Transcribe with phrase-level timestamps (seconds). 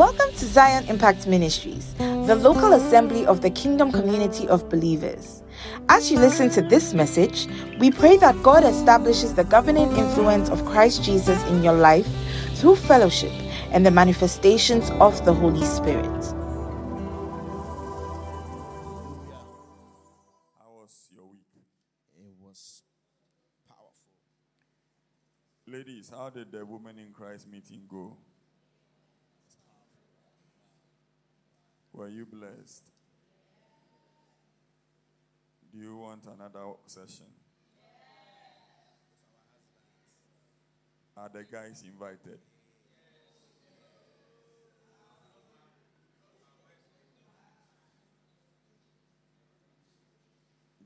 [0.00, 5.42] Welcome to Zion Impact Ministries, the local assembly of the kingdom community of believers.
[5.90, 7.46] As you listen to this message,
[7.78, 12.08] we pray that God establishes the governing influence of Christ Jesus in your life
[12.54, 13.30] through fellowship
[13.72, 16.06] and the manifestations of the Holy Spirit.
[20.58, 21.44] How was your week?
[22.16, 22.84] It was
[23.68, 24.14] powerful.
[25.66, 28.16] Ladies, how did the Women in Christ meeting go?
[31.92, 32.84] Were you blessed?
[35.72, 37.26] Do you want another session?
[41.16, 42.38] Are the guys invited?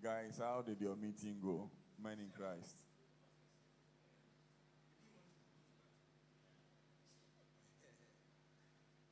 [0.02, 1.70] Guys, how did your meeting go?
[2.02, 2.76] Men in Christ.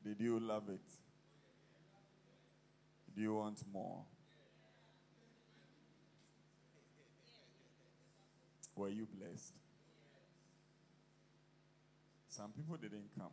[0.05, 1.02] Did you love it?
[3.15, 4.05] Do you want more?
[8.75, 9.53] Were you blessed?
[12.29, 13.33] Some people didn't come.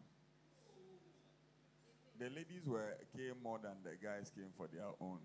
[2.19, 5.19] The ladies were came more than the guys came for their own.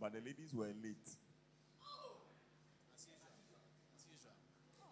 [0.00, 0.96] But the ladies were late.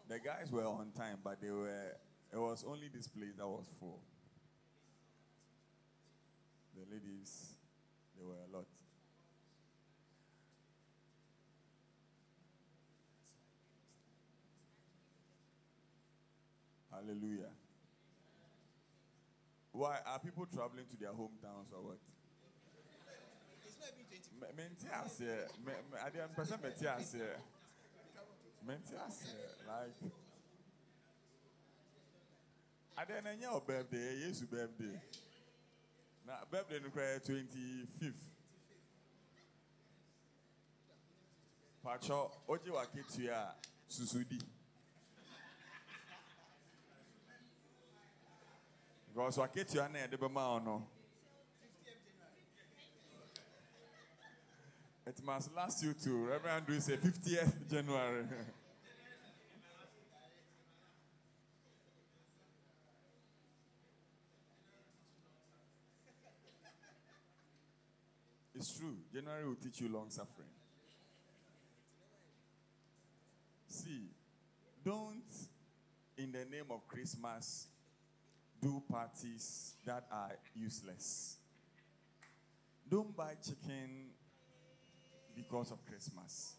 [0.09, 1.97] The guys were on time, but they were
[2.33, 4.01] it was only this place that was full.
[6.77, 7.55] The ladies,
[8.17, 8.67] they were a lot.
[16.93, 17.51] Hallelujah.
[19.73, 21.99] Why are people traveling to their hometowns or what?
[24.41, 25.21] Me- Mente ase,
[25.65, 27.17] me- me- I didn't person mente ase.
[28.67, 29.35] Mente ase,
[29.67, 30.13] like.
[32.99, 34.99] I didn't know your birthday, yes, birthday.
[36.27, 38.13] Now, birthday no cry 25th.
[41.85, 43.55] Pacho, oje wa ketua
[43.89, 44.41] susudi.
[49.15, 50.83] Because wa ketua na de bema ono.
[55.07, 58.25] It must last you to Reverend Andrew say 50th January.
[68.57, 68.97] It's true.
[69.13, 70.49] January will teach you long suffering.
[73.69, 74.09] See,
[74.83, 75.23] don't,
[76.17, 77.67] in the name of Christmas,
[78.63, 81.37] do parties that are useless.
[82.89, 84.07] Don't buy chicken
[85.35, 86.55] because of Christmas.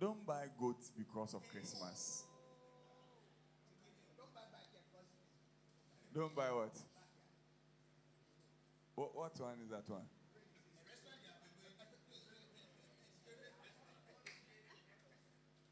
[0.00, 2.24] Don't buy goats because of Christmas.
[6.12, 6.76] Don't buy what?
[8.96, 10.02] What, one is that one?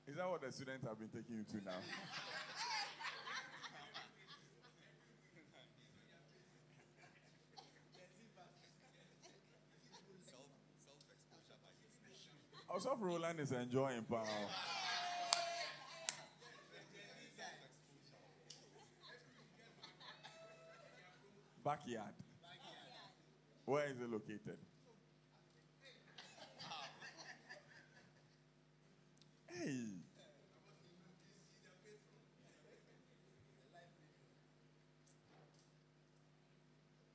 [0.08, 1.72] Is that what the students have been taking you to now?
[12.70, 14.24] Oh, also, Roland is enjoying power.
[21.64, 22.12] Backyard.
[23.64, 24.58] Where is it located?
[29.48, 29.98] Hey.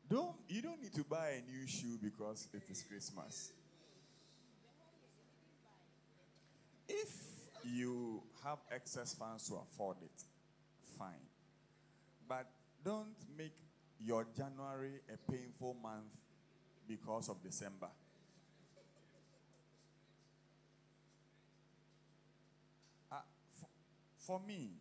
[0.09, 3.51] Don't you don't to buy a new shoe because it is Christmas.
[6.87, 7.09] If
[7.63, 10.21] you have excess funds to afford it,
[10.97, 11.25] fine.
[12.27, 12.47] But
[12.83, 13.53] don't make
[13.99, 16.11] your January a painful month
[16.87, 17.87] because of December.
[23.11, 23.15] Uh,
[23.59, 23.67] for,
[24.19, 24.71] for me,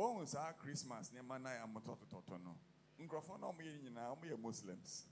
[0.00, 2.52] ohun saa christmas nneɛma na yɛ amotɔtotɔtɔ no
[2.98, 5.04] nkurɔfoɔ na ɔmo yɛ nyinaa ɔmo yɛ muslims.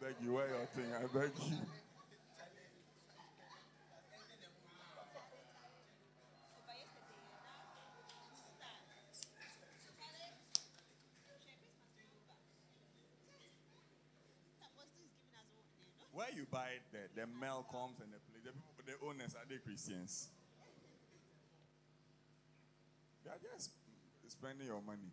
[0.00, 1.56] Beg you wear your thing i beg you.
[16.12, 19.58] Where you buy the, the milk comes and the the people, the owners are they
[19.58, 20.28] Christians?
[23.24, 23.70] They are just
[24.26, 25.12] spending your money.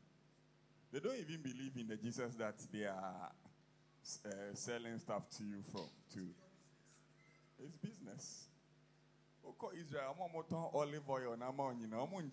[0.92, 3.30] They don't even believe in the Jesus that they are
[4.26, 5.90] uh, selling stuff to you from.
[6.14, 6.20] To
[7.64, 8.46] it's business.
[9.48, 12.32] Oko Israel, I'm on olive oil, I'm on you know, I'm on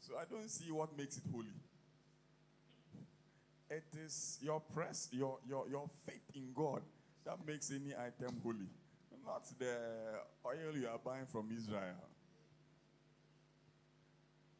[0.00, 1.46] So I don't see what makes it holy.
[3.70, 6.82] It is your press, your, your, your faith in God
[7.24, 8.68] that makes any item holy,
[9.24, 9.76] not the
[10.46, 11.96] oil you are buying from Israel.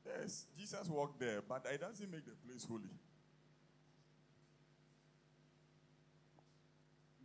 [0.06, 2.82] Yes, Jesus walked there, but it doesn't make the place holy.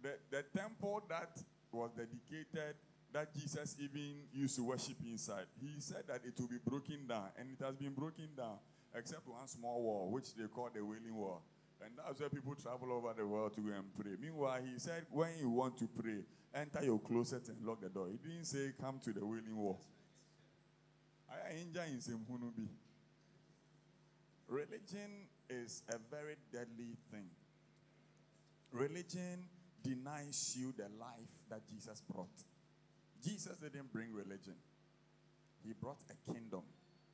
[0.02, 1.38] The, the temple that
[1.72, 2.76] was dedicated,
[3.12, 7.30] that Jesus even used to worship inside, he said that it will be broken down,
[7.38, 8.58] and it has been broken down,
[8.96, 11.42] except one small wall, which they call the Wailing Wall.
[11.84, 14.12] And that's where people travel over the world to go and pray.
[14.20, 16.20] Meanwhile, he said, when you want to pray,
[16.54, 18.08] enter your closet and lock the door.
[18.10, 19.80] He didn't say, come to the Wailing Wall.
[24.48, 27.30] Religion is a very deadly thing.
[28.72, 29.46] Religion
[29.84, 32.28] denies you the life that Jesus brought.
[33.24, 34.56] Jesus didn't bring religion,
[35.66, 36.62] He brought a kingdom.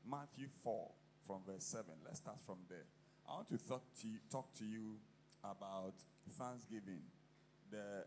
[0.09, 0.91] Matthew 4,
[1.25, 1.85] from verse 7.
[2.05, 2.85] Let's start from there.
[3.27, 4.97] I want to talk to you, talk to you
[5.43, 5.93] about
[6.37, 7.01] thanksgiving,
[7.71, 8.05] the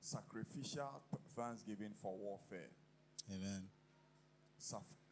[0.00, 1.02] sacrificial
[1.36, 2.70] thanksgiving for warfare.
[3.30, 3.68] Amen.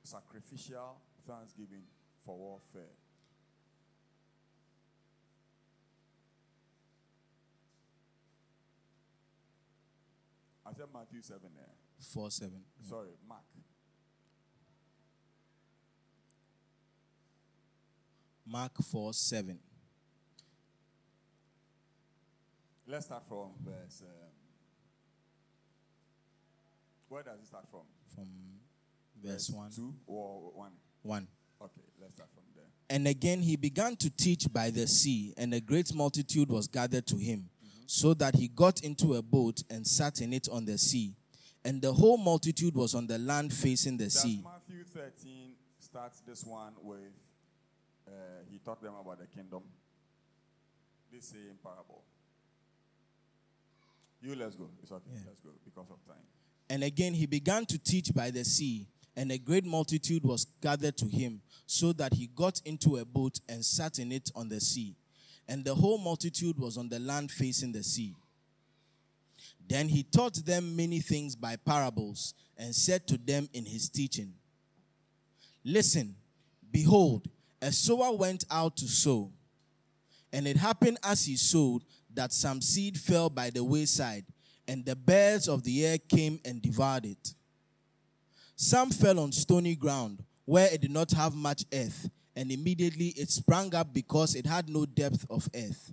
[0.03, 1.85] sacrificial thanksgiving
[2.25, 2.94] for warfare.
[10.67, 11.65] I said Matthew 7 there.
[12.12, 12.53] 4 7.
[12.82, 13.43] Sorry, Mark.
[18.47, 19.59] Mark 4 7.
[22.87, 24.03] Let's start from verse.
[24.03, 24.31] Um,
[27.09, 27.82] where does it start from?
[28.14, 28.26] From
[29.22, 29.70] verse 1.
[29.75, 30.70] 2 or 1?
[31.02, 31.28] 1.
[31.60, 32.64] Okay, let's start from there.
[32.90, 37.06] And again he began to teach by the sea, and a great multitude was gathered
[37.08, 37.49] to him,
[37.87, 41.14] so that he got into a boat and sat in it on the sea.
[41.64, 44.43] And the whole multitude was on the land facing the Does sea.
[44.44, 47.12] Matthew 13 starts this one with
[48.08, 49.62] uh, he taught them about the kingdom?
[51.12, 52.02] This same parable.
[54.20, 54.69] You let's go.
[54.82, 55.04] It's okay.
[55.12, 55.20] Yeah.
[55.26, 56.25] Let's go because of time.
[56.70, 60.97] And again he began to teach by the sea, and a great multitude was gathered
[60.99, 64.61] to him, so that he got into a boat and sat in it on the
[64.61, 64.97] sea.
[65.49, 68.15] And the whole multitude was on the land facing the sea.
[69.67, 74.32] Then he taught them many things by parables, and said to them in his teaching,
[75.64, 76.17] Listen,
[76.71, 77.29] behold,
[77.61, 79.31] a sower went out to sow.
[80.32, 81.82] And it happened as he sowed
[82.14, 84.25] that some seed fell by the wayside,
[84.69, 87.35] and the birds of the air came and devoured it.
[88.55, 93.31] Some fell on stony ground, where it did not have much earth, and immediately it
[93.31, 95.93] sprang up because it had no depth of earth.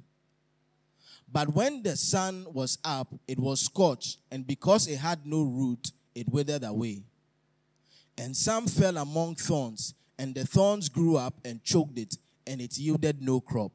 [1.31, 5.91] But when the sun was up, it was scorched, and because it had no root,
[6.13, 7.03] it withered away.
[8.17, 12.77] And some fell among thorns, and the thorns grew up and choked it, and it
[12.77, 13.71] yielded no crop.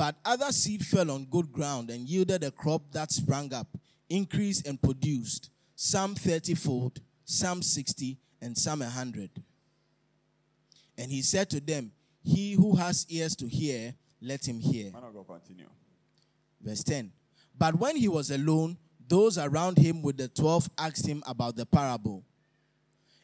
[0.00, 3.66] But other seed fell on good ground and yielded a crop that sprang up,
[4.08, 9.28] increased, and produced, some thirtyfold, some sixty, and some a hundred.
[10.96, 11.92] And he said to them,
[12.22, 13.92] He who has ears to hear,
[14.22, 14.90] let him hear.
[14.90, 15.68] Man of God, continue.
[16.62, 17.12] Verse 10.
[17.58, 21.66] But when he was alone, those around him with the twelve asked him about the
[21.66, 22.24] parable.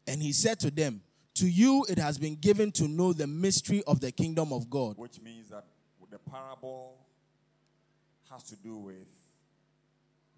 [0.07, 1.01] And he said to them,
[1.37, 4.99] To you it has been given to know the mystery of the kingdom of God.
[4.99, 5.65] Which means that
[6.25, 6.97] the parable
[8.31, 9.09] has to do with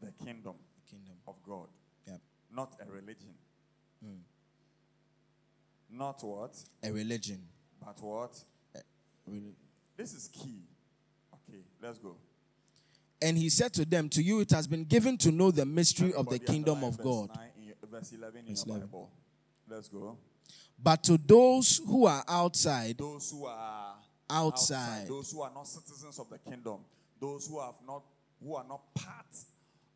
[0.00, 0.54] the kingdom
[0.90, 1.14] Kingdom.
[1.26, 1.68] of God,
[2.06, 2.20] Yep.
[2.50, 3.34] not a religion.
[4.02, 4.16] Hmm.
[5.90, 7.46] Not what, A religion.
[7.84, 8.44] but what?
[9.28, 9.54] Reli-
[9.96, 10.62] This is key.
[11.34, 12.16] Okay, let's go.
[13.20, 16.12] And he said to them, To you it has been given to know the mystery
[16.14, 17.30] of the kingdom of God.
[17.34, 18.88] 9 in your- verse 11 in Verse your 11.
[18.88, 19.10] Bible.
[19.68, 20.16] Let's go.
[20.78, 23.98] But to those who are outside, Those who are
[24.30, 25.08] Outside.
[25.08, 26.80] those who are not citizens of the kingdom,
[27.20, 28.02] those who have not
[28.42, 29.26] who are not part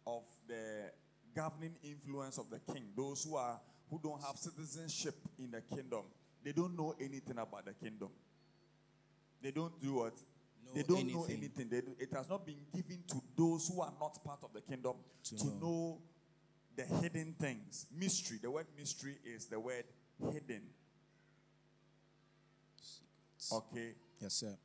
[0.06, 0.90] of the
[1.34, 3.60] governing influence of the king, those who are
[3.90, 6.02] who don't have citizenship in the kingdom,
[6.44, 8.08] they don't know anything about the kingdom.
[9.42, 10.14] They don't do what?
[10.64, 11.66] Know they don't know anything.
[11.66, 11.68] anything.
[11.98, 14.94] They it has not been given to those who are not part of the kingdom
[15.24, 15.58] To to, know.
[15.60, 15.98] know.
[16.76, 17.86] the hidden things.
[17.94, 18.38] Mystery.
[18.40, 19.84] The word mystery is the word
[20.32, 20.62] hidden.
[23.52, 23.92] Okay.
[24.21, 24.57] Yes, sir.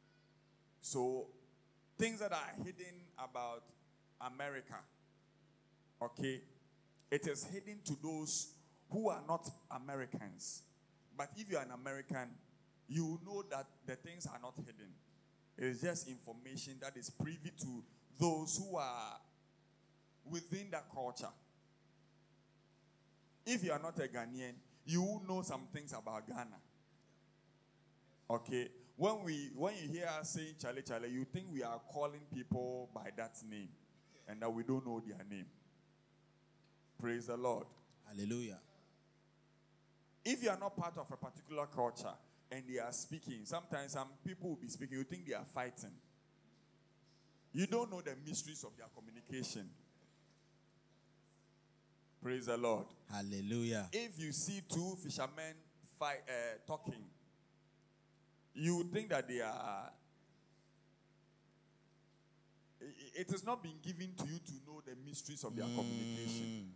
[0.81, 1.27] So,
[1.97, 3.63] things that are hidden about
[4.21, 4.75] America,
[6.01, 6.41] okay,
[7.11, 8.53] it is hidden to those
[8.89, 10.63] who are not Americans.
[11.17, 12.29] But if you are an American,
[12.87, 14.93] you know that the things are not hidden.
[15.57, 17.83] It is just information that is privy to
[18.19, 19.19] those who are
[20.29, 21.31] within that culture.
[23.45, 24.53] If you are not a Ghanaian,
[24.85, 26.59] you will know some things about Ghana.
[28.29, 28.67] Okay?
[28.97, 32.89] When we when you hear us saying Chale Chale, you think we are calling people
[32.93, 33.69] by that name
[34.27, 35.45] and that we don't know their name.
[36.99, 37.67] Praise the Lord.
[38.07, 38.57] Hallelujah.
[40.25, 42.13] If you are not part of a particular culture
[42.51, 45.93] and they are speaking, sometimes some people will be speaking, you think they are fighting.
[47.53, 49.69] You don't know the mysteries of their communication.
[52.21, 52.87] Praise the Lord.
[53.11, 53.89] Hallelujah.
[53.93, 55.53] If you see two fishermen
[55.99, 57.05] fight, uh, talking,
[58.57, 59.91] you would think that they are.
[63.15, 66.71] It has not been given to you to know the mysteries of their communication.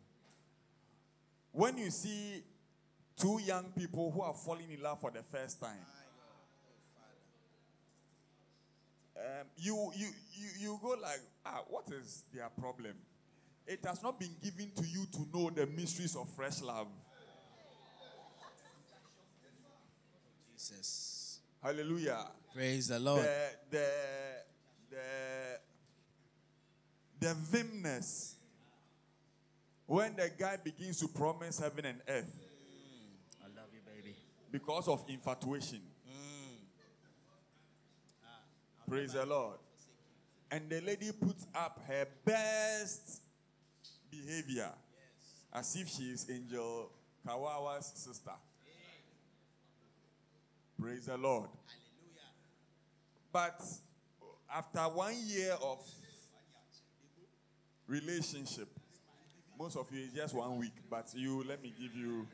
[1.52, 2.44] When you see
[3.18, 5.86] two young people who are falling in love for the first time,
[9.18, 12.94] um, you, you, you, you go like, ah, what is their problem?
[13.68, 16.88] It has not been given to you to know the mysteries of fresh love.
[20.58, 21.11] Jesus.
[21.64, 22.26] Hallelujah.
[22.56, 23.22] Praise the Lord.
[23.22, 23.88] The, the,
[27.20, 28.34] the, the vimness.
[29.86, 33.44] When the guy begins to promise heaven and earth mm.
[33.44, 34.16] I love you, baby.
[34.52, 35.82] because of infatuation.
[36.08, 36.58] Mm.
[38.26, 38.42] Ah,
[38.90, 39.58] praise the Lord.
[40.50, 43.22] And the lady puts up her best
[44.10, 44.72] behavior
[45.54, 46.90] as if she is Angel
[47.26, 48.32] Kawawa's sister.
[50.82, 51.50] Praise the Lord.
[53.32, 53.62] But
[54.54, 55.78] after one year of
[57.88, 58.68] relationship,
[59.60, 62.26] most of you is just one week, but you let me give you.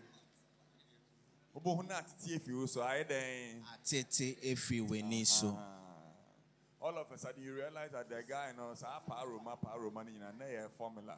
[2.68, 5.58] So I then Atete so.
[6.80, 10.30] all of a sudden you realize that the guy knows ah paroma paroma ni na
[10.46, 11.18] a formula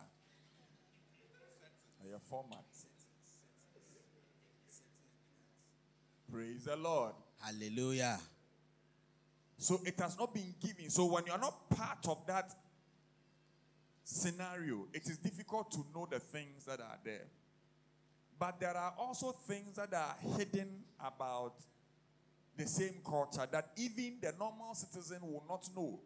[2.16, 2.66] a format
[6.32, 8.20] praise the lord Hallelujah.
[9.58, 12.52] so it has not been given so when you are not part of that
[14.04, 17.28] scenario it is difficult to know the things that are there
[18.40, 21.54] but there are also things that are hidden about
[22.60, 26.00] the same culture that even the normal citizen will not know.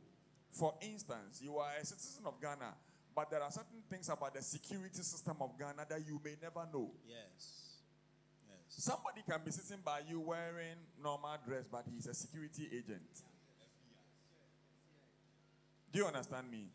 [0.51, 2.73] For instance, you are a citizen of Ghana,
[3.15, 6.67] but there are certain things about the security system of Ghana that you may never
[6.71, 6.91] know.
[7.07, 7.62] Yes.
[8.77, 13.01] Somebody can be sitting by you wearing normal dress, but he's a security agent.
[15.91, 16.69] Do you understand me?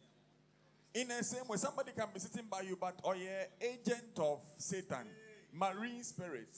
[0.94, 4.40] In the same way, somebody can be sitting by you, but or yeah, agent of
[4.58, 5.06] Satan,
[5.52, 6.56] marine spirit.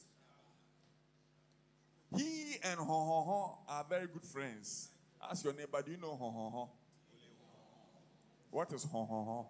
[2.17, 4.91] He and Ho Ho Ho are very good friends.
[5.23, 6.71] Ask your neighbor, do you know Ho Ho Ho?
[8.51, 9.49] What is Ho Ho Ho?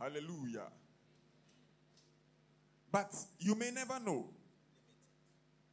[0.00, 0.68] Hallelujah.
[2.96, 4.24] But you may never know.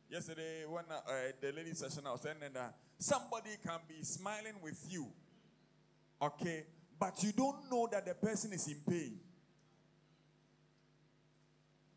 [0.10, 1.00] Yesterday, when uh,
[1.39, 5.08] the lady session, I was saying that somebody can be smiling with you,
[6.22, 6.65] okay,
[7.00, 9.22] but you don't know that the person is in pain.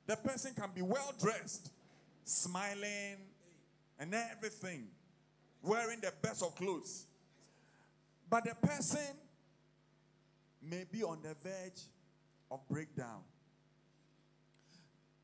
[0.07, 1.73] The person can be well dressed,
[2.23, 3.17] smiling,
[3.99, 4.87] and everything,
[5.61, 7.05] wearing the best of clothes,
[8.31, 9.17] but the person
[10.63, 11.83] may be on the verge
[12.49, 13.23] of breakdown.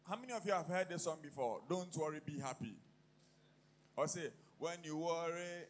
[0.09, 1.61] How many of you have heard this song before?
[1.69, 2.75] Don't worry, be happy.
[3.97, 5.67] Or say, when you worry,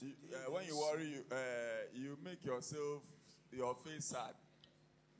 [0.00, 1.36] you- uh, when you worry, you, uh,
[1.94, 3.02] you make yourself,
[3.52, 4.34] your face sad.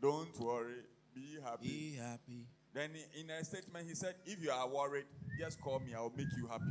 [0.01, 0.83] Don't worry,
[1.15, 1.69] be happy.
[1.69, 2.47] Be happy.
[2.73, 5.07] Then in a statement, he said, if you are worried,
[5.39, 6.65] just call me, I'll make you happy.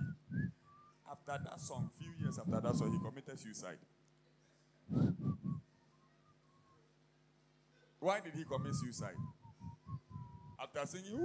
[1.10, 3.78] After that song, few years after that song, he committed suicide.
[8.06, 9.16] Why did he commit suicide?
[10.62, 11.18] After singing,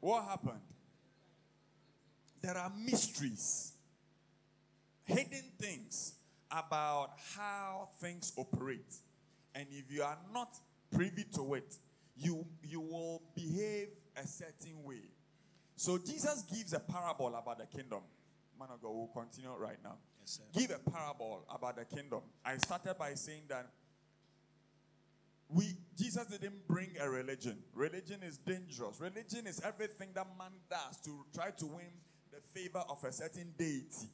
[0.00, 0.62] what happened?
[2.40, 3.74] There are mysteries,
[5.04, 6.14] hidden things
[6.50, 8.94] about how things operate.
[9.54, 10.48] And if you are not
[10.90, 11.76] privy to it,
[12.16, 15.02] you, you will behave a certain way.
[15.76, 18.00] So Jesus gives a parable about the kingdom.
[18.58, 19.96] Man of God, we'll continue right now.
[20.20, 20.42] Yes, sir.
[20.58, 22.20] give a parable about the kingdom.
[22.44, 23.68] I started by saying that
[25.48, 27.58] we Jesus didn't bring a religion.
[27.74, 29.00] Religion is dangerous.
[29.00, 31.92] Religion is everything that man does to try to win
[32.32, 34.08] the favor of a certain deity.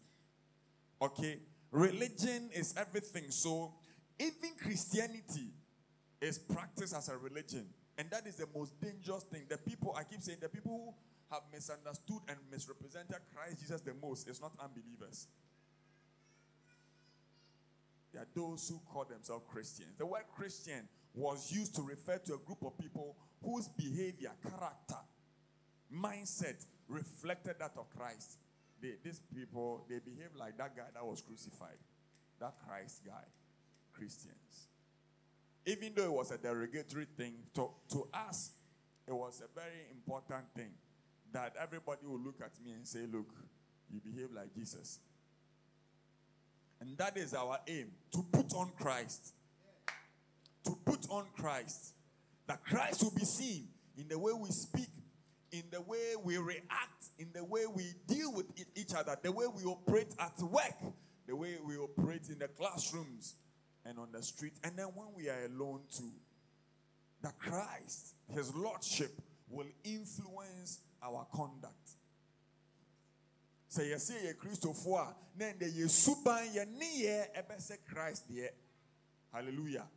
[1.00, 1.38] Okay?
[1.70, 3.30] Religion is everything.
[3.30, 3.72] So
[4.18, 5.52] even Christianity
[6.20, 7.66] is practiced as a religion.
[7.98, 9.42] And that is the most dangerous thing.
[9.48, 10.94] The people, I keep saying, the people who
[11.32, 15.26] have misunderstood and misrepresented Christ Jesus the most is not unbelievers.
[18.12, 19.96] There are those who call themselves Christians.
[19.96, 25.00] The word Christian was used to refer to a group of people whose behavior, character,
[25.92, 28.38] mindset reflected that of Christ.
[28.82, 31.78] They, these people, they behave like that guy that was crucified,
[32.40, 33.24] that Christ guy,
[33.92, 34.68] Christians.
[35.64, 38.50] Even though it was a derogatory thing, to, to us,
[39.06, 40.72] it was a very important thing
[41.32, 43.28] that everybody will look at me and say, Look,
[43.90, 44.98] you behave like Jesus.
[46.80, 49.34] And that is our aim to put on Christ.
[50.64, 51.94] To put on Christ.
[52.46, 54.88] That Christ will be seen in the way we speak,
[55.52, 59.46] in the way we react, in the way we deal with each other, the way
[59.46, 60.94] we operate at work,
[61.26, 63.34] the way we operate in the classrooms
[63.84, 64.54] and on the street.
[64.64, 66.10] And then when we are alone too,
[67.22, 69.12] that Christ, His Lordship,
[69.52, 71.96] will influence our conduct.
[73.70, 78.50] sɛ yɛsɛ yɛ kristofoɔ a na ɛnɛ yɛ suban yɛ ne yɛ ɛbɛsɛ christ deɛ.
[79.32, 79.88] Hallelujah.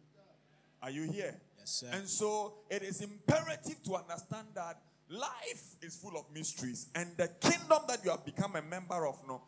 [0.82, 1.42] Are you here?
[1.58, 1.90] Yes, sir.
[1.92, 7.28] and so it is imperative to understand that life is full of mysteries and the
[7.28, 9.42] kingdom that you have become a member of no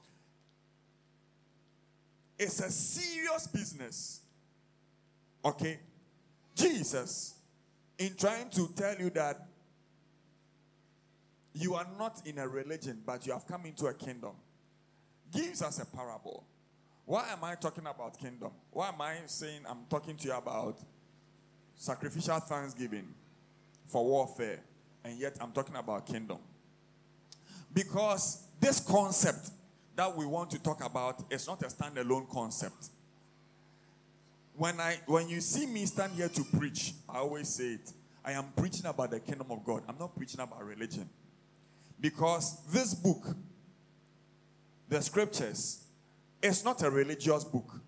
[2.38, 4.22] is a serious business.
[5.44, 5.80] Okay?
[6.54, 7.36] Jesus
[7.98, 9.47] in trying to tell you that
[11.60, 14.34] you are not in a religion, but you have come into a kingdom.
[15.32, 16.46] Gives us a parable.
[17.06, 18.52] Why am I talking about kingdom?
[18.72, 20.80] Why am I saying I'm talking to you about
[21.76, 23.08] sacrificial thanksgiving
[23.86, 24.60] for warfare,
[25.04, 26.38] and yet I'm talking about kingdom?
[27.74, 29.50] Because this concept
[29.96, 32.90] that we want to talk about is not a standalone concept.
[34.56, 37.92] When I when you see me stand here to preach, I always say it.
[38.24, 39.84] I am preaching about the kingdom of God.
[39.88, 41.10] I'm not preaching about religion.
[42.00, 43.26] Because this book,
[44.90, 45.84] the scriptures,
[46.42, 47.82] is not a religious book.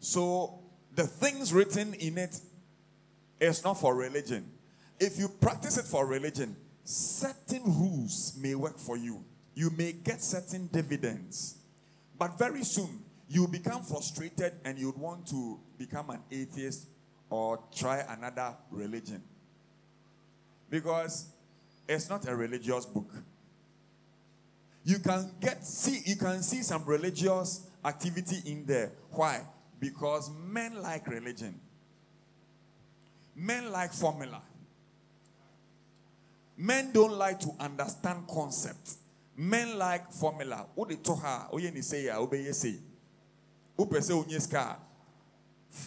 [0.00, 0.60] So
[0.94, 2.40] the things written in it
[3.40, 4.50] is not for religion.
[4.98, 9.24] If you practice it for religion, certain rules may work for you.
[9.54, 11.56] You may get certain dividends.
[12.18, 16.88] But very soon, you become frustrated and you'd want to become an atheist
[17.30, 19.22] or try another religion.
[20.70, 21.26] Because
[21.88, 23.10] it's not a religious book.
[24.84, 28.92] You can get see you can see some religious activity in there.
[29.10, 29.40] Why?
[29.80, 31.58] Because men like religion.
[33.34, 34.42] Men like formula.
[36.56, 38.98] Men don't like to understand concepts.
[39.36, 40.66] Men like formula.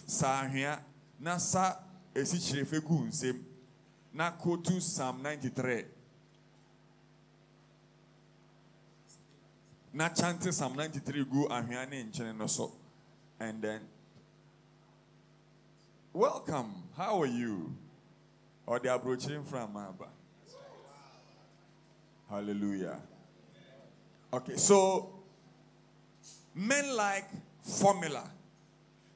[0.06, 0.48] Sa
[1.20, 1.76] na sa
[2.14, 3.51] nsem
[4.14, 5.84] na kotu psalm 93
[9.92, 12.72] na chante psalm 93 gu ahwea ne nkyene no so.
[13.40, 13.80] And then
[16.12, 17.74] welcome how are you?
[18.66, 20.08] Oh, or the abrochire from uh, aba
[22.30, 22.98] hallelujah.
[24.32, 25.10] Okay so
[26.54, 27.28] men like
[27.62, 28.30] formula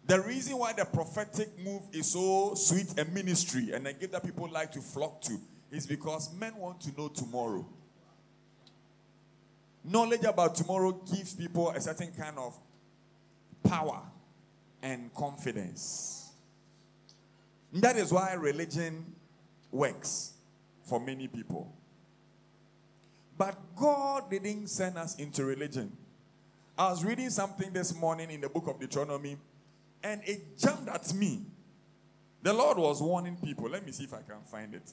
[0.07, 4.25] the reason why the prophetic move is so sweet a ministry and a gift that
[4.25, 5.39] people like to flock to
[5.73, 7.67] is because men want to know tomorrow.
[9.85, 12.57] Knowledge about tomorrow gives people a certain kind of
[13.65, 14.01] power
[14.83, 16.31] and confidence.
[17.73, 19.13] That is why religion
[19.73, 20.35] works
[20.85, 21.73] for many people.
[23.37, 25.93] But God didn't send us into religion.
[26.79, 29.37] I was reading something this morning in the book of Deuteronomy
[30.07, 31.43] and it jumped at me.
[32.41, 33.69] The Lord was warning people.
[33.69, 34.93] Let me see if I can find it.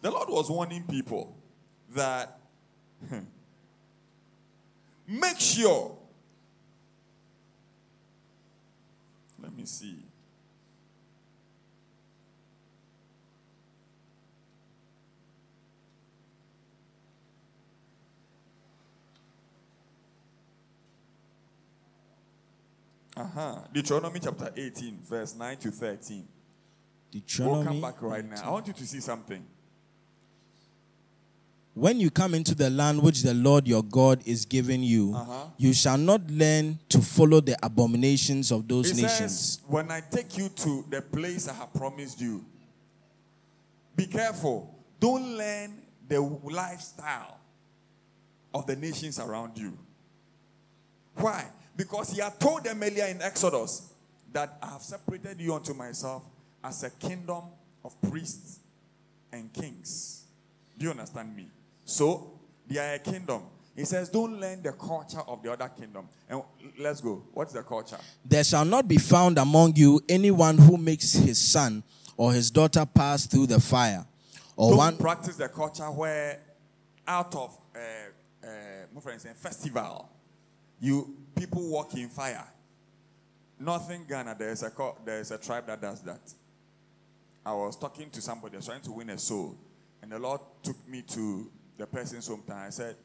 [0.00, 1.36] The Lord was warning people
[1.94, 2.38] that
[3.06, 3.18] hmm,
[5.06, 5.94] make sure.
[9.42, 9.98] Let me see.
[23.16, 23.56] Uh-huh.
[23.72, 26.26] Deuteronomy chapter 18, verse 9 to 13.
[27.40, 28.42] We'll come back right now.
[28.42, 29.44] I want you to see something.
[31.74, 35.46] When you come into the land which the Lord your God is giving you, Uh-huh.
[35.56, 39.18] you shall not learn to follow the abominations of those It nations.
[39.56, 42.44] says, when I take you to the place I have promised you,
[43.96, 44.74] be careful.
[45.00, 47.38] Don't learn the lifestyle
[48.54, 49.76] of the nations around you.
[51.16, 51.46] Why?
[51.76, 53.92] Because he had told them earlier in Exodus
[54.32, 56.22] that I have separated you unto myself
[56.62, 57.44] as a kingdom
[57.84, 58.60] of priests
[59.32, 60.24] and kings.
[60.78, 61.48] Do you understand me?
[61.84, 62.30] So,
[62.68, 63.42] they are a kingdom.
[63.74, 66.06] He says, don't learn the culture of the other kingdom.
[66.28, 66.42] And
[66.78, 67.22] let's go.
[67.32, 67.98] What's the culture?
[68.24, 71.82] There shall not be found among you anyone who makes his son
[72.16, 74.04] or his daughter pass through the fire,
[74.56, 76.38] or Don't one practice the culture where
[77.08, 77.78] out of uh,
[78.46, 78.50] uh,
[78.94, 80.08] my friend saying festival,
[80.82, 82.46] you people walk in fire.
[83.58, 84.36] Nothing Ghana.
[84.38, 84.70] There is a
[85.04, 86.20] there is a tribe that does that.
[87.46, 89.56] I was talking to somebody, I was trying to win a soul,
[90.02, 92.66] and the Lord took me to the person's hometown.
[92.66, 92.96] I said,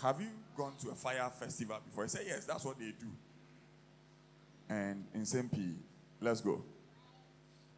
[0.00, 3.10] "Have you gone to a fire festival before?" He said, "Yes, that's what they do."
[4.68, 5.74] And in Sempi,
[6.20, 6.62] let's go.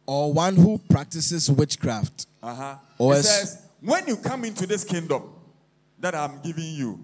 [0.05, 2.27] or one who practices witchcraft.
[2.41, 2.75] Uh-huh.
[2.97, 5.23] Or it says, when you come into this kingdom
[5.99, 7.03] that I'm giving you,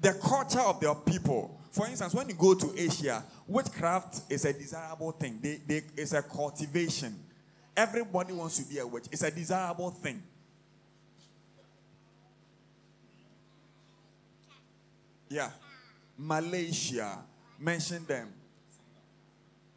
[0.00, 1.60] the culture of their people.
[1.76, 5.38] For instance, when you go to Asia, witchcraft is a desirable thing.
[5.42, 7.14] They, they, it's a cultivation.
[7.76, 9.04] Everybody wants to be a witch.
[9.12, 10.22] It's a desirable thing.
[15.28, 15.50] Yeah.
[16.16, 17.18] Malaysia,
[17.60, 18.32] mention them.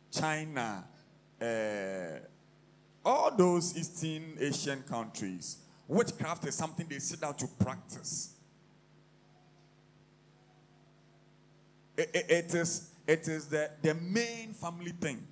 [0.09, 0.85] China,
[1.41, 1.45] uh,
[3.03, 8.38] all those Eastern Asian countries, witchcraft is something they sit down to practice.
[11.99, 15.27] It, it- is, it is the, the main family thing.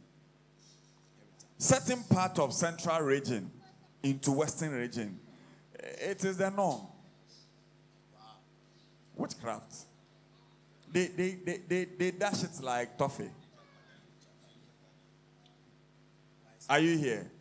[1.58, 3.50] Certain part of central region
[4.04, 5.18] into western region,
[5.74, 6.82] it is the norm.
[9.16, 9.74] Witchcraft.
[10.92, 13.30] They, they, they, they, they dash it like toffee.
[16.70, 17.32] Are you here?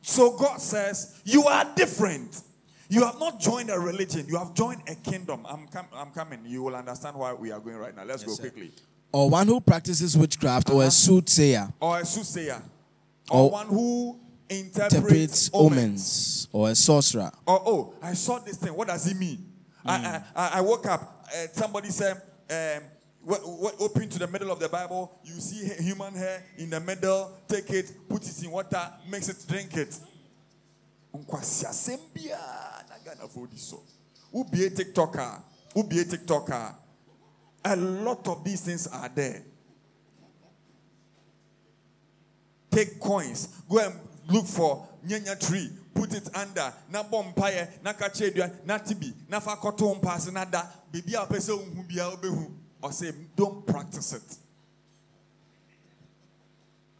[0.00, 2.40] So God says, You are different.
[2.88, 5.46] You have not joined a religion, you have joined a kingdom.
[5.48, 6.40] I'm, com- I'm coming.
[6.44, 8.04] You will understand why we are going right now.
[8.04, 8.42] Let's go sir.
[8.42, 8.72] quickly.
[9.12, 12.60] Or one who practices witchcraft, or a soothsayer, Or a soothsayer,
[13.30, 14.18] or Or one who
[14.48, 15.78] interprets, interprets omens.
[15.78, 17.30] omens, or a sorcerer.
[17.46, 18.74] Or, oh, I saw this thing.
[18.74, 19.50] What does it mean?
[19.86, 21.26] I, I, I I woke up.
[21.28, 22.16] Uh, somebody said,
[22.50, 22.82] um,
[23.26, 25.12] w- w- open to the middle of the Bible.
[25.24, 27.32] You see human hair in the middle.
[27.48, 29.96] Take it, put it in water, mix it, drink it.
[31.14, 33.82] Nkwasi asɛm biara na Ghanafoɔ di so.
[34.32, 35.42] Wobie TikToker,
[35.74, 36.74] wobie TikToker.
[37.64, 39.42] A lot of these things are there.
[42.74, 43.94] take coins, go and
[44.28, 49.40] look for nyanya tree, put it under, na bompaye, na kache dua, na tibi, na
[49.40, 52.50] fa koto mpase na da, bibi a pese unhu bia obehu.
[52.82, 54.36] Or say, don't practice it.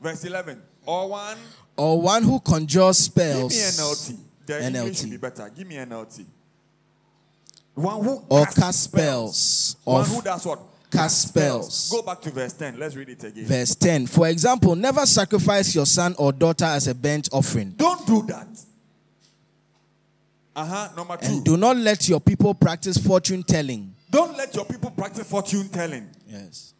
[0.01, 0.63] Verse 11.
[0.87, 1.39] Or one,
[1.77, 3.53] Or one who conjures spells.
[3.55, 3.63] give
[4.11, 4.21] me.
[4.47, 5.01] NLT.
[5.01, 5.51] The will be better.
[5.57, 6.25] Give me NLT.
[7.75, 9.77] One who Or casts cast spells.
[9.85, 10.61] One who does what?
[10.91, 11.91] cast spells.
[11.91, 12.79] Go back to verse 10.
[12.79, 13.47] Let's read it again.
[13.47, 14.07] Verse 10.
[14.07, 17.71] For example, never sacrifice your son or daughter as a burnt offering.
[17.71, 18.47] Don't do that.
[20.55, 20.89] Uh huh.
[20.97, 21.27] Number two.
[21.27, 23.93] And do not let your people practice fortune telling.
[24.11, 26.09] Don't let your people practice fortune telling.
[26.29, 26.75] Yes.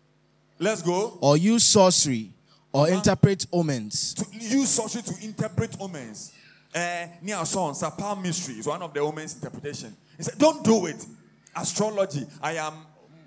[0.61, 1.19] Let's go.
[1.21, 2.34] Or use sorcery
[2.75, 4.15] or interpret omens.
[4.15, 6.33] To use sorcery to interpret omens.
[6.75, 9.97] Uh, near son, Sapal mystery is one of the omens interpretation.
[10.17, 11.07] He said, Don't do it.
[11.55, 12.27] Astrology.
[12.43, 12.75] I am,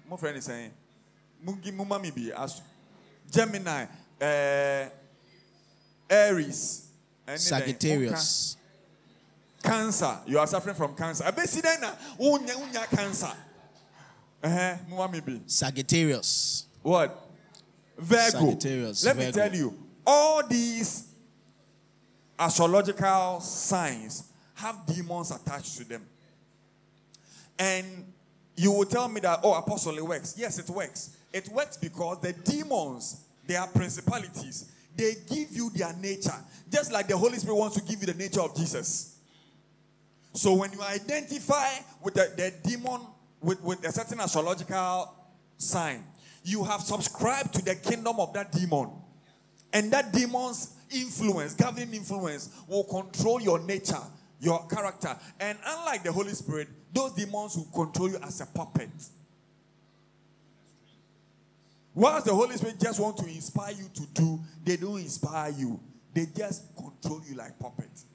[0.10, 0.72] my friend is saying,
[1.46, 2.34] Mungi Mumami be
[3.32, 3.86] Gemini,
[4.22, 4.90] uh,
[6.10, 6.90] Aries.
[7.36, 8.58] Sagittarius.
[9.64, 10.20] Cancer.
[10.28, 11.24] You are suffering from cancer.
[11.26, 11.82] I bet then,
[12.20, 13.32] unya unya cancer.
[14.44, 15.38] Uh-huh.
[15.46, 16.66] Sagittarius.
[16.82, 17.27] What?
[17.98, 18.58] Virgo.
[19.04, 19.74] Let me tell you,
[20.06, 21.08] all these
[22.38, 26.06] astrological signs have demons attached to them.
[27.60, 28.14] And
[28.56, 30.36] you will tell me that, oh, apostle, it works.
[30.38, 31.18] Yes, it works.
[31.34, 34.72] It works because the demons, they are principalities.
[34.96, 36.34] They give you their nature.
[36.72, 39.18] Just like the Holy Spirit wants to give you the nature of Jesus.
[40.34, 41.70] So when you identify
[42.04, 43.02] with the, the demon
[43.42, 45.14] with, with a certain astrological
[45.58, 46.04] sign,
[46.48, 48.90] you have subscribed to the kingdom of that demon.
[49.74, 54.02] And that demon's influence, governing influence, will control your nature,
[54.40, 55.14] your character.
[55.42, 58.90] And unlike the Holy Spirit, those demons will control you as a puppet.
[61.94, 65.78] Whilst the Holy Spirit just want to inspire you to do, they don't inspire you.
[66.14, 68.06] They just control you like puppets.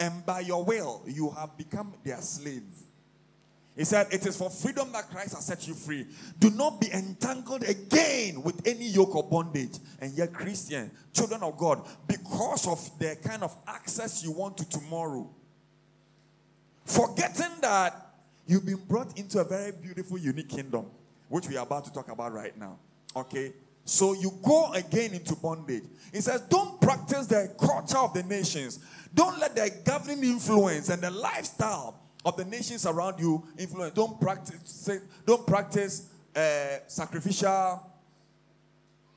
[0.00, 2.64] And by your will, you have become their slave.
[3.76, 6.06] He said, It is for freedom that Christ has set you free.
[6.38, 9.78] Do not be entangled again with any yoke of bondage.
[10.00, 14.68] And yet, Christian, children of God, because of the kind of access you want to
[14.68, 15.28] tomorrow,
[16.86, 18.14] forgetting that
[18.46, 20.86] you've been brought into a very beautiful, unique kingdom,
[21.28, 22.78] which we are about to talk about right now.
[23.14, 23.52] Okay?
[23.84, 25.84] So you go again into bondage.
[26.12, 28.80] He says, Don't practice the culture of the nations.
[29.14, 33.94] Don't let the governing influence and the lifestyle of the nations around you influence.
[33.94, 34.90] Don't practice.
[35.24, 36.40] Don't practice uh,
[36.88, 37.88] sacrificial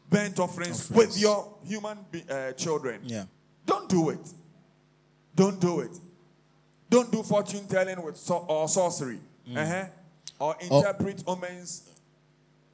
[0.10, 3.02] burnt offerings, offerings, with your human be, uh, children.
[3.04, 3.26] Yeah.
[3.66, 4.20] Don't do it.
[5.36, 5.98] Don't do it.
[6.88, 9.20] Don't do fortune telling with so- or sorcery.
[9.50, 9.58] Mm.
[9.58, 9.86] Uh-huh.
[10.40, 11.90] Or interpret or, omens.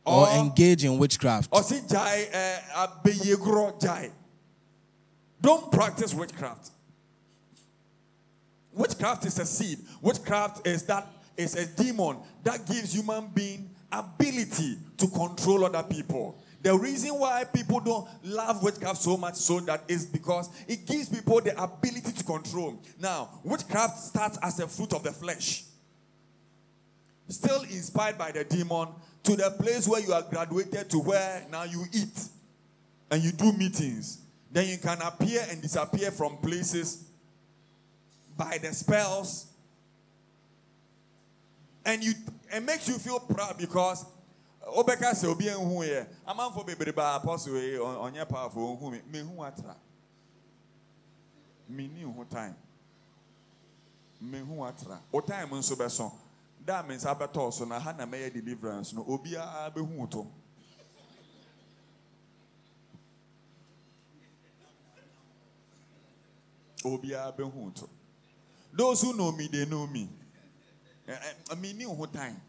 [0.05, 1.49] Or, or, engage in witchcraft.
[1.51, 2.87] Or see jai uh,
[3.79, 4.11] jai.
[5.41, 6.71] Don't practice witchcraft.
[8.75, 9.79] Witchcraft is a seed.
[10.01, 11.07] Witchcraft is that
[11.37, 16.37] is a demon that gives human being ability to control other people.
[16.61, 21.09] The reason why people don't love witchcraft so much so that is because it gives
[21.09, 22.81] people the ability to control.
[22.99, 25.63] Now, witchcraft starts as a fruit of the flesh.
[27.29, 28.89] Still inspired by the demon
[29.23, 32.27] to the place where you are graduated to where now you eat
[33.11, 34.19] and you do meetings.
[34.51, 37.05] Then you can appear and disappear from places
[38.37, 39.47] by the spells.
[41.85, 42.13] And you
[42.51, 44.05] it makes you feel proud because
[44.65, 49.45] obeka sɛ obi ehu yɛ amanfo bebree ba apostle yi ɔnyɛ powerful ohu mi mehu
[49.45, 49.75] atra
[51.69, 52.55] mini ho time
[54.23, 56.11] mehu atra o time nso bɛso
[56.65, 60.27] da me nsa bɛtɔ so na ha na mɛyɛ deliverance no obiara bɛhu to.
[66.83, 67.89] obiara bɛhu to.
[68.75, 70.09] Those who know me, they know me.
[71.07, 72.41] Eh, eh, I mean, who time.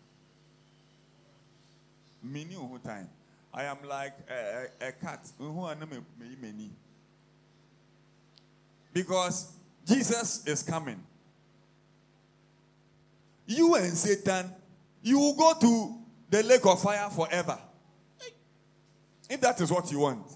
[2.22, 3.08] Me new who time.
[3.54, 5.30] I am like a, a, a cat.
[8.92, 9.52] Because
[9.86, 11.00] Jesus is coming.
[13.46, 14.50] You and Satan,
[15.02, 17.58] you will go to the lake of fire forever.
[19.30, 20.26] If that is what you want.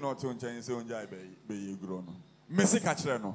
[0.00, 1.06] na ɔte nkyɛn sɛ ɔngya
[1.46, 2.02] bɛyie guro
[2.50, 3.34] mesi kakyerɛ no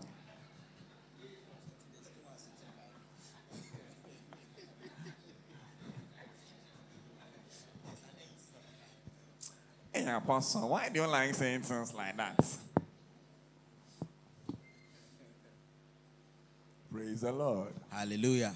[9.92, 12.40] Hey, Apostle, why do you like saying things like that?
[16.92, 17.74] Praise the Lord.
[17.92, 18.54] Hallelujah.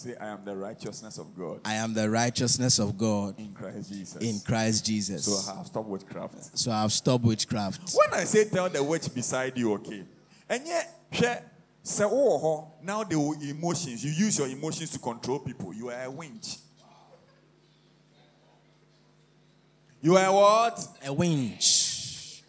[0.00, 1.60] Say, I am the righteousness of God.
[1.62, 3.38] I am the righteousness of God.
[3.38, 4.22] In Christ Jesus.
[4.22, 5.26] In Christ Jesus.
[5.26, 6.58] So I have stopped witchcraft.
[6.58, 7.94] So I have stopped witchcraft.
[7.94, 10.02] When I say tell the witch beside you, okay.
[10.48, 13.16] And yet, say, oh, now the
[13.50, 14.02] emotions.
[14.02, 15.74] You use your emotions to control people.
[15.74, 16.56] You are a winch.
[20.00, 20.88] You are what?
[21.04, 22.42] A winch.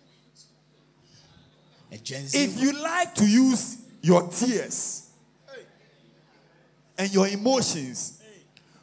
[1.92, 2.42] A Gen Z.
[2.46, 5.11] If you like to use your tears
[7.02, 8.22] and your emotions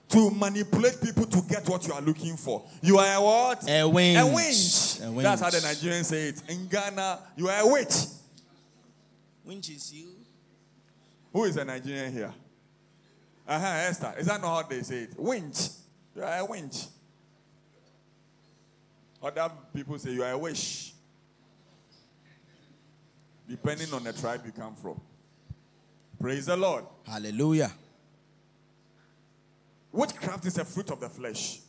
[0.09, 2.65] to manipulate people to get what you are looking for.
[2.83, 3.71] You are a what?
[3.71, 4.19] A winch.
[4.19, 5.01] A winch.
[5.05, 5.23] A winch.
[5.23, 6.43] That's how the Nigerians say it.
[6.49, 7.95] In Ghana, you are a witch.
[9.45, 10.09] Winch is you.
[11.33, 12.35] Who is a Nigerian here?
[13.47, 14.15] Uh huh, Esther.
[14.19, 15.11] Is that not how they say it?
[15.17, 15.69] Winch.
[16.17, 16.87] You are a winch.
[19.23, 20.93] Other people say you are a wish.
[23.49, 25.01] Depending on the tribe you come from.
[26.21, 26.85] Praise the Lord.
[27.07, 27.71] Hallelujah.
[29.93, 31.61] Witchcraft is a fruit of the flesh.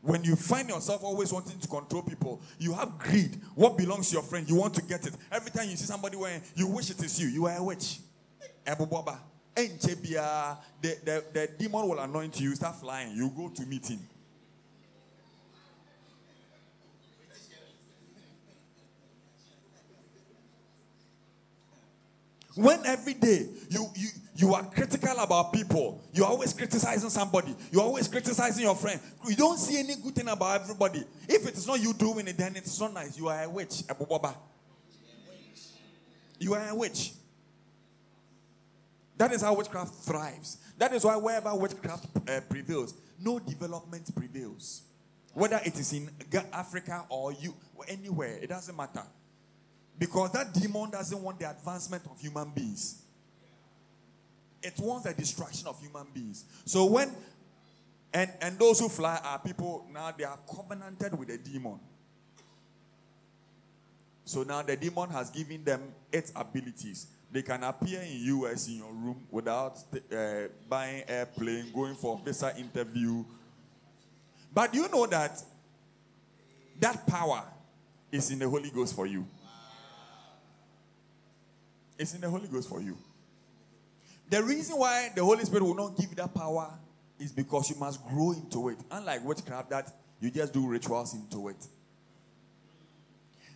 [0.00, 3.40] When you find yourself always wanting to control people, you have greed.
[3.54, 5.14] What belongs to your friend, you want to get it.
[5.32, 7.26] Every time you see somebody wearing, you wish it is you.
[7.26, 7.98] You are a witch.
[8.64, 13.16] The, the, the demon will anoint you, start flying.
[13.16, 13.98] You go to meeting.
[22.56, 27.82] When every day you, you, you are critical about people, you're always criticizing somebody, you're
[27.82, 31.04] always criticizing your friend, you don't see any good thing about everybody.
[31.28, 33.18] If it is not you doing it, then it's not nice.
[33.18, 33.82] You are a witch.
[36.38, 37.12] You are a witch.
[39.18, 40.56] That is how witchcraft thrives.
[40.78, 44.82] That is why wherever witchcraft uh, prevails, no development prevails.
[45.34, 46.08] Whether it is in
[46.54, 47.54] Africa or you
[47.86, 49.02] anywhere, it doesn't matter.
[49.98, 53.02] Because that demon doesn't want the advancement of human beings.
[54.62, 56.44] It wants the destruction of human beings.
[56.64, 57.12] So when
[58.12, 61.78] and and those who fly are people now they are covenanted with the demon.
[64.24, 65.82] So now the demon has given them
[66.12, 67.06] its abilities.
[67.30, 69.78] They can appear in US in your room without
[70.12, 73.24] uh, buying airplane, going for a visa interview.
[74.52, 75.42] But you know that
[76.80, 77.44] that power
[78.10, 79.26] is in the Holy Ghost for you?
[81.98, 82.96] It's in the Holy Ghost for you.
[84.28, 86.70] The reason why the Holy Spirit will not give you that power
[87.18, 88.78] is because you must grow into it.
[88.90, 91.66] Unlike witchcraft, that you just do rituals into it.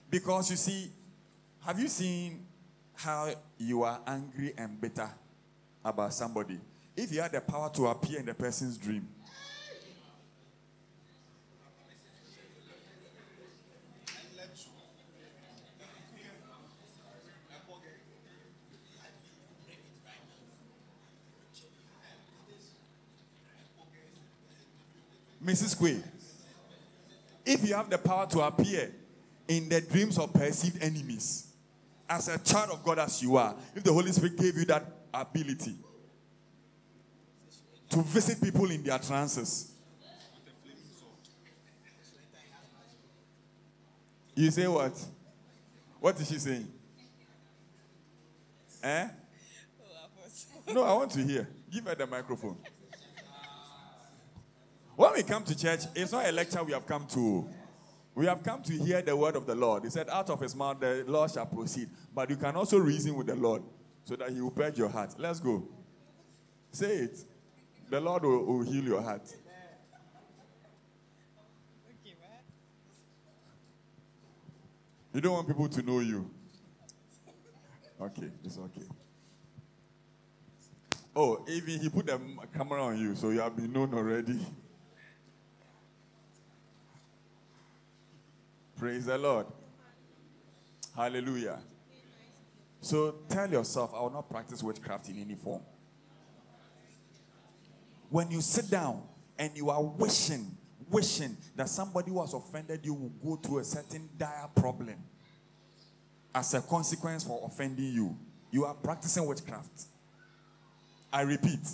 [0.08, 0.90] Because you see,
[1.64, 2.46] have you seen
[2.94, 5.08] how you are angry and bitter
[5.84, 6.58] about somebody?
[6.96, 9.08] If you had the power to appear in the person's dream,
[25.44, 25.78] Mrs.
[25.78, 26.02] Quay,
[27.44, 28.92] if you have the power to appear
[29.48, 31.46] in the dreams of perceived enemies,
[32.08, 34.84] as a child of God as you are, if the Holy Spirit gave you that
[35.14, 35.74] ability
[37.88, 39.72] to visit people in their trances,
[44.34, 44.92] you say what?
[46.00, 46.68] What is she saying?
[48.82, 49.08] Eh?
[50.72, 51.48] No, I want to hear.
[51.70, 52.56] Give her the microphone.
[55.00, 57.48] When we come to church, it's not a lecture we have come to.
[58.14, 59.84] We have come to hear the word of the Lord.
[59.84, 61.88] He said, Out of his mouth the Lord shall proceed.
[62.14, 63.62] But you can also reason with the Lord
[64.04, 65.14] so that he will purge your heart.
[65.16, 65.66] Let's go.
[66.70, 67.18] Say it.
[67.88, 69.22] The Lord will, will heal your heart.
[75.14, 76.30] You don't want people to know you.
[78.02, 78.86] Okay, it's okay.
[81.16, 82.20] Oh, even he put the
[82.54, 84.38] camera on you, so you have been known already.
[88.80, 89.44] Praise the Lord.
[90.96, 91.58] Hallelujah.
[92.80, 95.60] So tell yourself, I will not practice witchcraft in any form.
[98.08, 99.02] When you sit down
[99.38, 100.56] and you are wishing,
[100.88, 104.96] wishing that somebody who has offended you will go through a certain dire problem
[106.34, 108.16] as a consequence for offending you,
[108.50, 109.88] you are practicing witchcraft.
[111.12, 111.68] I repeat.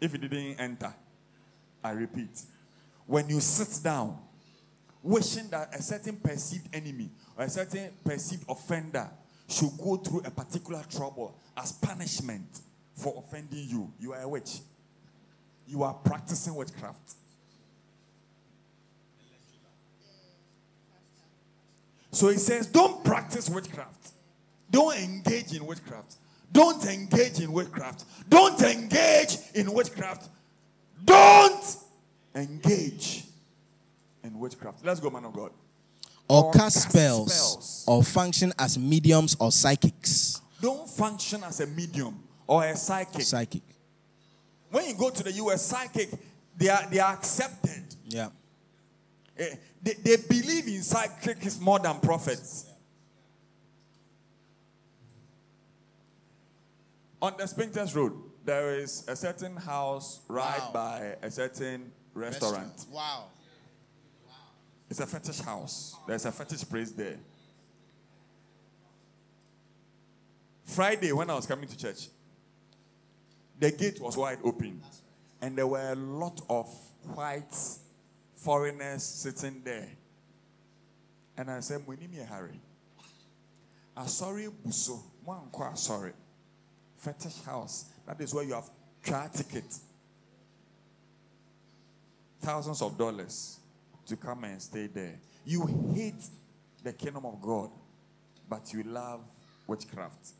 [0.00, 0.94] If it didn't enter,
[1.82, 2.40] I repeat.
[3.04, 4.16] When you sit down
[5.02, 9.08] wishing that a certain perceived enemy or a certain perceived offender
[9.48, 12.60] should go through a particular trouble as punishment
[12.94, 14.58] for offending you, you are a witch.
[15.66, 17.14] You are practicing witchcraft.
[22.12, 24.12] So he says, don't practice witchcraft.
[24.70, 26.16] Don't engage in witchcraft.
[26.52, 28.04] Don't engage in witchcraft.
[28.28, 30.28] Don't engage in witchcraft.
[31.04, 31.76] Don't
[32.34, 33.24] engage
[34.24, 34.84] in witchcraft.
[34.84, 35.50] Let's go, man of God.
[36.28, 40.40] Or, or cast, cast spells, spells, or function as mediums or psychics.
[40.60, 43.22] Don't function as a medium or a psychic.
[43.22, 43.62] Psychic.
[44.70, 46.10] When you go to the US, psychic,
[46.56, 47.82] they are they are accepted.
[48.06, 48.28] Yeah.
[49.36, 52.66] Eh, they, they believe in psychics more than prophets.
[57.22, 58.12] On the Spintex Road,
[58.44, 60.70] there is a certain house right wow.
[60.72, 62.66] by a certain restaurant.
[62.68, 62.86] restaurant.
[62.92, 63.24] Wow.
[64.90, 65.94] It's a fetish house.
[66.06, 67.16] There's a fetish place there.
[70.64, 72.08] Friday, when I was coming to church,
[73.58, 74.82] the gate was wide open.
[75.40, 76.68] And there were a lot of
[77.14, 77.56] white
[78.34, 79.88] foreigners sitting there.
[81.36, 82.08] And I said, We Harry.
[82.08, 82.60] me a hurry.
[83.96, 85.00] A sorry buso.
[85.24, 86.12] One sorry.
[86.96, 87.86] Fetish house.
[88.06, 88.68] That is where you have
[89.04, 89.72] trial ticket.
[92.40, 93.59] Thousands of dollars
[94.10, 95.18] to come and stay there.
[95.46, 96.24] You hate
[96.82, 97.70] the kingdom of God,
[98.48, 99.20] but you love
[99.66, 100.32] witchcraft.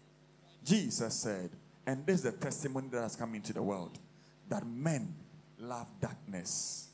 [0.65, 1.51] Jesus said,
[1.87, 3.99] and this is the testimony that has come into the world,
[4.49, 5.15] that men
[5.59, 6.89] love darkness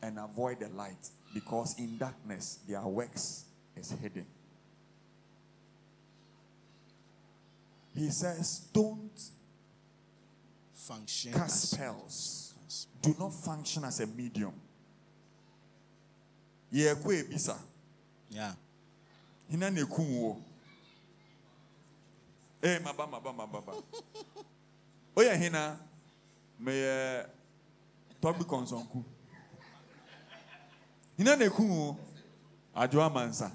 [0.00, 3.44] and avoid the light because in darkness their works
[3.76, 4.26] is hidden.
[7.94, 9.20] He says, don't
[10.72, 12.54] function cast spells.
[13.02, 14.52] Do not function as a medium
[16.72, 17.58] yɛkɔ ebisa
[18.30, 18.54] yeah.
[19.48, 20.42] hina na ekum wo?
[22.62, 23.72] Ee maba maba maba ba
[25.16, 25.78] oyɛ hina
[26.60, 27.26] meyɛ
[28.22, 29.04] tɔbi kɔnsɔnku
[31.16, 31.96] hina na ekum wo?
[32.74, 33.50] Adwo amansa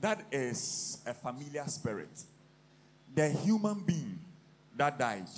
[0.00, 2.24] that is a familiar spirit.
[3.14, 4.18] The human being
[4.76, 5.28] that died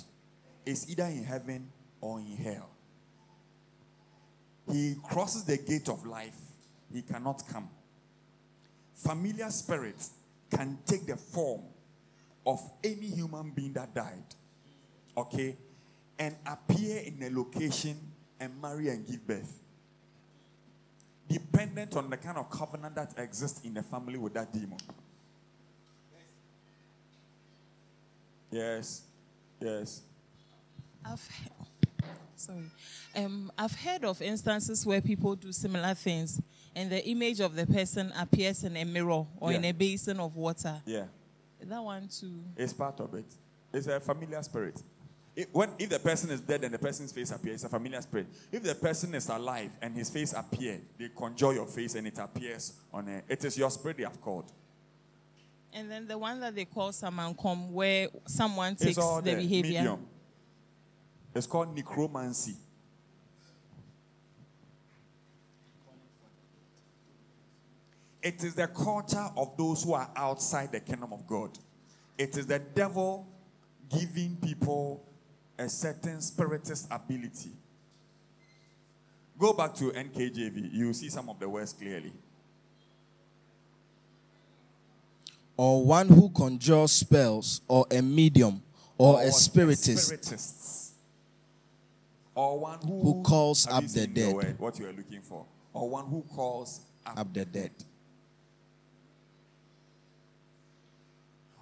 [0.65, 1.69] is either in heaven
[2.01, 2.74] or in hell
[4.71, 6.37] he crosses the gate of life,
[6.91, 7.69] he cannot come.
[8.95, 10.11] familiar spirits
[10.49, 11.61] can take the form
[12.45, 14.23] of any human being that died,
[15.17, 15.57] okay,
[16.17, 17.97] and appear in a location
[18.39, 19.59] and marry and give birth.
[21.27, 24.77] Dependent on the kind of covenant that exists in the family with that demon.
[28.51, 29.01] Yes,
[29.59, 30.01] yes.
[31.03, 31.27] I've
[32.35, 32.63] sorry.
[33.15, 36.41] Um, I've heard of instances where people do similar things,
[36.75, 40.35] and the image of the person appears in a mirror or in a basin of
[40.35, 40.81] water.
[40.85, 41.05] Yeah.
[41.61, 42.43] That one too.
[42.55, 43.25] It's part of it.
[43.73, 44.81] It's a familiar spirit.
[45.35, 47.99] It- when, if the person is dead and the person's face appears, it's a familiar
[48.01, 48.27] spirit.
[48.51, 52.19] If the person is alive and his face appears, they conjure your face and it
[52.19, 54.51] appears on a, it is your spirit they have called.
[55.73, 59.61] And then the one that they call samankom, where someone takes the behavior.
[59.81, 60.07] medium.
[61.35, 62.55] It's called necromancy.
[68.23, 71.51] It is the culture of those who are outside the kingdom of God.
[72.17, 73.27] It is the devil
[73.89, 75.05] giving people
[75.59, 77.51] a certain spiritist ability.
[79.37, 82.13] Go back to NKJV, you see some of the words clearly.
[85.57, 88.63] Or one who conjures spells, or a medium,
[88.97, 90.84] or, a Or spiritist.
[92.35, 94.35] Or one who, Who calls up the dead.
[94.35, 95.45] word, what you are looking for.
[95.73, 97.71] Or one who calls up, Up the dead.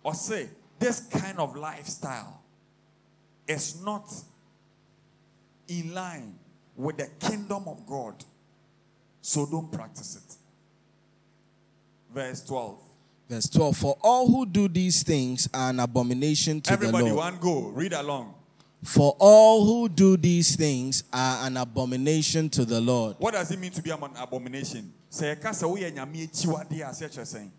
[0.03, 0.49] Or say,
[0.79, 2.41] this kind of lifestyle
[3.47, 4.11] is not
[5.67, 6.35] in line
[6.75, 8.15] with the kingdom of God.
[9.21, 10.35] So don't practice it.
[12.13, 12.79] Verse 12.
[13.29, 17.33] Verse 12 For all who do these things are an abomination to Everybody, the Lord.
[17.33, 17.61] one go.
[17.69, 18.33] Read along.
[18.83, 23.15] For all who do these things are an abomination to the Lord.
[23.19, 24.91] What does it mean to be an abomination?
[25.09, 27.49] Say, "Kasa woyɛ nyame akyiwadeɛ a sɛ kyerɛ sɛn?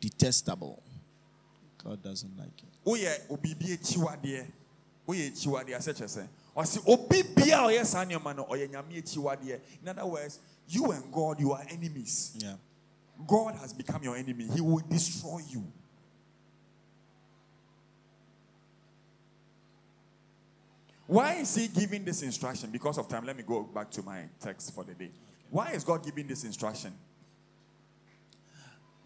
[0.00, 0.82] Detestable.
[1.82, 2.68] God doesn't like it.
[2.84, 4.46] woyɛ obibi akyiwadeɛ
[5.08, 9.02] woyɛ akyiwadeɛ asɛ kyerɛ sɛ ɔse obi bia a ɔyɛ saa nneɛma no ɔyɛ nyame
[9.02, 10.38] akyiwadeɛ in other words
[10.68, 12.56] you and god you are enemies Yeah.
[13.26, 15.64] god has become your enemy he will destroy you
[21.12, 24.24] why is he giving this instruction because of time let me go back to my
[24.40, 25.10] text for the day
[25.50, 26.92] why is god giving this instruction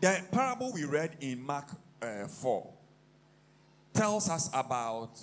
[0.00, 1.68] the parable we read in mark
[2.02, 2.72] uh, 4
[3.92, 5.18] tells us about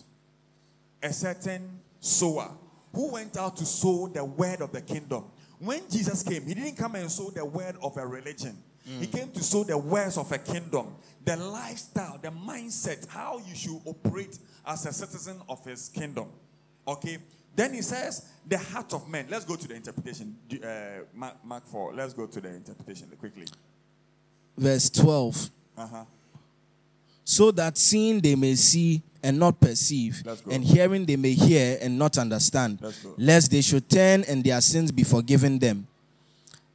[1.02, 2.50] a certain sower
[2.94, 5.26] who went out to sow the word of the kingdom.
[5.60, 8.58] When Jesus came, he didn't come and sow the word of a religion.
[9.00, 13.56] He came to sow the words of a kingdom, the lifestyle, the mindset, how you
[13.56, 16.28] should operate as a citizen of his kingdom.
[16.88, 17.18] Okay?
[17.56, 19.28] Then he says, the heart of men.
[19.30, 20.36] Let's go to the interpretation.
[20.64, 21.94] Uh, Mark, Mark 4.
[21.94, 23.46] Let's go to the interpretation quickly.
[24.58, 26.04] Verse 12 Uh-huh.
[27.26, 30.22] So that seeing they may see and not perceive,
[30.52, 32.80] and hearing they may hear and not understand,
[33.18, 35.88] lest they should turn and their sins be forgiven them.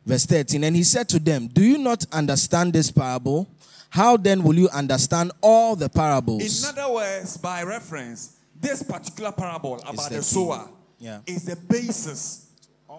[0.06, 3.46] Verse 13 And he said to them, Do you not understand this parable?
[3.90, 6.64] How then will you understand all the parables?
[6.64, 11.20] In other words, by reference, this particular parable about the the, sower Yeah.
[11.26, 12.46] is the basis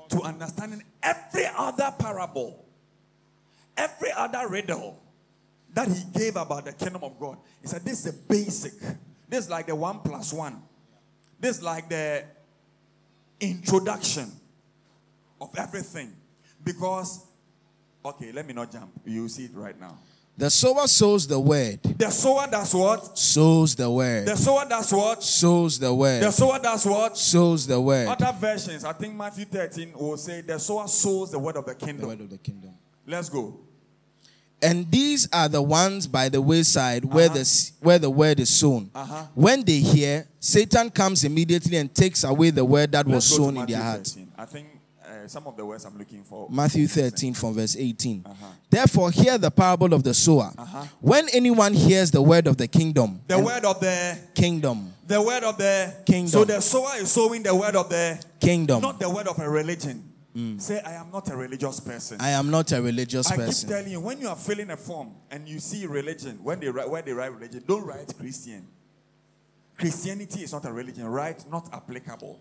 [0.09, 2.65] to understanding every other parable,
[3.77, 5.01] every other riddle
[5.73, 7.37] that he gave about the kingdom of God.
[7.61, 8.73] He said, This is the basic.
[9.27, 10.61] This is like the one plus one.
[11.39, 12.23] This is like the
[13.39, 14.31] introduction
[15.39, 16.13] of everything.
[16.63, 17.25] Because,
[18.03, 18.91] okay, let me not jump.
[19.05, 19.97] You see it right now.
[20.39, 23.17] The sower sows the word, The sower does what?
[23.17, 25.21] sows the word, The sower does what?
[25.21, 27.17] sows the word, The sower does what?
[27.17, 28.07] sows the word.
[28.07, 31.75] Other versions, I think Matthew 13 will say, the sower sows the word of the
[31.75, 32.01] kingdom.
[32.01, 32.71] The word of the kingdom.
[33.05, 33.59] Let's go.
[34.61, 37.33] And these are the ones by the wayside where Uh-huh.
[37.39, 38.91] the where the word is sown.
[38.95, 39.23] Uh-huh.
[39.35, 43.33] When they hear, Satan comes immediately and takes away the word that was Let's to
[43.35, 44.07] sown in their heart.
[44.07, 44.31] 13.
[44.37, 44.67] I think
[45.23, 46.47] uh, some of the words I'm looking for.
[46.49, 48.23] Matthew 13 from verse 18.
[48.25, 48.45] Uh-huh.
[48.69, 50.51] Therefore, hear the parable of the sower.
[50.57, 50.83] Uh-huh.
[51.01, 55.43] When anyone hears the word of the kingdom, The word of the kingdom, the word
[55.43, 56.27] of the Kingdom.
[56.27, 58.81] So the sower is sowing the word of the kingdom.
[58.81, 60.05] not the word of a religion.
[60.57, 62.21] Say, I am not a religious person.
[62.21, 63.43] I am not a religious person.
[63.43, 66.61] I keep telling you, when you are filling a form and you see religion, when
[66.61, 68.65] they write, where they write religion, don't write Christian.
[69.77, 71.43] Christianity is not a religion, right?
[71.51, 72.39] Not applicable.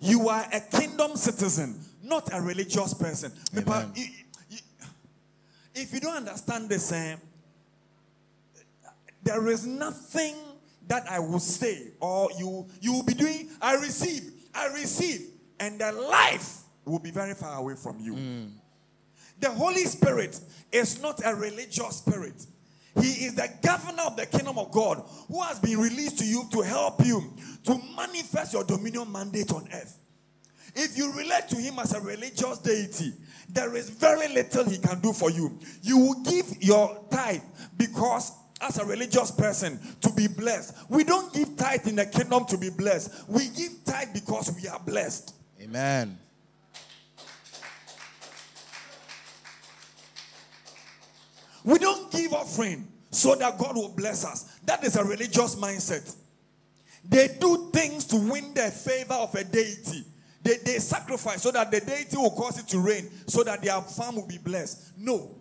[0.00, 3.32] You are a kingdom citizen, not a religious person.
[3.56, 3.92] Amen.
[5.74, 7.16] If you don't understand this, eh,
[9.22, 10.34] there is nothing
[10.88, 13.50] that I will say or you you will be doing.
[13.60, 15.28] I receive, I receive,
[15.60, 18.16] and the life will be very far away from you.
[19.38, 20.38] The Holy Spirit
[20.72, 22.46] is not a religious spirit.
[22.96, 26.44] He is the governor of the kingdom of God who has been released to you
[26.52, 27.32] to help you
[27.64, 29.98] to manifest your dominion mandate on earth.
[30.74, 33.12] If you relate to him as a religious deity,
[33.48, 35.58] there is very little he can do for you.
[35.82, 37.42] You will give your tithe
[37.76, 40.76] because as a religious person to be blessed.
[40.88, 43.28] We don't give tithe in the kingdom to be blessed.
[43.28, 45.34] We give tithe because we are blessed.
[45.60, 46.18] Amen.
[51.64, 54.44] We don't give offering so that God will bless us.
[54.64, 56.14] That is a religious mindset.
[57.04, 60.04] They do things to win the favor of a deity.
[60.42, 63.80] They, they sacrifice so that the deity will cause it to rain, so that their
[63.82, 64.92] farm will be blessed.
[64.96, 65.36] No.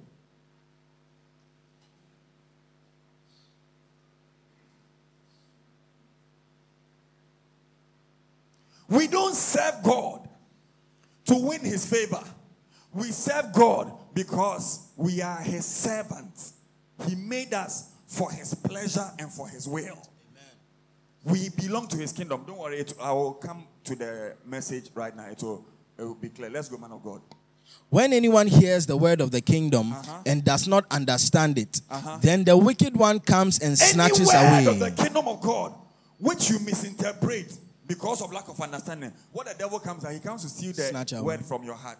[8.90, 10.28] We don't serve God
[11.26, 12.24] to win his favor.
[12.92, 16.54] We serve God because we are his servants.
[17.08, 19.98] He made us for his pleasure and for his will.
[21.26, 22.44] We belong to his kingdom.
[22.48, 25.28] Don't worry, it, I will come to the message right now.
[25.28, 25.66] It will,
[25.98, 26.50] it will be clear.
[26.50, 27.22] Let's go, man of God.
[27.90, 30.22] When anyone hears the word of the kingdom Uh-huh.
[30.26, 32.18] and does not understand it, Uh-huh.
[32.22, 34.88] then the wicked one comes and snatches Any word away.
[34.90, 35.74] of the kingdom of God
[36.20, 37.56] which you misinterpret
[37.90, 39.12] because of lack of understanding.
[39.32, 41.98] What the devil comes and he comes to steal the Snatch word from your heart.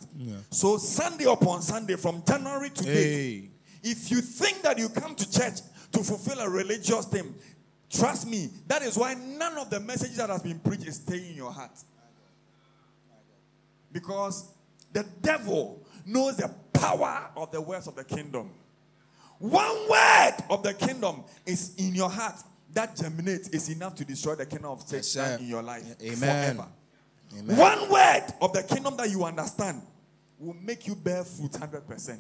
[0.52, 3.50] So Sunday upon Sunday, from January to date,
[3.84, 5.62] if you think that you come to church
[5.92, 7.34] to fulfill a religious thing,
[7.90, 11.32] trust me, that is why none of the messages that has been preached is staying
[11.32, 11.72] in your heart.
[13.92, 14.54] Because
[14.94, 18.52] the devil knows the power of the words of the kingdom.
[19.40, 22.36] One word of the kingdom is in your heart
[22.74, 25.38] that germinates is enough to destroy the kingdom of Satan sir.
[25.40, 26.18] in your life Amen.
[26.56, 26.68] forever.
[27.38, 27.58] Amen.
[27.58, 29.82] One word of the kingdom that you understand
[30.40, 32.20] will make you bear fruit 100%.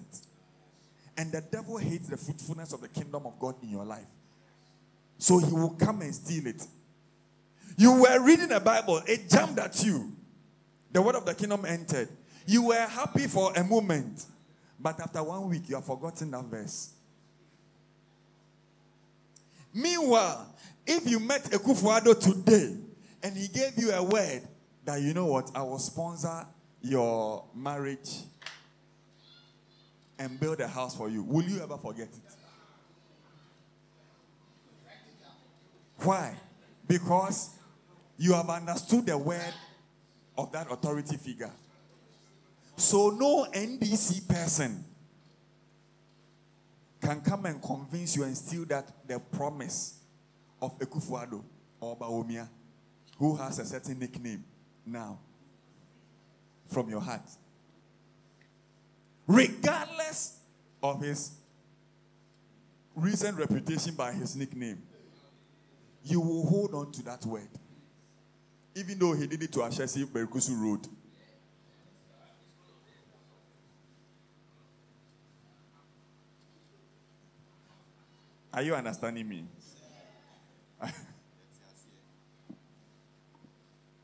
[1.18, 4.08] And the devil hates the fruitfulness of the kingdom of God in your life.
[5.18, 6.66] So he will come and steal it.
[7.78, 10.14] You were reading the Bible, it jumped at you.
[10.92, 12.10] The word of the kingdom entered.
[12.46, 14.26] You were happy for a moment,
[14.80, 16.94] but after one week, you have forgotten that verse.
[19.74, 20.56] Meanwhile,
[20.86, 22.76] if you met Ekufuado today
[23.22, 24.42] and he gave you a word
[24.86, 26.46] that you know what, I will sponsor
[26.82, 28.24] your marriage
[30.18, 32.36] and build a house for you, will you ever forget it?
[35.98, 36.34] Why?
[36.88, 37.52] Because
[38.18, 39.54] you have understood the word
[40.38, 41.52] of that authority figure.
[42.78, 44.86] So, no NDC person
[47.02, 50.00] can come and convince you and steal that the promise
[50.62, 51.44] of Ekufuado
[51.80, 52.48] or Bawumia,
[53.18, 54.44] who has a certain nickname
[54.86, 55.18] now,
[56.68, 57.30] from your heart.
[59.28, 60.40] Regardless
[60.82, 61.32] of his
[62.96, 64.82] recent reputation by his nickname,
[66.04, 67.48] you will hold on to that word.
[68.76, 70.88] Even though he did it to Ashesi Berekuso Road.
[78.54, 79.46] Are you understanding me?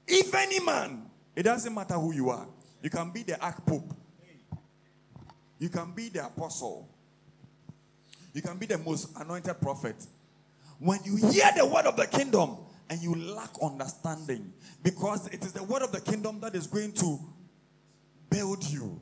[0.08, 2.48] if any man, it doesn't matter who you are,
[2.82, 3.96] you can be the archpope,
[5.58, 6.88] you can be the apostle,
[8.34, 9.96] you can be the most anointed prophet.
[10.78, 12.58] When you hear the word of the kingdom
[12.90, 16.92] and you lack understanding, because it is the word of the kingdom that is going
[16.94, 17.18] to
[18.30, 19.00] build you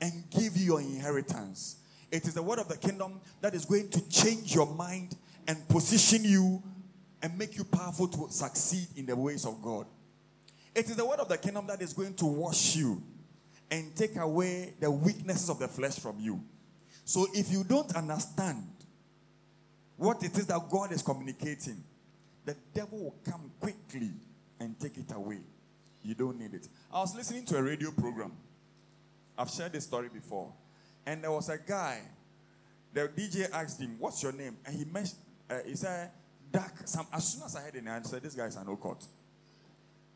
[0.00, 1.76] and give you your inheritance.
[2.14, 5.16] It is the word of the kingdom that is going to change your mind
[5.48, 6.62] and position you
[7.20, 9.86] and make you powerful to succeed in the ways of God.
[10.76, 13.02] It is the word of the kingdom that is going to wash you
[13.68, 16.40] and take away the weaknesses of the flesh from you.
[17.04, 18.64] So if you don't understand
[19.96, 21.82] what it is that God is communicating,
[22.44, 24.12] the devil will come quickly
[24.60, 25.40] and take it away.
[26.04, 26.68] You don't need it.
[26.92, 28.34] I was listening to a radio program.
[29.36, 30.52] I've shared this story before.
[31.06, 32.00] And there was a guy,
[32.92, 34.56] the DJ asked him, What's your name?
[34.64, 35.18] And he mentioned,
[35.50, 36.10] uh, he said,
[36.50, 36.72] Duck.
[36.84, 39.06] Some, as soon as I heard it, I said, This guy is an Okot.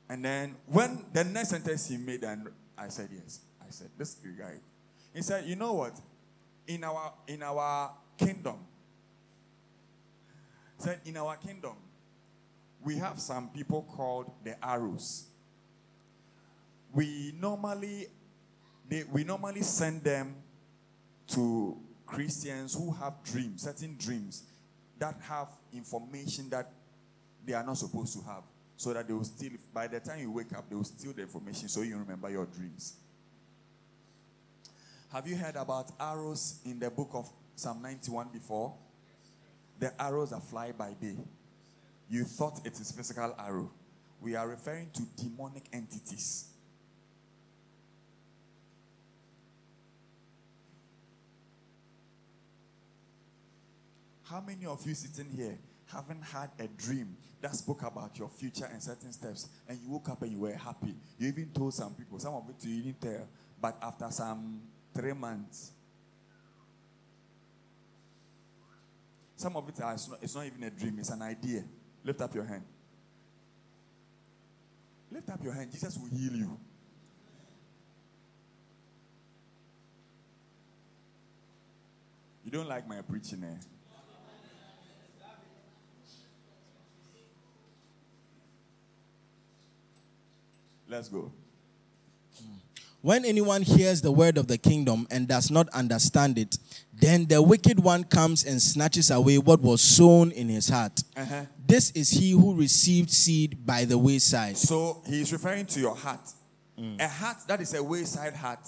[0.08, 3.40] And then when the next sentence he made, and I said, Yes.
[3.60, 4.54] I said, This guy.
[5.14, 5.98] He said, You know what?
[6.66, 8.56] In our in our kingdom,
[10.78, 11.76] said, In our kingdom,
[12.82, 15.26] we have some people called the arrows.
[16.94, 18.06] We normally
[18.88, 20.36] they, we normally send them
[21.28, 21.76] to
[22.06, 24.44] Christians who have dreams, certain dreams
[24.98, 26.70] that have information that
[27.44, 28.42] they are not supposed to have.
[28.76, 31.22] So that they will steal, by the time you wake up, they will steal the
[31.22, 32.94] information so you remember your dreams.
[35.12, 38.74] Have you heard about arrows in the book of Psalm 91 before?
[39.80, 41.16] The arrows that fly by day.
[42.08, 43.70] You thought it is physical arrow.
[44.20, 46.47] We are referring to demonic entities.
[54.28, 58.68] How many of you sitting here haven't had a dream that spoke about your future
[58.70, 60.94] and certain steps, and you woke up and you were happy?
[61.18, 63.26] You even told some people, some of it you didn't tell,
[63.60, 64.60] but after some
[64.94, 65.72] three months,
[69.36, 71.64] some of it it's, not, it's not even a dream, it's an idea.
[72.04, 72.64] Lift up your hand.
[75.10, 75.72] Lift up your hand.
[75.72, 76.58] Jesus will heal you.
[82.44, 83.77] You don't like my preaching, eh?
[90.88, 91.30] Let's go.
[93.00, 96.58] When anyone hears the word of the kingdom and does not understand it,
[96.92, 101.00] then the wicked one comes and snatches away what was sown in his heart.
[101.16, 101.44] Uh-huh.
[101.64, 104.56] This is he who received seed by the wayside.
[104.56, 106.32] So he's referring to your heart.
[106.98, 108.60] A heart that is a wayside heart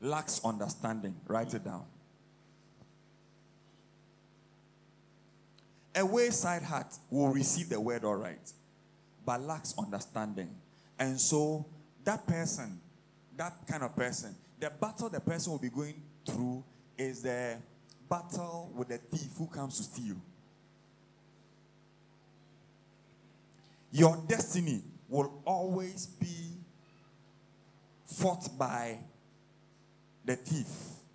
[0.00, 1.14] lacks understanding.
[1.26, 1.84] Write it down.
[5.96, 8.52] A wayside heart will receive the word all right,
[9.26, 10.48] but lacks understanding.
[10.98, 11.66] And so
[12.04, 12.80] that person,
[13.36, 16.64] that kind of person, the battle the person will be going through
[16.96, 17.56] is the
[18.08, 20.16] battle with the thief who comes to steal.
[23.92, 26.58] Your destiny will always be
[28.04, 28.98] fought by
[30.24, 30.66] the thief,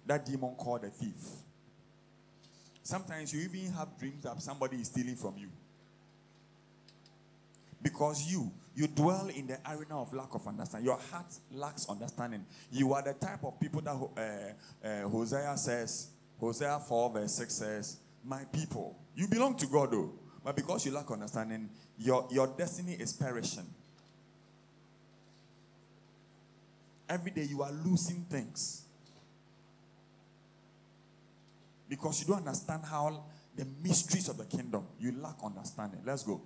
[0.05, 1.13] that demon called the thief.
[2.81, 5.49] Sometimes you even have dreams that somebody is stealing from you.
[7.81, 10.85] Because you, you dwell in the arena of lack of understanding.
[10.85, 12.45] Your heart lacks understanding.
[12.71, 16.09] You are the type of people that uh, uh, Hosea says,
[16.39, 20.13] Hosea 4, verse 6 says, My people, you belong to God though,
[20.43, 23.67] but because you lack understanding, your, your destiny is perishing.
[27.07, 28.85] Every day you are losing things
[31.87, 33.23] because you don't understand how
[33.55, 34.83] the mysteries of the kingdom.
[34.99, 35.99] You lack understanding.
[36.03, 36.41] Let's go.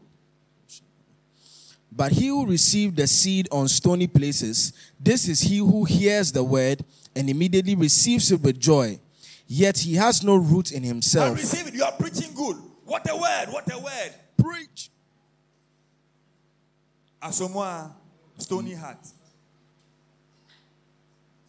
[1.91, 6.43] But he who received the seed on stony places, this is he who hears the
[6.43, 6.83] word
[7.15, 8.99] and immediately receives it with joy.
[9.47, 11.37] Yet he has no root in himself.
[11.37, 11.73] I receive it.
[11.73, 12.57] You are preaching good.
[12.85, 13.45] What a word.
[13.49, 14.13] What a word.
[14.37, 14.89] Preach.
[17.21, 17.91] Asomoa,
[18.37, 18.99] stony heart.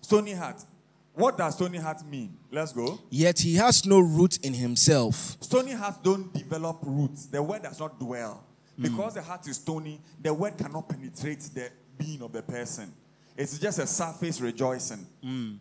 [0.00, 0.64] Stony heart.
[1.12, 2.36] What does stony heart mean?
[2.50, 3.00] Let's go.
[3.10, 5.36] Yet he has no root in himself.
[5.40, 7.26] Stony hearts don't develop roots.
[7.26, 8.44] The word does not dwell.
[8.78, 8.82] Mm.
[8.82, 12.92] Because the heart is stony, the word cannot penetrate the being of the person.
[13.36, 15.06] It's just a surface rejoicing.
[15.24, 15.58] Mm.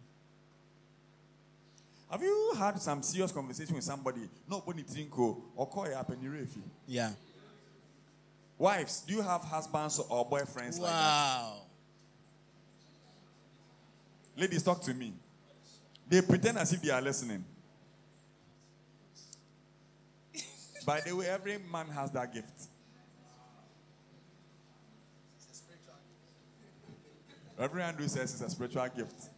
[2.09, 4.21] Have you had some serious conversation with somebody?
[4.49, 6.61] Nobody trinko or call up and refi.
[6.87, 7.11] Yeah.
[8.57, 11.41] Wives, do you have husbands or boyfriends like that?
[11.41, 11.53] Wow.
[14.35, 15.13] Ladies, talk to me.
[16.07, 17.43] They pretend as if they are listening.
[20.85, 22.67] By the way, every man has that gift.
[27.59, 29.29] Everyone who says it's a spiritual gift.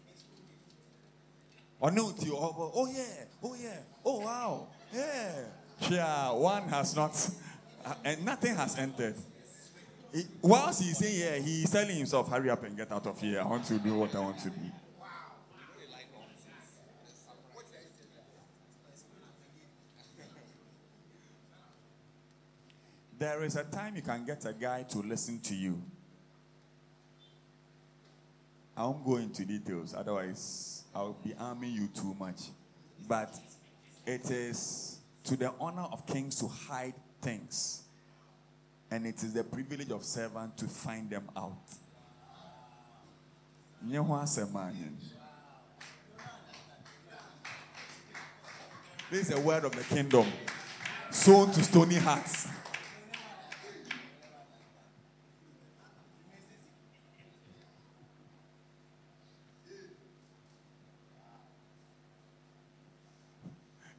[1.81, 1.89] Oh.
[1.89, 3.03] Oh, oh yeah,
[3.41, 5.31] oh yeah, oh wow, yeah.
[5.89, 7.29] Yeah, one has not,
[7.85, 9.15] uh, and nothing has entered.
[10.13, 13.39] He, whilst he's saying yeah, he's telling himself, hurry up and get out of here.
[13.39, 14.59] I want to do what I want to do.
[23.17, 25.81] There is a time you can get a guy to listen to you.
[28.79, 32.43] I won't go into details, otherwise, I'll be arming you too much.
[33.09, 33.37] But
[34.07, 37.83] it is to the honor of kings to hide things,
[38.89, 41.57] and it is the privilege of servants to find them out.
[49.11, 50.25] This is a word of the kingdom,
[51.11, 52.47] sown to stony hearts.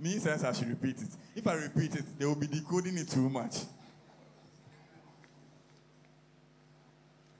[0.00, 1.08] Me says I should repeat it.
[1.36, 3.56] If I repeat it, they will be decoding it too much.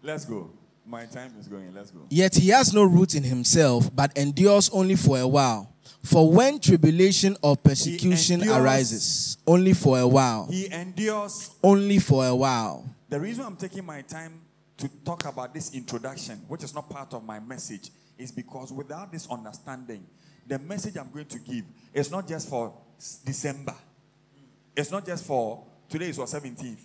[0.03, 0.51] Let's go.
[0.87, 1.73] My time is going.
[1.75, 2.01] Let's go.
[2.11, 5.73] Yet he has no root in himself, but endures only for a while.
[6.03, 11.51] For when tribulation or persecution endures- arises, only for a while, He endures.
[11.63, 12.89] only for a while.
[13.09, 14.41] The reason I'm taking my time
[14.79, 19.13] to talk about this introduction, which is not part of my message, is because without
[19.13, 20.07] this understanding,
[20.47, 22.75] the message I'm going to give is not just for
[23.25, 23.75] December.
[24.77, 26.83] It's not just for today is your 17th.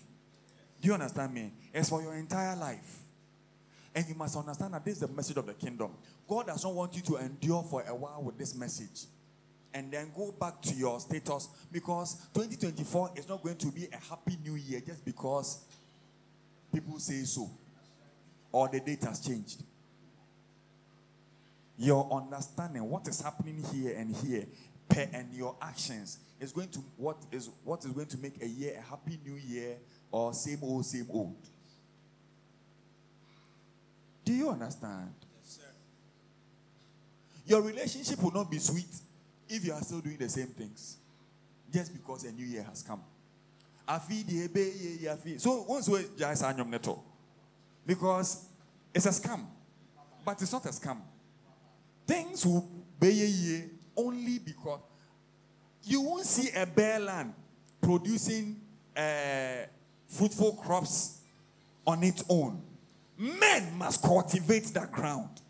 [0.81, 1.51] Do you understand me?
[1.73, 2.99] It's for your entire life.
[3.93, 5.91] And you must understand that this is the message of the kingdom.
[6.27, 9.05] God does not want you to endure for a while with this message
[9.73, 13.97] and then go back to your status because 2024 is not going to be a
[14.09, 15.65] happy new year just because
[16.73, 17.49] people say so
[18.51, 19.61] or the date has changed.
[21.77, 24.45] Your understanding what is happening here and here
[24.87, 28.47] per- and your actions is going to what is what is going to make a
[28.47, 29.77] year a happy new year
[30.11, 31.35] or same old same old.
[34.23, 35.13] Do you understand?
[37.47, 38.87] Your relationship will not be sweet
[39.47, 40.97] if you are still doing the same things
[41.71, 43.01] just because a new year has come.
[43.87, 45.39] Afi ebe ye ye afi.
[45.39, 46.43] So once we just
[47.85, 48.45] because
[48.93, 49.45] it's a scam,
[50.25, 50.97] but it's not a scam.
[52.07, 53.63] Things will be
[53.95, 54.79] only because
[55.83, 57.33] you won't see a bare land
[57.81, 58.59] producing
[58.95, 59.65] uh,
[60.07, 61.19] fruitful crops
[61.85, 62.61] on its own.
[63.17, 65.41] Men must cultivate that ground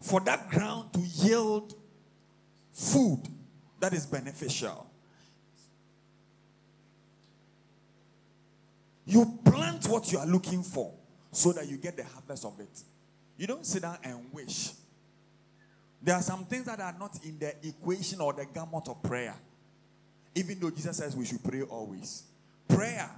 [0.00, 1.74] for that ground to yield
[2.72, 3.22] food
[3.80, 4.86] that is beneficial.
[9.04, 10.94] You plant what you are looking for
[11.30, 12.82] so that you get the harvest of it.
[13.38, 14.72] You don't sit down and wish.
[16.02, 19.34] There are some things that are not in the equation or the gamut of prayer.
[20.34, 22.24] Even though Jesus says we should pray always.
[22.68, 23.10] Prayer,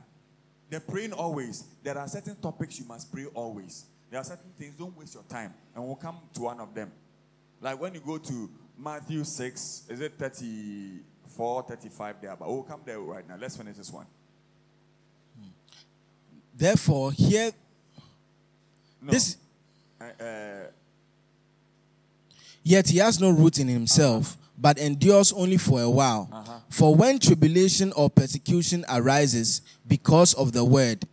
[0.68, 3.86] the praying always, there are certain topics you must pray always.
[4.10, 5.52] There are certain things, don't waste your time.
[5.74, 6.92] And we'll come to one of them.
[7.60, 12.36] Like when you go to Matthew 6, is it 34, 35 there?
[12.36, 13.36] But we'll come there right now.
[13.38, 14.06] Let's finish this one.
[15.38, 15.48] Hmm.
[16.56, 17.52] Therefore, here
[19.02, 19.12] No.
[19.12, 19.36] this
[20.00, 20.66] Uh,
[22.62, 26.28] yet he has no root in himself, but endures only for a while.
[26.70, 31.04] For when tribulation or persecution arises because of the word,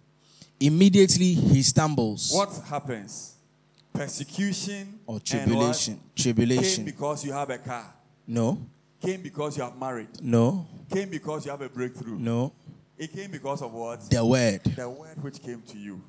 [0.60, 2.32] immediately he stumbles.
[2.34, 3.34] what happens?
[3.94, 5.96] Persecution Or and tribulation.
[5.96, 6.86] Came Tribulation.
[6.86, 7.94] because you have a car.
[8.28, 8.60] No,
[9.02, 10.08] Came because you have married.
[10.22, 12.18] no, Came because you have a breakthrough.
[12.18, 12.52] no.
[12.98, 14.10] It came because of what?
[14.10, 14.64] The word.
[14.64, 16.02] the word which came to you.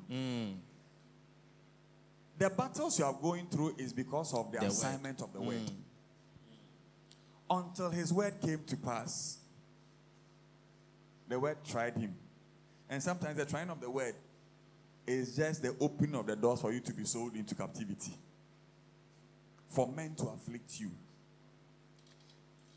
[2.39, 4.71] The battles you are going through is because of the, The word.
[4.71, 5.57] assignment of the word.
[5.57, 5.73] Mm.
[7.51, 9.37] Until his word came to pass,
[11.27, 12.15] the word tried him.
[12.89, 14.15] And sometimes the trying of the word
[15.05, 18.13] is just the opening of the doors for you to be sold into captivity,
[19.67, 20.91] for men to afflict you.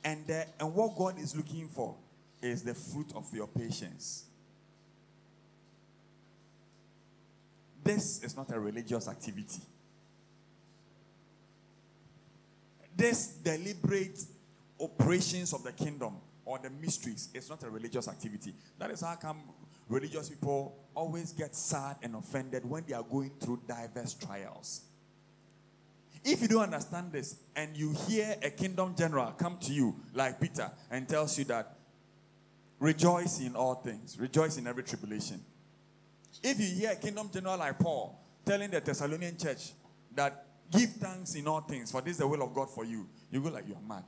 [0.02, 1.94] And, the, and what God is looking for
[2.42, 4.24] is the fruit of your patience.
[7.82, 9.62] This is not a religious activity.
[12.96, 14.20] This deliberate
[14.80, 18.54] operations of the kingdom or the mysteries is not a religious activity.
[18.78, 19.38] That is how come
[19.88, 24.82] religious people always get sad and offended when they are going through diverse trials.
[26.24, 30.40] If you don't understand this and you hear a kingdom general come to you like
[30.40, 31.74] Peter and tells you that
[32.78, 35.40] rejoice in all things, rejoice in every tribulation.
[36.42, 39.70] If you hear a kingdom general like Paul telling the Thessalonian church
[40.14, 43.08] that give thanks in all things, for this is the will of God for you,
[43.30, 44.04] you go like you are mad.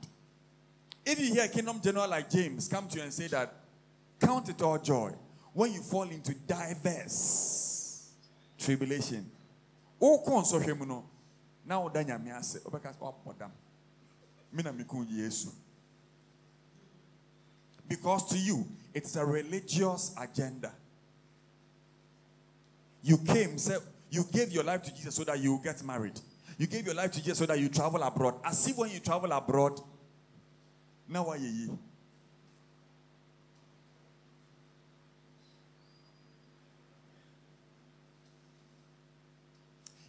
[1.05, 3.53] If you hear a kingdom general like James come to you and say that
[4.19, 5.11] count it all joy
[5.53, 8.11] when you fall into diverse
[8.57, 9.29] tribulation.
[10.01, 11.05] Oh, nsɔhwɛ mu no,
[11.65, 13.51] na woda nyame ase, wobɛka sɛ woabɔ dam.
[14.51, 15.49] Me na Yesu.
[17.87, 20.73] Because to you, it's a religious agenda.
[23.05, 26.19] You came, said you gave your life to Jesus so that you get married.
[26.57, 28.33] You gave your life to Jesus so that you travel abroad.
[28.43, 29.79] As if when you travel abroad,
[31.07, 31.77] now what you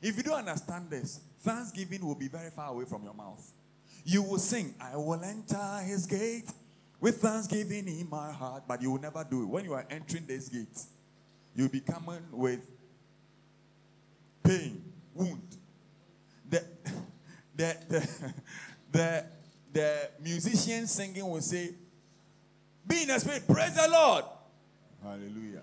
[0.00, 3.44] If you don't understand this, thanksgiving will be very far away from your mouth.
[4.04, 6.48] You will sing, I will enter his gate
[7.00, 9.48] with thanksgiving in my heart, but you will never do it.
[9.48, 10.80] When you are entering this gate,
[11.54, 12.60] you'll be coming with
[14.46, 14.82] pain,
[15.14, 15.56] wound.
[16.48, 16.64] The,
[17.56, 18.08] the, the,
[18.92, 19.26] the,
[19.72, 21.70] the musician singing will say,
[22.86, 24.24] Be in the spirit, praise the Lord.
[25.02, 25.62] Hallelujah.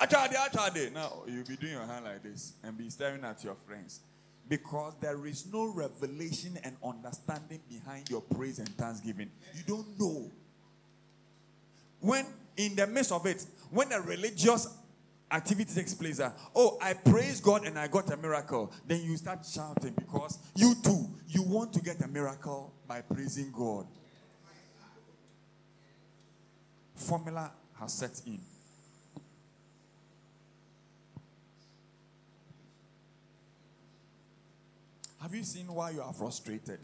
[0.00, 0.92] Achade, achade.
[0.92, 4.00] Now you'll be doing your hand like this and be staring at your friends.
[4.46, 9.30] Because there is no revelation and understanding behind your praise and thanksgiving.
[9.54, 10.30] You don't know.
[12.00, 12.26] When
[12.56, 14.68] in the midst of it, when the religious
[15.30, 19.16] activity takes place, that, oh, I praise God and I got a miracle, then you
[19.16, 23.86] start shouting because you too, you want to get a miracle by praising God.
[26.94, 27.50] Formula
[27.80, 28.40] has set in.
[35.20, 36.78] Have you seen why you are frustrated?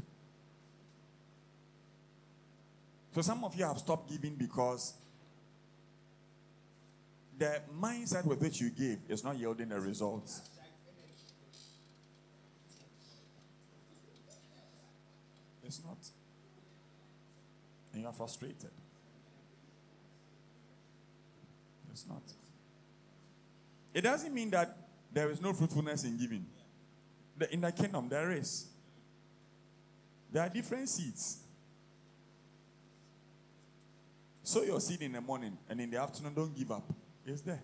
[3.14, 4.94] So some of you have stopped giving because
[7.40, 10.42] the mindset with which you give is not yielding the results.
[15.64, 15.96] It's not.
[17.94, 18.70] And you are frustrated.
[21.90, 22.22] It's not.
[23.94, 24.76] It doesn't mean that
[25.10, 26.44] there is no fruitfulness in giving.
[27.50, 28.66] In the kingdom, there is.
[30.30, 31.38] There are different seeds.
[34.42, 36.92] Sow your seed in the morning and in the afternoon, don't give up.
[37.26, 37.60] It's there.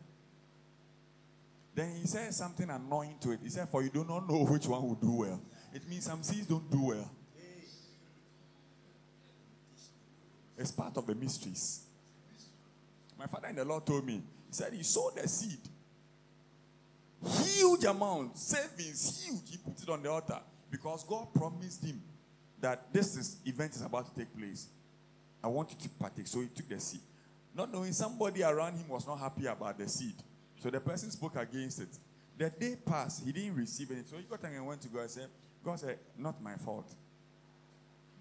[1.75, 3.41] Then he says something annoying to it.
[3.43, 5.41] He said, For you do not know which one will do well.
[5.75, 7.11] It means some seeds don't do well.
[10.59, 11.85] It's part of the mysteries.
[13.19, 15.59] My father in the Lord told me, he said he sowed the seed.
[17.25, 19.51] Huge amount, savings, huge.
[19.51, 20.41] He put it on the altar
[20.71, 22.01] because God promised him
[22.61, 24.69] that this is, event is about to take place.
[25.43, 26.27] I want you to partake.
[26.27, 27.01] So he took the seed.
[27.57, 30.15] Not knowing somebody around him was not happy about the seed.
[30.61, 31.89] So the person spoke against it.
[32.37, 34.07] The day passed, he didn't receive it.
[34.07, 35.29] So he got and went to God and said,
[35.65, 36.93] God said, Not my fault.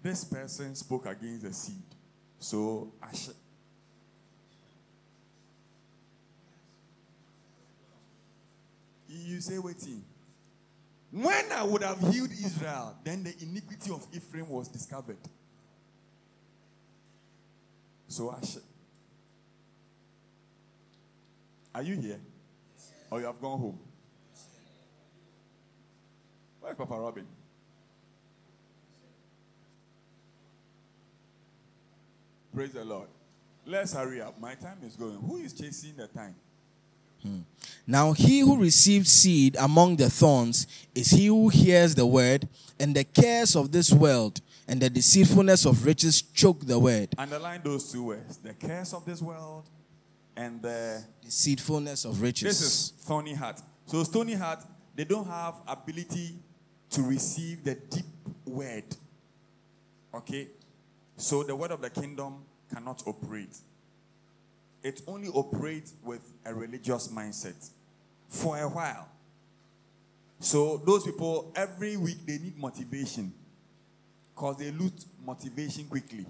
[0.02, 1.82] This person spoke against the seed.
[2.38, 3.34] So I should.
[9.08, 10.02] You say, waiting.
[11.10, 15.18] When I would have healed Israel, then the iniquity of Ephraim was discovered.
[18.08, 18.62] So I should.
[21.76, 22.18] Are you here?
[23.10, 23.78] Or you have gone home?
[26.58, 27.26] Where's Papa Robin?
[32.54, 33.08] Praise the Lord.
[33.66, 34.40] Let's hurry up.
[34.40, 35.18] My time is going.
[35.18, 36.34] Who is chasing the time?
[37.22, 37.40] Hmm.
[37.86, 42.48] Now, he who receives seed among the thorns is he who hears the word,
[42.80, 47.10] and the cares of this world and the deceitfulness of riches choke the word.
[47.18, 49.68] Underline those two words the cares of this world
[50.36, 52.42] and the deceitfulness of riches.
[52.42, 53.60] This is thorny heart.
[53.86, 54.64] So, stony heart,
[54.94, 56.38] they don't have ability
[56.90, 58.04] to receive the deep
[58.44, 58.84] word.
[60.14, 60.48] Okay?
[61.16, 63.56] So, the word of the kingdom cannot operate.
[64.82, 67.70] It only operates with a religious mindset
[68.28, 69.08] for a while.
[70.38, 73.32] So, those people, every week, they need motivation
[74.34, 76.26] because they lose motivation quickly.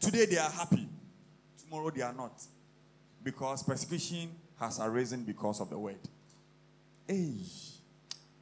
[0.00, 0.88] Today they are happy,
[1.62, 2.42] tomorrow they are not.
[3.22, 5.98] Because persecution has arisen because of the word.
[7.06, 7.34] Hey,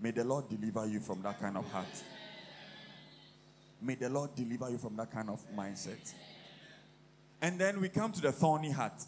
[0.00, 1.86] may the Lord deliver you from that kind of heart.
[3.80, 6.12] May the Lord deliver you from that kind of mindset.
[7.40, 9.04] And then we come to the thorny heart.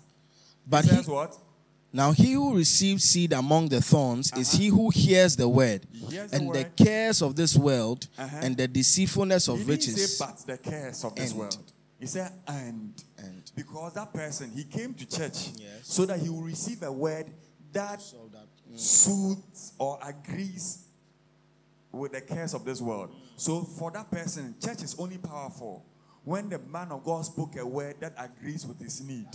[0.67, 1.37] But he says what?
[1.93, 4.41] Now he who receives seed among the thorns uh-huh.
[4.41, 8.41] is he who hears the word, hears and the, the, cares of this world uh-huh.
[8.43, 10.19] and the deceitfulness of he riches.
[10.19, 11.73] Say, but the cares of this world.
[11.99, 13.51] He said, and, and.
[13.57, 15.81] Because that person, he came to church yes.
[15.83, 17.27] so that he will receive a word
[17.73, 18.79] that, so that mm.
[18.79, 20.85] suits or agrees
[21.91, 23.15] with the cares of this world.
[23.37, 25.85] So for that person, church is only powerful
[26.25, 29.27] when the man of God spoke a word that agrees with his need.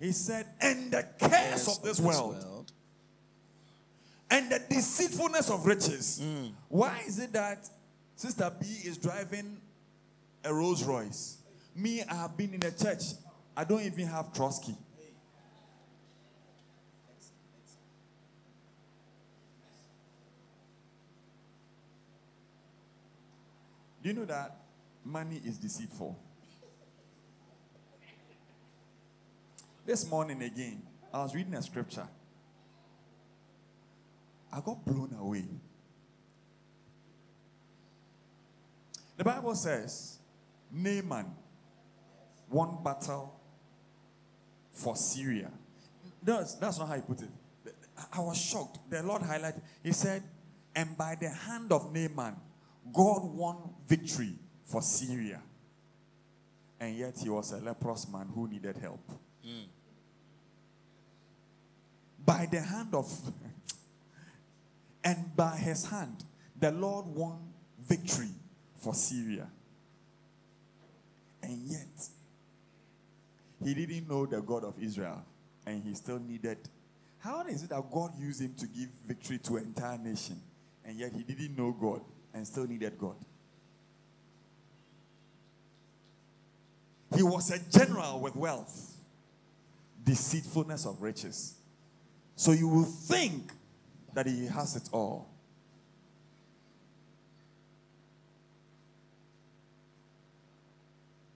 [0.00, 2.55] He said, and the cares of this world,
[4.30, 6.20] and the deceitfulness of riches.
[6.22, 6.52] Mm.
[6.68, 7.68] Why is it that
[8.16, 9.58] Sister B is driving
[10.44, 11.38] a Rolls Royce?
[11.74, 13.02] Me, I have been in a church.
[13.56, 14.74] I don't even have Trotsky.
[24.02, 24.56] Do you know that
[25.04, 26.16] money is deceitful?
[29.84, 32.06] This morning again, I was reading a scripture.
[34.52, 35.44] I got blown away.
[39.16, 40.18] The Bible says
[40.70, 41.26] Naaman
[42.50, 43.38] won battle
[44.72, 45.50] for Syria.
[46.22, 47.28] That's, that's not how he put it.
[48.12, 48.78] I was shocked.
[48.90, 49.62] The Lord highlighted.
[49.82, 50.22] He said,
[50.74, 52.36] and by the hand of Naaman,
[52.92, 54.34] God won victory
[54.64, 55.40] for Syria.
[56.78, 59.00] And yet he was a leprous man who needed help.
[59.46, 59.64] Mm
[62.26, 63.08] by the hand of.
[65.06, 66.24] And by his hand,
[66.58, 67.38] the Lord won
[67.80, 68.32] victory
[68.74, 69.46] for Syria.
[71.44, 72.08] And yet,
[73.62, 75.22] he didn't know the God of Israel,
[75.64, 76.58] and he still needed.
[77.18, 80.40] How is it that God used him to give victory to an entire nation,
[80.84, 82.00] and yet he didn't know God
[82.34, 83.14] and still needed God?
[87.14, 88.96] He was a general with wealth,
[90.02, 91.54] deceitfulness of riches.
[92.34, 93.52] So you will think
[94.16, 95.28] that he has it all.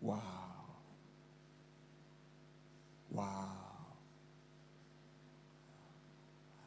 [0.01, 0.23] Wow.
[3.11, 3.49] Wow.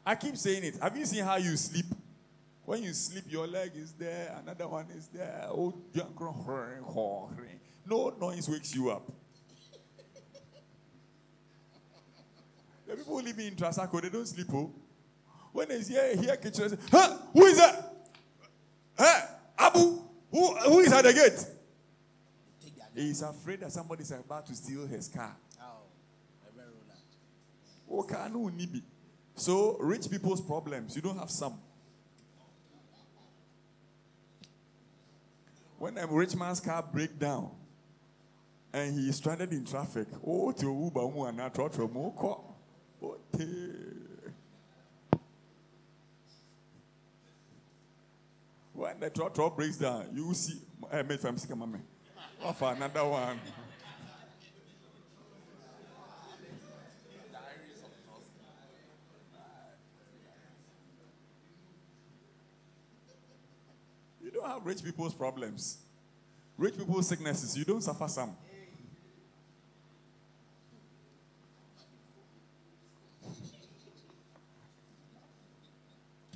[0.06, 0.76] I keep saying it.
[0.80, 1.86] Have you seen how you sleep?
[2.64, 5.48] When you sleep, your leg is there, another one is there.
[5.50, 5.74] Oh,
[7.86, 9.12] no noise wakes you up.
[12.86, 14.46] the people living in Trasacco, they don't sleep.
[14.54, 14.72] Oh.
[15.54, 17.16] When they hear, hear kitchen, say, huh?
[17.32, 17.94] Who is that?
[18.98, 19.20] Huh?
[19.56, 20.02] Abu?
[20.32, 21.46] Who, who is at the gate?
[22.92, 25.36] He is afraid that somebody is about to steal his car.
[27.88, 28.04] Oh,
[29.36, 31.60] so, rich people's problems, you don't have some.
[35.78, 37.52] When a rich man's car break down
[38.72, 41.06] and he stranded in traffic, oh, to Uber,
[48.84, 50.60] when the trotro breaks down, you see,
[50.92, 51.82] hey, mate, I'm sick of my man.
[52.54, 53.40] For another one.
[64.22, 65.78] You don't have rich people's problems.
[66.58, 68.36] Rich people's sicknesses, you don't suffer some.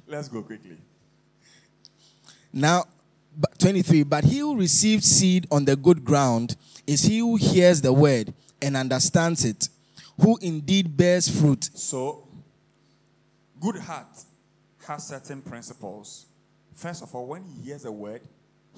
[0.06, 0.78] Let's go quickly.
[2.52, 2.84] Now,
[3.58, 7.92] 23 But he who receives seed on the good ground is he who hears the
[7.92, 9.68] word and understands it,
[10.20, 11.70] who indeed bears fruit.
[11.74, 12.26] So,
[13.60, 14.24] good heart
[14.86, 16.26] has certain principles.
[16.74, 18.22] First of all, when he hears a word,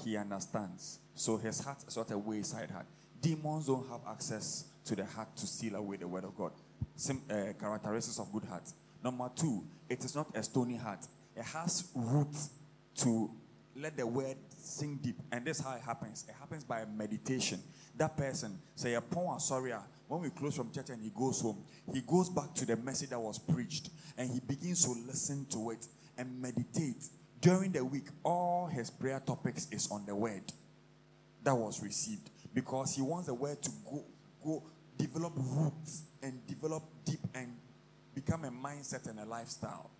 [0.04, 0.98] he understands.
[1.14, 2.86] So his heart is not a wayside heart.
[3.20, 6.52] Demons don't have access to the heart to steal away the word of God.
[6.96, 8.64] Some uh, characteristics of good heart.
[9.04, 11.06] Number two, it is not a stony heart.
[11.36, 12.50] It has roots
[12.96, 13.30] to
[13.76, 15.16] let the word sink deep.
[15.32, 16.24] And this how it happens.
[16.28, 17.60] It happens by meditation.
[17.96, 21.40] That person, say a poem sorry, ah, when we close from church and he goes
[21.40, 21.62] home,
[21.92, 25.70] he goes back to the message that was preached and he begins to listen to
[25.70, 25.86] it
[26.18, 27.04] and meditate.
[27.40, 30.52] During the week, all his prayer topics is on the word
[31.42, 34.04] that was received because he wants the word to go,
[34.44, 34.62] go
[34.98, 37.56] develop roots and develop deep and
[38.14, 39.90] become a mindset and a lifestyle.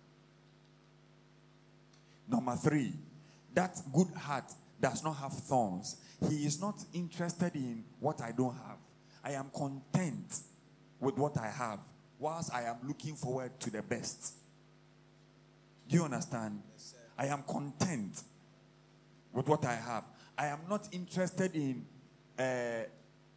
[2.27, 2.93] Number three,
[3.53, 4.45] that good heart
[4.79, 5.97] does not have thorns.
[6.29, 8.77] He is not interested in what I don't have.
[9.23, 10.39] I am content
[10.99, 11.79] with what I have,
[12.19, 14.33] whilst I am looking forward to the best.
[15.87, 16.61] Do you understand?
[16.73, 18.23] Yes, I am content
[19.33, 20.03] with what I have.
[20.37, 21.85] I am not interested in
[22.37, 22.41] uh,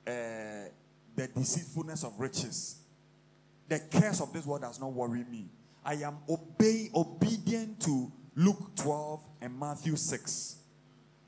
[0.07, 0.69] uh,
[1.17, 2.77] the deceitfulness of riches.
[3.69, 5.49] The curse of this world does not worry me.
[5.85, 10.57] I am obey, obedient to Luke 12 and Matthew 6.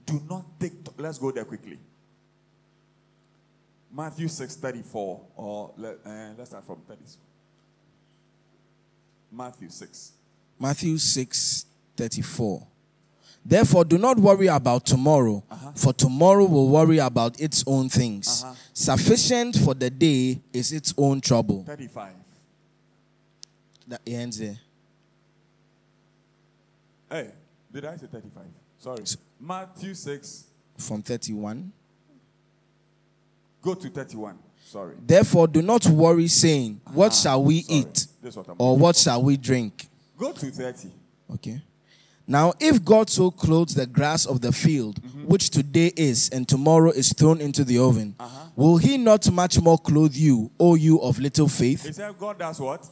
[0.04, 1.78] Do not take, let's go there quickly.
[3.92, 7.00] Matthew 6 34, or let, uh, let's start from 30.
[9.32, 10.12] Matthew 6.
[10.58, 12.66] Matthew 6 34.
[13.44, 15.70] Therefore, do not worry about tomorrow, uh-huh.
[15.76, 18.42] for tomorrow will worry about its own things.
[18.44, 18.54] Uh-huh.
[18.72, 21.62] Sufficient for the day is its own trouble.
[21.64, 22.12] 35.
[23.86, 24.58] That ends there.
[27.10, 27.30] Hey,
[27.72, 28.42] did I say 35?
[28.78, 29.04] Sorry.
[29.40, 30.44] Matthew 6.
[30.78, 31.72] From 31.
[33.62, 34.38] Go to 31.
[34.64, 34.94] Sorry.
[35.04, 37.78] Therefore, do not worry, saying, What ah, shall we sorry.
[37.80, 38.06] eat?
[38.22, 39.88] What or what shall we drink?
[40.18, 40.88] Go to 30.
[41.34, 41.62] Okay.
[42.26, 45.26] Now, if God so clothes the grass of the field, mm-hmm.
[45.26, 48.46] which today is and tomorrow is thrown into the oven, uh-huh.
[48.56, 51.86] will He not much more clothe you, O you of little faith?
[51.86, 52.88] He said, God does what?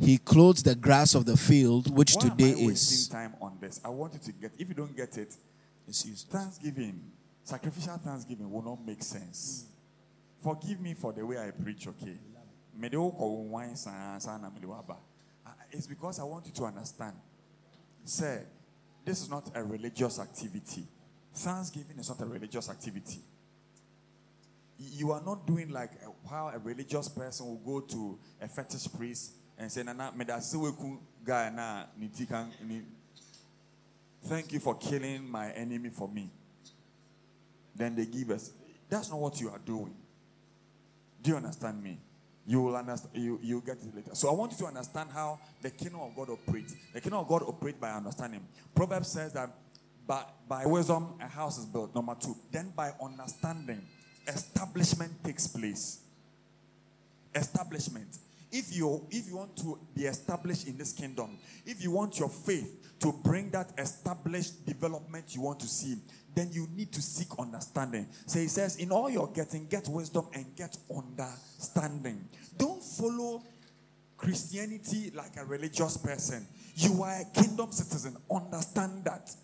[0.00, 3.08] He clothes the grass of the field, which Why today am I is.
[3.08, 3.80] time on this.
[3.84, 4.52] I want you to get.
[4.58, 5.34] If you don't get it.
[5.90, 7.00] Thanksgiving,
[7.42, 9.64] sacrificial thanksgiving will not make sense.
[9.64, 10.44] Mm.
[10.44, 11.88] Forgive me for the way I preach.
[11.88, 12.18] Okay,
[15.72, 17.14] it's because I want you to understand.
[18.04, 18.42] Say,
[19.04, 20.84] this is not a religious activity.
[21.34, 23.20] Thanksgiving is not a religious activity.
[24.78, 25.92] You are not doing like
[26.28, 30.38] how a religious person will go to a fetish priest and say, Nana, me da
[30.38, 32.82] se weku guy na ni ti kan ni.
[34.24, 36.30] Thank you for killing my enemy for me.
[37.74, 38.52] Then they give us.
[38.88, 39.94] That's not what you are doing.
[41.22, 41.98] Do you understand me?
[42.46, 43.14] You will understand.
[43.14, 44.14] You you get it later.
[44.14, 46.74] So I want you to understand how the kingdom of God operates.
[46.92, 48.40] The kingdom of God operates by understanding.
[48.74, 49.50] Proverbs says that
[50.06, 51.94] by, by wisdom a house is built.
[51.94, 52.34] Number two.
[52.50, 53.82] Then by understanding,
[54.26, 56.00] establishment takes place.
[57.34, 58.16] Establishment.
[58.50, 62.30] If you if you want to be established in this kingdom, if you want your
[62.30, 65.96] faith to bring that established development you want to see,
[66.34, 68.06] then you need to seek understanding.
[68.26, 72.28] So he says, in all you're getting, get wisdom and get understanding.
[72.56, 73.42] Don't follow
[74.16, 76.46] Christianity like a religious person.
[76.74, 78.16] You are a kingdom citizen.
[78.30, 79.34] Understand that.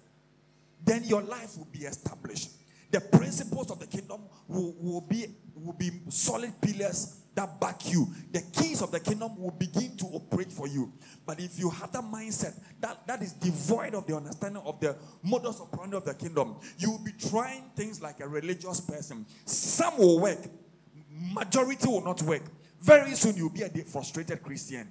[0.85, 2.51] Then your life will be established.
[2.91, 8.09] The principles of the kingdom will, will, be, will be solid pillars that back you.
[8.33, 10.93] The keys of the kingdom will begin to operate for you.
[11.27, 14.97] But if you have that mindset that, that is devoid of the understanding of the
[15.23, 19.27] modus operandi of the kingdom, you will be trying things like a religious person.
[19.45, 20.39] Some will work,
[21.11, 22.43] majority will not work.
[22.81, 24.89] Very soon you'll be a frustrated Christian.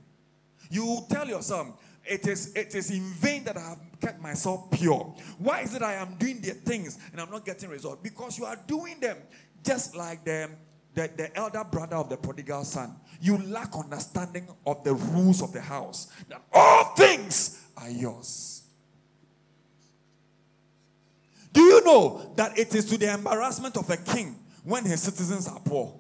[0.70, 1.68] You will tell yourself,
[2.06, 5.16] it is, it is in vain that I have kept myself pure.
[5.38, 8.02] Why is it I am doing the things and I'm not getting results?
[8.02, 9.18] Because you are doing them
[9.64, 10.58] just like them
[10.94, 15.52] the, the elder brother of the prodigal son, you lack understanding of the rules of
[15.54, 16.08] the house.
[16.30, 18.64] That all things are yours.
[21.52, 25.48] Do you know that it is to the embarrassment of a king when his citizens
[25.48, 25.94] are poor?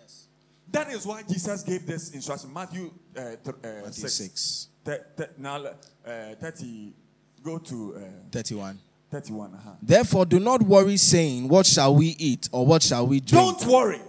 [0.00, 0.26] Yes.
[0.70, 2.52] That is why Jesus gave this instruction.
[2.52, 4.14] Matthew, uh, th- uh, Matthew 6.
[4.14, 4.68] 6.
[4.84, 6.94] Th- th- now, uh, 30,
[7.42, 8.00] go to uh,
[8.32, 8.78] 31.
[9.10, 9.54] 31.
[9.54, 9.70] Uh-huh.
[9.82, 13.58] Therefore, do not worry, saying, What shall we eat or what shall we drink?
[13.58, 14.00] Don't worry.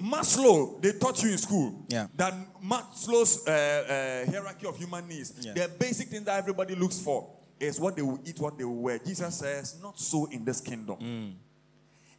[0.00, 2.06] Maslow, they taught you in school yeah.
[2.16, 5.52] that Maslow's uh, uh, hierarchy of human needs, yeah.
[5.52, 8.82] the basic thing that everybody looks for is what they will eat, what they will
[8.82, 8.98] wear.
[8.98, 10.96] Jesus says, not so in this kingdom.
[11.00, 11.32] Mm.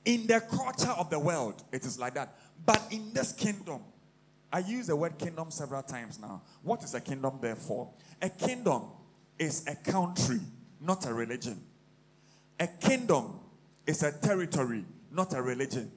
[0.06, 2.36] In the culture of the world, it is like that.
[2.66, 3.82] But in this kingdom,
[4.51, 6.41] I use the word kingdom several times now.
[6.62, 7.91] What is a kingdom, therefore?
[8.22, 8.84] A kingdom
[9.39, 10.39] is a country,
[10.80, 11.62] not a religion.
[12.60, 13.39] A kingdom
[13.86, 15.91] is a territory, not a religion.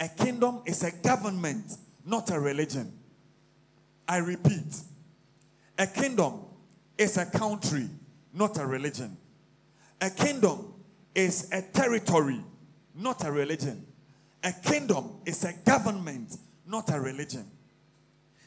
[0.00, 1.76] A kingdom is a government,
[2.06, 2.90] not a religion.
[4.08, 4.74] I repeat,
[5.78, 6.40] a kingdom
[6.96, 7.88] is a country,
[8.32, 9.16] not a religion.
[10.00, 10.72] A kingdom
[11.14, 12.40] is a territory,
[12.94, 13.86] not a religion.
[14.42, 16.34] A kingdom is a government,
[16.66, 17.44] not a religion.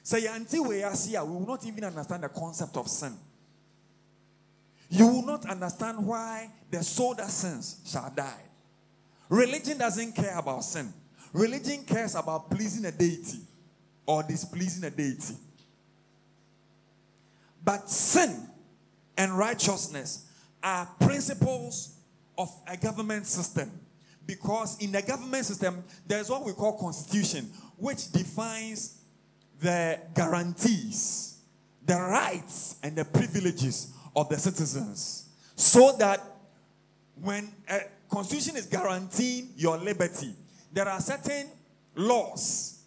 [0.01, 3.13] Say until we are here, we will not even understand the concept of sin.
[4.89, 8.41] You will not understand why the soul that sins shall die.
[9.29, 10.91] Religion doesn't care about sin.
[11.33, 13.39] Religion cares about pleasing a deity
[14.05, 15.35] or displeasing a deity.
[17.65, 18.47] But sin
[19.17, 20.27] and righteousness
[20.61, 21.95] are principles
[22.37, 23.71] of a government system.
[24.25, 29.01] Because in the government system, there's what we call constitution, which defines
[29.59, 31.39] the guarantees,
[31.85, 35.29] the rights, and the privileges of the citizens.
[35.55, 36.21] So that
[37.21, 40.33] when a constitution is guaranteeing your liberty,
[40.73, 41.47] there are certain
[41.95, 42.81] laws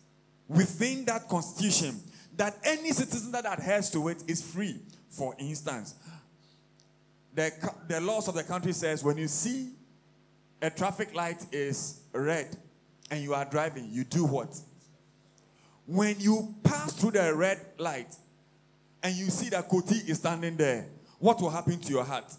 [0.49, 2.01] within that constitution
[2.37, 4.79] that any citizen that adheres to it is free.
[5.09, 5.95] For instance,
[7.35, 7.53] the,
[7.89, 9.71] the laws of the country says when you see
[10.61, 12.57] a traffic light is red
[13.11, 14.59] and you are driving, you do what?
[15.87, 18.15] When you pass through the red light
[19.03, 20.87] and you see that Koti is standing there,
[21.19, 22.33] what will happen to your heart?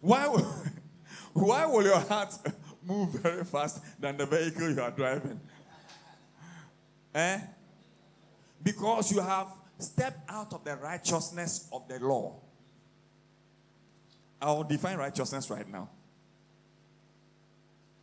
[0.00, 0.26] Why,
[1.32, 2.32] why will your heart
[2.88, 5.38] move very fast than the vehicle you are driving.
[7.14, 7.40] eh?
[8.62, 9.48] Because you have
[9.78, 12.40] stepped out of the righteousness of the law.
[14.40, 15.90] I will define righteousness right now.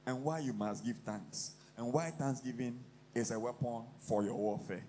[0.06, 1.56] And why you must give thanks.
[1.78, 2.80] And why thanksgiving
[3.14, 4.86] is a weapon for your warfare.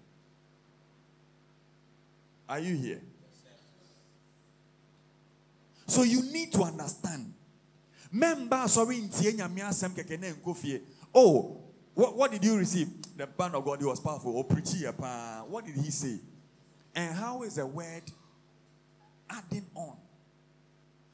[2.48, 3.00] Are you here?
[5.86, 7.32] So you need to understand
[8.16, 9.02] Member, sorry,
[11.14, 11.60] Oh,
[11.94, 12.88] what, what did you receive?
[13.16, 14.38] The man of God, he was powerful.
[14.38, 16.18] Oh, preachy, what did he say?
[16.94, 18.02] And how is the word
[19.28, 19.96] adding on?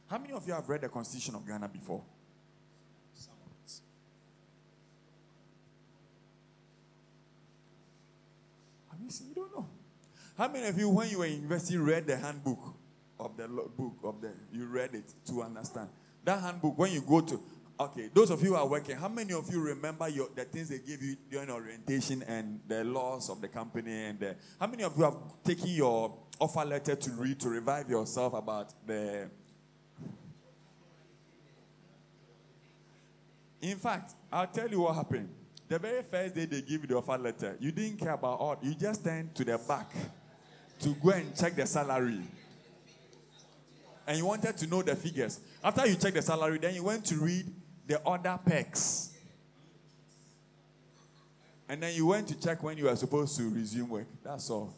[0.08, 2.02] How many of you have read the Constitution of Ghana before?
[9.02, 9.28] You seen?
[9.30, 9.66] You don't know.
[10.38, 12.76] How many of you, when you were in university, read the handbook
[13.18, 14.30] of the book of the?
[14.52, 15.88] You read it to understand.
[16.24, 17.40] That handbook, when you go to,
[17.80, 20.68] okay, those of you who are working, how many of you remember your, the things
[20.68, 24.04] they gave you during orientation and the laws of the company?
[24.04, 27.88] And the, how many of you have taken your offer letter to read to revive
[27.88, 29.30] yourself about the.
[33.60, 35.28] In fact, I'll tell you what happened.
[35.68, 38.58] The very first day they give you the offer letter, you didn't care about all.
[38.60, 39.92] You just turned to the back
[40.80, 42.22] to go and check the salary.
[44.04, 45.40] And you wanted to know the figures.
[45.64, 47.46] After you check the salary, then you went to read
[47.86, 49.10] the other perks.
[51.68, 54.06] And then you went to check when you were supposed to resume work.
[54.22, 54.74] That's all.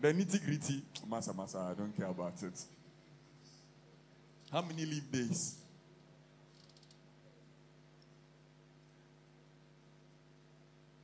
[0.00, 2.60] The nitty gritty, massa massa, I don't care about it.
[4.52, 5.56] How many leave days?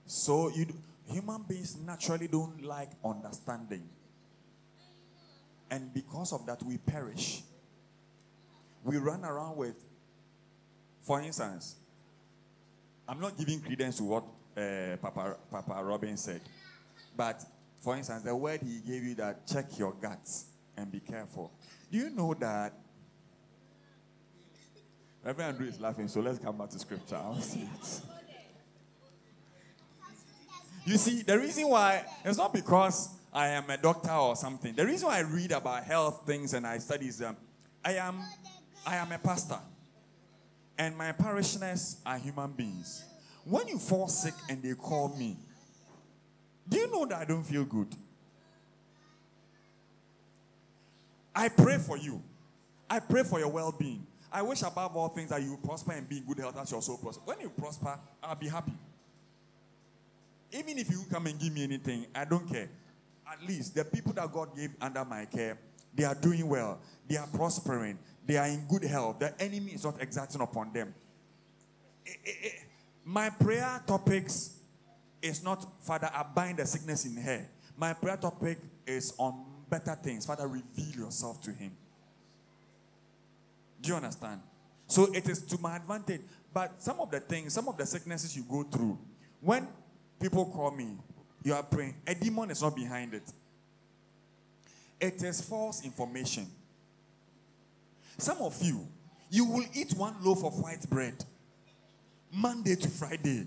[0.07, 0.67] So you
[1.11, 3.89] human beings naturally don't like understanding.
[5.71, 7.43] And because of that, we perish.
[8.85, 9.77] We run around with,
[11.03, 11.77] for instance,
[13.09, 14.25] I'm not giving credence to what
[14.57, 16.41] uh, Papa, Papa Robin said,
[17.17, 17.43] but
[17.81, 20.47] for instance, the word he gave you that check your guts
[20.77, 21.51] and be careful.
[21.91, 22.73] Do you know that?
[25.23, 27.17] Reverend Andrew is laughing, so let's come back to scripture.
[27.17, 28.01] I'll see it.
[30.85, 34.75] You see, the reason why it's not because I am a doctor or something.
[34.75, 37.37] The reason why I read about health things and I study them,
[37.85, 38.23] I am,
[38.87, 39.59] I am a pastor,
[40.79, 43.05] and my parishioners are human beings.
[43.45, 45.37] When you fall sick and they call me,
[46.69, 47.89] do you know that I don't feel good?
[51.35, 52.23] I pray for you.
[52.89, 54.07] I pray for your well-being.
[54.33, 56.83] I wish above all things that you prosper and be in good health as your
[56.83, 57.23] soul prosper.
[57.25, 58.73] When you prosper, I'll be happy.
[60.53, 62.69] Even if you come and give me anything, I don't care.
[63.31, 65.59] At least the people that God gave under my care,
[65.95, 66.79] they are doing well.
[67.09, 67.99] They are prospering.
[68.27, 69.19] They are in good health.
[69.19, 70.95] The enemy is not exacting upon them.
[72.07, 72.49] Eh, eh, eh,
[73.05, 74.57] my prayer topics
[75.21, 77.47] is not, Father, I bind the sickness in her.
[77.77, 80.25] My prayer topic is on better things.
[80.27, 81.73] Father, reveal yourself to him.
[83.81, 84.41] Do you understand?
[84.87, 86.23] So it is to my advantage.
[86.53, 88.99] But some of the things, some of the sicknesses you go through,
[89.41, 89.67] when
[90.21, 90.97] people call me,
[91.43, 93.31] you are praying, a demon is not behind it.
[95.01, 96.47] It is false information.
[98.19, 98.87] Some of you,
[99.31, 101.25] you will eat one loaf of white bread
[102.33, 103.47] Monday to Friday.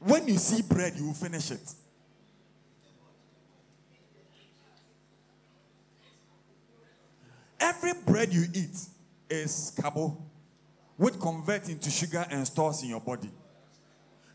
[0.00, 1.74] When you see bread, you will finish it.
[7.60, 8.76] Every bread you eat
[9.30, 10.20] is carbo,
[10.96, 13.30] which converts into sugar and stores in your body.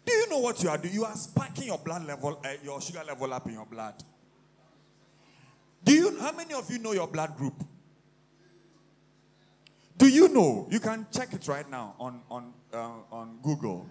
[0.05, 0.93] Do you know what you are doing?
[0.93, 4.01] You are spiking your blood level, uh, your sugar level up in your blood.
[5.83, 6.17] Do you?
[6.19, 7.61] How many of you know your blood group?
[9.97, 10.67] Do you know?
[10.69, 13.89] You can check it right now on on uh, on Google.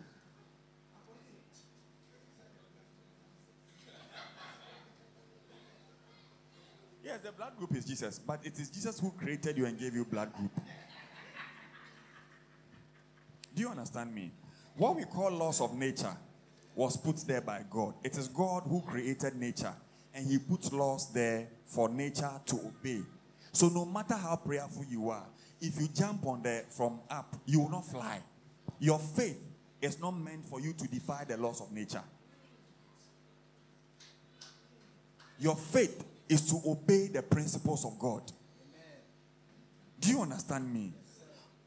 [7.04, 9.94] Yes, the blood group is Jesus, but it is Jesus who created you and gave
[9.94, 10.50] you blood group.
[13.54, 14.32] Do you understand me?
[14.76, 16.16] What we call laws of nature
[16.74, 17.94] was put there by God.
[18.04, 19.72] It is God who created nature,
[20.14, 23.02] and He puts laws there for nature to obey.
[23.52, 25.26] So no matter how prayerful you are,
[25.60, 28.20] if you jump on there from up, you will not fly.
[28.78, 29.40] Your faith
[29.80, 32.02] is not meant for you to defy the laws of nature.
[35.38, 38.22] Your faith is to obey the principles of God.
[40.00, 40.92] Do you understand me?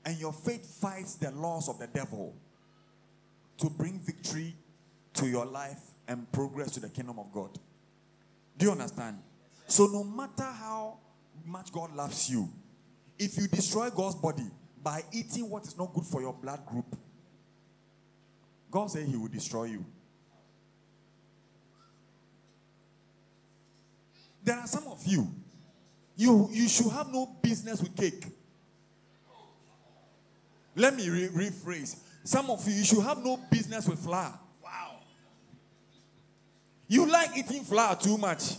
[0.05, 2.33] And your faith fights the laws of the devil
[3.57, 4.55] to bring victory
[5.13, 7.57] to your life and progress to the kingdom of God.
[8.57, 9.19] Do you understand?
[9.67, 10.97] So, no matter how
[11.45, 12.49] much God loves you,
[13.19, 14.47] if you destroy God's body
[14.81, 16.95] by eating what is not good for your blood group,
[18.71, 19.85] God said He will destroy you.
[24.41, 25.27] There are some of you,
[26.15, 28.25] you, you should have no business with cake.
[30.75, 31.97] Let me re- rephrase.
[32.23, 34.39] Some of you, you should have no business with flour.
[34.63, 34.97] Wow.
[36.87, 38.53] You like eating flour too much.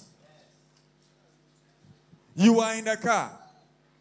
[2.37, 3.40] You are in the car.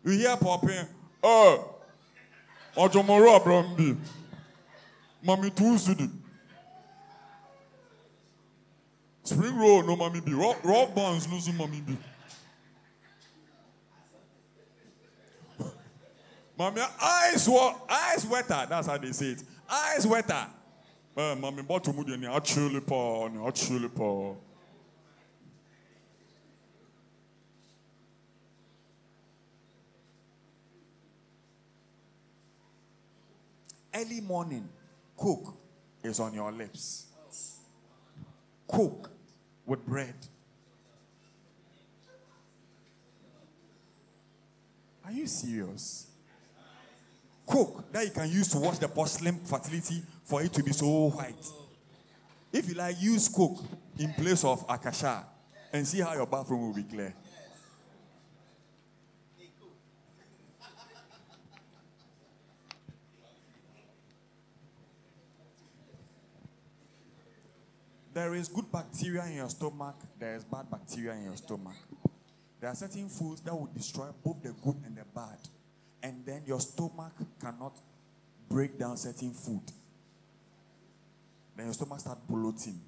[0.03, 0.87] You hear popping.
[1.21, 1.75] Oh,
[2.75, 3.97] Ojomoro Abrambi.
[5.21, 6.07] Mommy Tuesday.
[9.23, 10.33] Spring roll, no mommy be.
[10.33, 11.97] Rock, rock buns, no so mommy be.
[16.57, 17.47] Mommy, eyes,
[17.89, 18.65] eyes wetter.
[18.69, 19.43] That's how they say it.
[19.69, 20.47] Eyes wetter.
[21.15, 23.39] Eh, mommy, but to mudi ni achuli pa, ni
[33.93, 34.69] Early morning,
[35.17, 35.57] cook
[36.03, 37.07] is on your lips.
[38.67, 39.09] Cook
[39.65, 40.15] with bread.
[45.05, 46.09] Are you serious?
[47.49, 51.09] coke that you can use to wash the porcelain fertility for it to be so
[51.09, 51.45] white.
[52.53, 53.59] If you like, use coke
[53.97, 55.25] in place of akasha
[55.73, 57.13] and see how your bathroom will be clear.
[68.19, 71.77] There is good bacteria in your stomach, there is bad bacteria in your stomach.
[72.59, 75.37] There are certain foods that will destroy both the good and the bad.
[76.03, 77.79] And then your stomach cannot
[78.49, 79.61] break down certain food.
[81.55, 82.81] Then your stomach start bloating.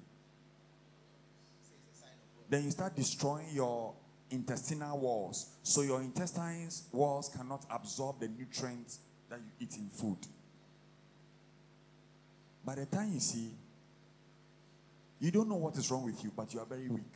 [2.50, 3.94] Then you start destroying your
[4.28, 5.46] intestinal walls.
[5.62, 8.98] So your intestines walls cannot absorb the nutrients
[9.30, 10.18] that you eat in food.
[12.66, 13.52] By the time you see,
[15.22, 17.14] you don't know what is wrong with you, but you are very weak.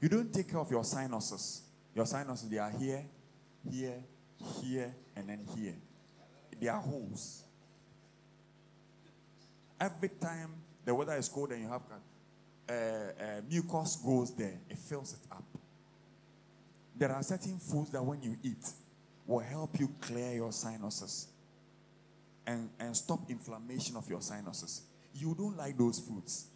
[0.00, 1.60] You don't take care of your sinuses.
[1.94, 3.04] Your sinuses, they are here,
[3.70, 4.02] here,
[4.62, 5.74] here, and then here.
[6.58, 7.44] They are holes.
[9.78, 10.50] Every time
[10.82, 11.82] the weather is cold and you have
[12.66, 15.44] uh, uh, mucus goes there, it fills it up.
[16.96, 18.66] There are certain foods that when you eat
[19.26, 21.28] will help you clear your sinuses
[22.46, 24.84] and, and stop inflammation of your sinuses.
[25.14, 26.46] You don't like those foods.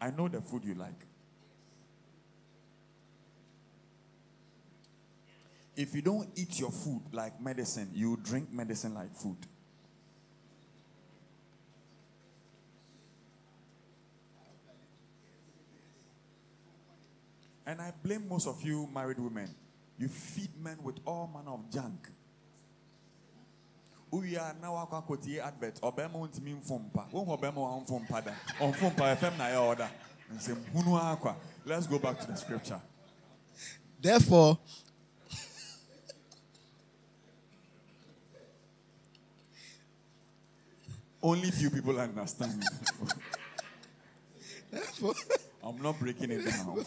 [0.00, 1.06] I know the food you like.
[5.74, 9.38] If you don't eat your food like medicine, you drink medicine like food.
[17.64, 19.48] And I blame most of you married women.
[19.98, 22.08] You feed men with all manner of junk.
[24.12, 25.80] We are now a quote advert.
[25.80, 27.10] Obama won't mean fumpa.
[27.10, 29.14] Won't Obama on da.
[29.16, 29.88] FM na order.
[30.38, 30.52] Say,
[31.64, 32.78] Let's go back to the scripture.
[33.98, 34.58] Therefore,
[41.22, 42.62] only few people understand.
[44.70, 45.14] therefore,
[45.64, 46.84] I'm not breaking it down.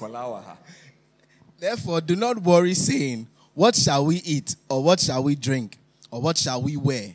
[1.60, 5.80] therefore, do not worry, saying, What shall we eat, or what shall we drink,
[6.16, 7.12] or what shall we wear?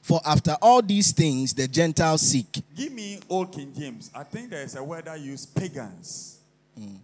[0.00, 2.62] For after all these things the Gentiles seek.
[2.76, 4.08] Give me Old King James.
[4.14, 6.38] I think there is a word that use pagans.
[6.78, 6.98] Mm.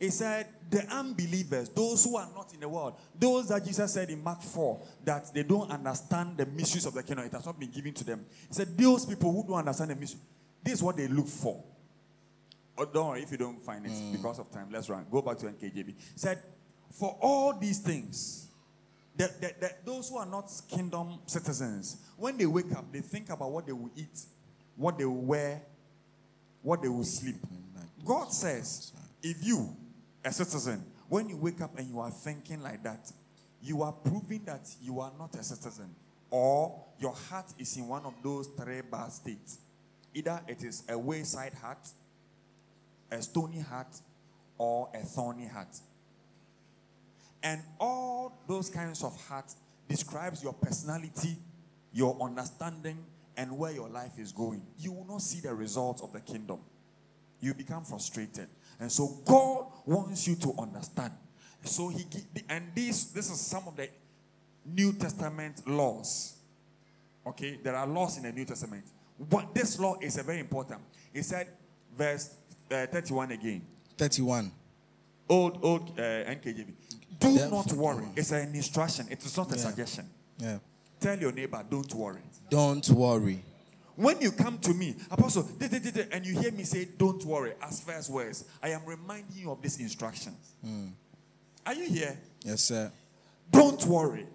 [0.00, 4.08] He said, the unbelievers, those who are not in the world, those that Jesus said
[4.08, 7.60] in Mark 4 that they don't understand the mysteries of the kingdom, it has not
[7.60, 8.24] been given to them.
[8.48, 10.20] He said, those people who don't understand the mystery,
[10.64, 11.62] this is what they look for.
[12.78, 14.12] Oh, don't worry if you don't find it mm.
[14.12, 14.68] because of time.
[14.70, 15.04] Let's run.
[15.10, 15.86] Go back to NKJV.
[15.86, 16.38] He said,
[16.90, 18.48] for all these things,
[19.16, 23.66] the, those who are not kingdom citizens, when they wake up, they think about what
[23.66, 24.20] they will eat,
[24.76, 25.62] what they will wear,
[26.62, 27.36] what they will sleep.
[28.04, 28.92] God says,
[29.22, 29.76] if you
[30.24, 33.10] a citizen, when you wake up and you are thinking like that,
[33.62, 35.94] you are proving that you are not a citizen
[36.30, 39.58] or your heart is in one of those three bad states.
[40.14, 41.88] Either it is a wayside heart,
[43.10, 43.94] a stony heart,
[44.58, 45.76] or a thorny heart.
[47.42, 49.52] And all those kinds of heart
[49.88, 51.36] describes your personality,
[51.92, 53.04] your understanding,
[53.36, 54.62] and where your life is going.
[54.78, 56.58] You will not see the results of the kingdom.
[57.40, 58.48] You become frustrated.
[58.80, 61.12] And so God wants you to understand.
[61.64, 62.04] So he
[62.48, 63.88] and this this is some of the
[64.64, 66.36] New Testament laws.
[67.26, 68.84] Okay, there are laws in the New Testament.
[69.18, 70.80] But this law is a very important.
[71.12, 71.48] He said,
[71.96, 72.34] verse
[72.70, 73.62] uh, 31 again.
[73.96, 74.52] 31.
[75.28, 76.72] Old old uh, NKJV.
[77.20, 78.06] Do not worry.
[78.16, 79.06] It's an instruction.
[79.10, 79.62] It is not a Yeah.
[79.62, 80.08] suggestion.
[80.38, 80.58] Yeah.
[81.00, 82.22] Tell your neighbor, don't worry.
[82.50, 83.42] Don't worry.
[83.96, 85.48] When you come to me, Apostle,
[86.12, 89.60] and you hear me say, Don't worry, as first words, I am reminding you of
[89.60, 90.34] this instruction.
[90.62, 90.88] Hmm.
[91.66, 92.16] Are you here?
[92.44, 92.92] Yes, sir.
[93.50, 94.26] Don't worry.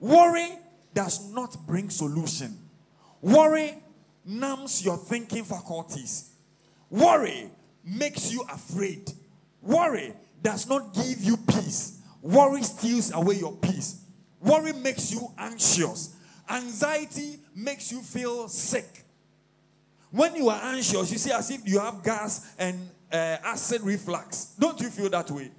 [0.00, 0.58] Worry
[0.94, 2.56] does not bring solution.
[3.20, 3.74] Worry
[4.24, 6.30] numbs your thinking faculties.
[6.90, 7.50] Worry
[7.84, 9.12] makes you afraid.
[9.60, 12.00] Worry does not give you peace.
[12.22, 14.04] Worry steals away your peace.
[14.40, 16.14] Worry makes you anxious.
[16.48, 19.04] Anxiety makes you feel sick.
[20.10, 24.54] When you are anxious, you see as if you have gas and uh, acid reflux.
[24.58, 25.50] Don't you feel that way?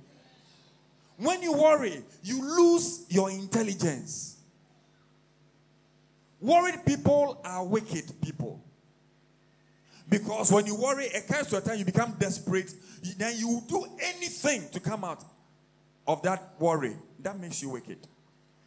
[1.18, 4.38] When you worry, you lose your intelligence.
[6.40, 8.64] Worried people are wicked people.
[10.10, 12.74] Because when you worry, it comes to a time you become desperate,
[13.18, 15.24] then you do anything to come out
[16.08, 16.96] of that worry.
[17.20, 18.00] That makes you wicked.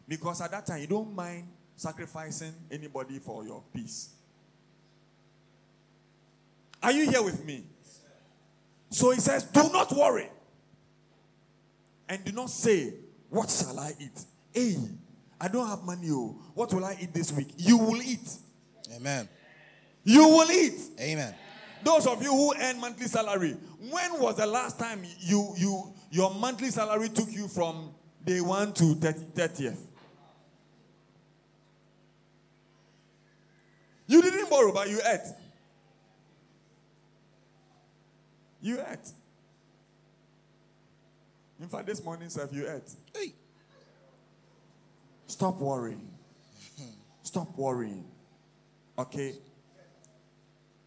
[0.07, 4.13] Because at that time, you don't mind sacrificing anybody for your peace.
[6.81, 7.63] Are you here with me?
[8.89, 10.29] So he says, Do not worry.
[12.07, 12.93] And do not say,
[13.29, 14.25] What shall I eat?
[14.53, 14.77] Hey,
[15.41, 16.07] I don't have money.
[16.11, 17.49] Oh, what will I eat this week?
[17.57, 18.29] You will eat.
[18.95, 19.27] Amen.
[20.03, 20.79] You will eat.
[20.99, 21.33] Amen.
[21.83, 23.57] Those of you who earn monthly salary,
[23.89, 27.91] when was the last time you you your monthly salary took you from
[28.23, 29.79] day one to 30, 30th?
[34.07, 35.33] You didn't borrow, but you ate.
[38.61, 39.11] You ate.
[41.59, 42.91] In fact, this morning, sir, you ate.
[43.15, 43.33] Hey.
[45.27, 46.09] Stop worrying.
[47.23, 48.05] Stop worrying.
[48.97, 49.33] Okay?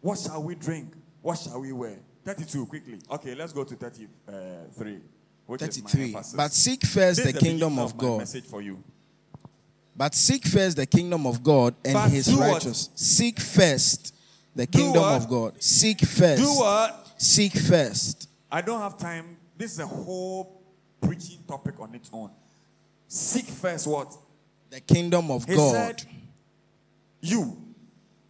[0.01, 0.93] What shall we drink?
[1.21, 1.97] What shall we wear?
[2.25, 2.99] 32, quickly.
[3.11, 4.07] Okay, let's go to 33.
[4.27, 4.31] Uh,
[5.45, 6.15] which is my 33.
[6.35, 8.17] But seek first the is kingdom of my God.
[8.19, 8.83] message for you.
[9.95, 12.89] But seek first the kingdom of God and But his righteousness.
[12.95, 14.13] Seek first
[14.55, 15.21] the Do kingdom what?
[15.23, 15.63] of God.
[15.63, 16.41] Seek first.
[16.43, 17.07] Do what?
[17.17, 18.29] Seek first.
[18.51, 19.37] I don't have time.
[19.57, 20.61] This is a whole
[21.01, 22.29] preaching topic on its own.
[23.07, 24.15] Seek first what?
[24.69, 25.73] The kingdom of He God.
[25.99, 26.03] said,
[27.21, 27.57] You,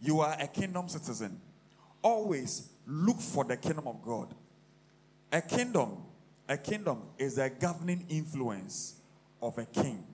[0.00, 1.38] you are a kingdom citizen.
[2.08, 4.34] Always look for the kingdom of God.
[5.30, 5.98] A kingdom,
[6.48, 8.94] a kingdom is a governing influence
[9.42, 10.06] of a king.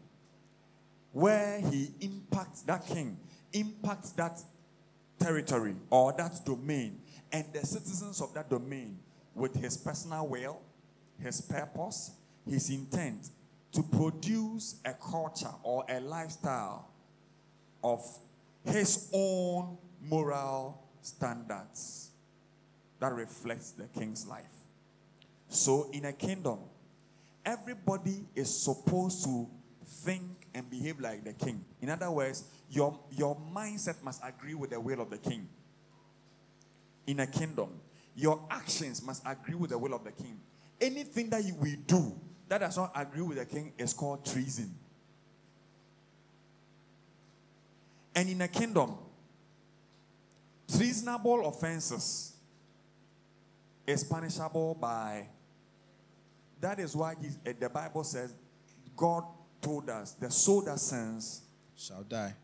[1.12, 3.16] Where he impacts that king,
[3.52, 4.42] impacts that
[5.20, 7.00] territory or that domain,
[7.30, 8.98] and the citizens of that domain
[9.32, 10.60] with his personal will,
[11.20, 12.10] his purpose,
[12.44, 13.30] his intent
[13.70, 16.88] to produce a culture or a lifestyle
[17.84, 18.04] of
[18.64, 22.10] his own moral standards
[22.98, 24.52] that reflects the king's life.
[25.48, 26.58] So, in a kingdom,
[27.44, 29.46] everybody is supposed to
[29.84, 30.22] think
[30.54, 31.64] and behave like the king.
[31.82, 35.48] In other words, your, your mindset must agree with the will of the king.
[37.06, 37.68] In a kingdom,
[38.16, 40.40] your actions must agree with the will of the king.
[40.80, 42.18] Anything that you, will do
[42.48, 44.74] that does not agree with the king is called treason.
[48.14, 48.96] And in a kingdom,
[50.68, 52.32] treasonable offenses
[53.86, 55.26] is punishable by.
[56.60, 57.14] That is why
[57.44, 58.34] eh, the Bible says
[58.96, 59.24] God
[59.60, 61.42] told us the soul that sins
[61.76, 62.34] Shall die.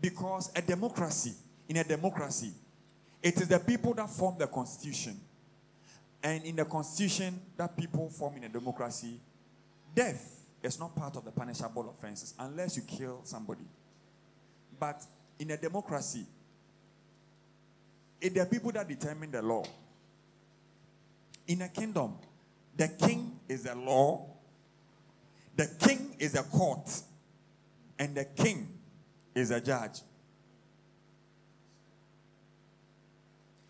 [0.00, 1.34] because a democracy,
[1.68, 2.52] in a democracy,
[3.22, 5.20] it is the people that form the constitution.
[6.22, 9.20] And in the constitution that people form in a democracy,
[9.94, 13.64] death is not part of the punishable offenses unless you kill somebody.
[14.80, 15.04] But
[15.38, 16.24] in a democracy,
[18.18, 19.64] it's the people that determine the law.
[21.46, 22.14] In a kingdom,
[22.74, 24.26] the king is the law,
[25.54, 26.88] the king is the court,
[27.98, 28.68] and the king
[29.34, 30.00] is a judge.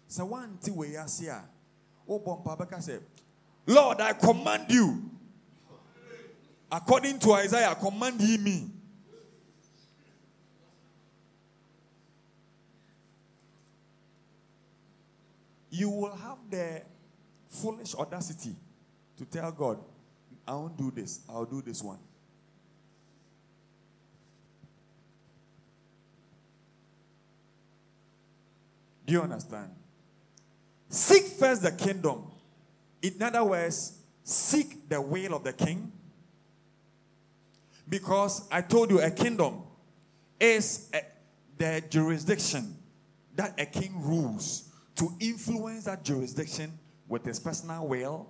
[0.06, 1.42] So one thing we are here,
[2.08, 3.00] oh Bompabaka said,
[3.66, 5.10] Lord, I command you.
[6.70, 8.70] According to Isaiah, command ye me.
[15.70, 16.82] You will have the
[17.48, 18.56] foolish audacity
[19.16, 19.78] to tell God,
[20.46, 21.98] I won't do this, I'll do this one.
[29.06, 29.70] Do you understand?
[30.88, 32.30] Seek first the kingdom.
[33.02, 35.92] In other words, seek the will of the king.
[37.88, 39.62] Because I told you a kingdom
[40.38, 41.04] is a-
[41.58, 42.76] the jurisdiction
[43.34, 44.69] that a king rules
[45.00, 46.70] to influence that jurisdiction
[47.08, 48.28] with his personal will,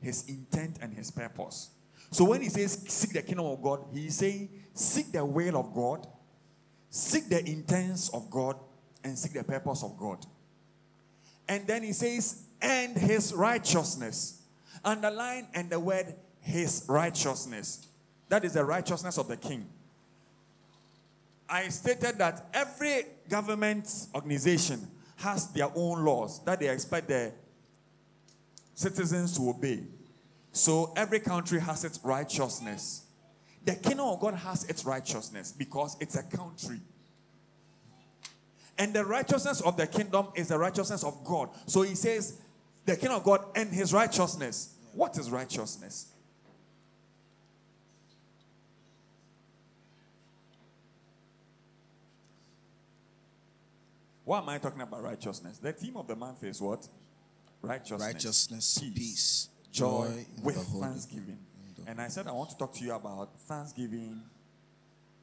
[0.00, 1.70] his intent, and his purpose.
[2.12, 5.56] So when he says seek the kingdom of God, he is saying seek the will
[5.56, 6.06] of God,
[6.90, 8.54] seek the intents of God,
[9.02, 10.24] and seek the purpose of God.
[11.48, 14.42] And then he says, and his righteousness.
[14.84, 17.88] Underline and the word his righteousness.
[18.28, 19.66] That is the righteousness of the king.
[21.48, 24.86] I stated that every government organization
[25.22, 27.32] has their own laws that they expect their
[28.74, 29.84] citizens to obey.
[30.52, 33.04] So every country has its righteousness.
[33.64, 36.80] The kingdom of God has its righteousness because it's a country.
[38.78, 41.50] And the righteousness of the kingdom is the righteousness of God.
[41.66, 42.38] So he says,
[42.84, 44.74] the kingdom of God and his righteousness.
[44.92, 46.11] What is righteousness?
[54.24, 55.58] Why am I talking about righteousness?
[55.58, 56.86] The theme of the month is what?
[57.60, 58.00] Righteousness.
[58.00, 61.38] Righteousness, peace, joy, joy with thanksgiving.
[61.86, 64.20] And I said I want to talk to you about thanksgiving,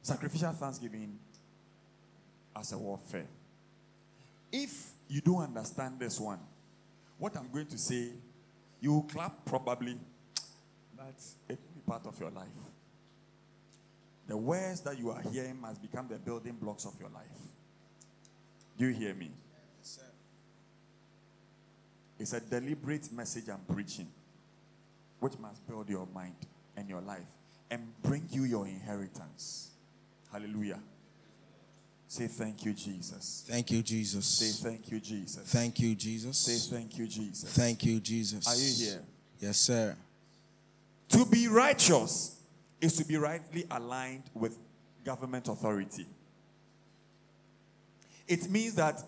[0.02, 1.18] sacrificial thanksgiving
[2.54, 3.26] as a warfare.
[4.52, 6.40] If you don't understand this one,
[7.18, 8.10] what I'm going to say,
[8.80, 9.98] you will clap probably,
[10.96, 11.14] But
[11.48, 12.48] it will be part of your life.
[14.26, 17.49] The words that you are hearing must become the building blocks of your life.
[18.80, 19.30] Do you hear me?
[22.18, 24.08] It's a deliberate message I'm preaching,
[25.20, 26.34] which must build your mind
[26.78, 27.28] and your life
[27.70, 29.72] and bring you your inheritance.
[30.32, 30.80] Hallelujah.
[32.08, 33.44] Say thank you, Jesus.
[33.46, 34.24] Thank you, Jesus.
[34.24, 35.42] Say thank you, Jesus.
[35.52, 36.38] Thank you, Jesus.
[36.38, 37.52] Say thank you, Jesus.
[37.52, 38.48] Thank you, Jesus.
[38.48, 39.02] Are you here?
[39.40, 39.94] Yes, sir.
[41.10, 42.40] To be righteous
[42.80, 44.58] is to be rightly aligned with
[45.04, 46.06] government authority.
[48.30, 49.02] It means that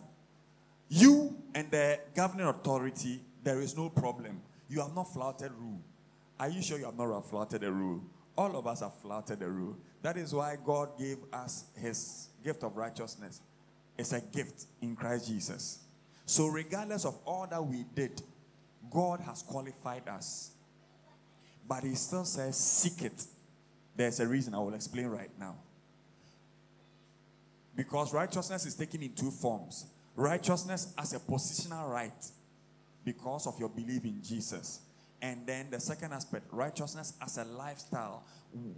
[0.88, 4.42] you and the governing authority, there is no problem.
[4.68, 5.80] You have not flouted rule.
[6.40, 8.02] Are you sure you have not flouted a rule?
[8.36, 9.76] All of us have flouted the rule.
[10.02, 13.40] That is why God gave us his gift of righteousness.
[13.96, 15.78] It's a gift in Christ Jesus.
[16.26, 18.22] So, regardless of all that we did,
[18.90, 20.50] God has qualified us.
[21.68, 23.24] But He still says, seek it.
[23.94, 25.54] There's a reason I will explain right now.
[27.74, 32.30] Because righteousness is taken in two forms righteousness as a positional right
[33.04, 34.80] because of your belief in Jesus.
[35.20, 38.24] And then the second aspect, righteousness as a lifestyle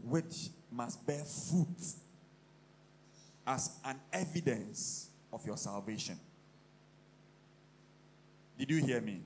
[0.02, 1.82] which must bear fruit
[3.46, 6.18] as an evidence of your salvation.
[8.58, 9.22] Did you hear me?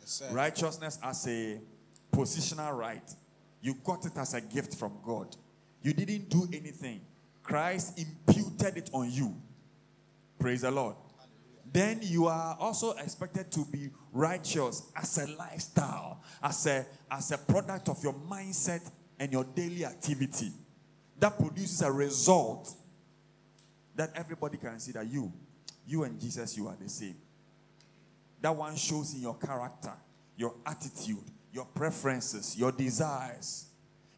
[0.00, 1.60] Yes, Righteousness as a
[2.12, 3.14] positional right.
[3.60, 5.36] You got it as a gift from God.
[5.82, 7.00] You didn't do anything.
[7.42, 9.36] Christ imputed it on you.
[10.38, 10.96] Praise the Lord.
[11.72, 17.38] Then you are also expected to be righteous as a lifestyle, as a, as a
[17.38, 20.52] product of your mindset and your daily activity.
[21.18, 22.74] That produces a result
[23.94, 25.32] that everybody can see that you,
[25.86, 27.16] you and Jesus, you are the same.
[28.40, 29.92] That one shows in your character,
[30.36, 33.66] your attitude, your preferences, your desires.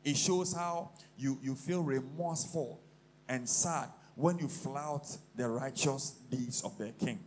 [0.03, 2.81] It shows how you, you feel remorseful
[3.29, 7.19] and sad when you flout the righteous deeds of the king.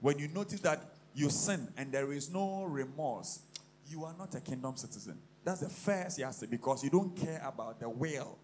[0.00, 0.80] When you notice that
[1.14, 3.40] you sin and there is no remorse,
[3.88, 5.18] you are not a kingdom citizen.
[5.44, 8.38] That's the first answer because you don't care about the will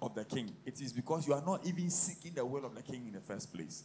[0.00, 0.54] of the king.
[0.64, 3.20] It is because you are not even seeking the will of the king in the
[3.20, 3.84] first place.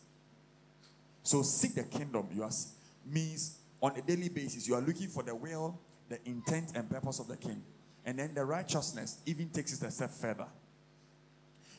[1.23, 2.27] So seek the kingdom.
[2.33, 2.51] You are
[3.05, 5.79] means on a daily basis you are looking for the will,
[6.09, 7.63] the intent and purpose of the king.
[8.05, 10.47] And then the righteousness even takes it a step further.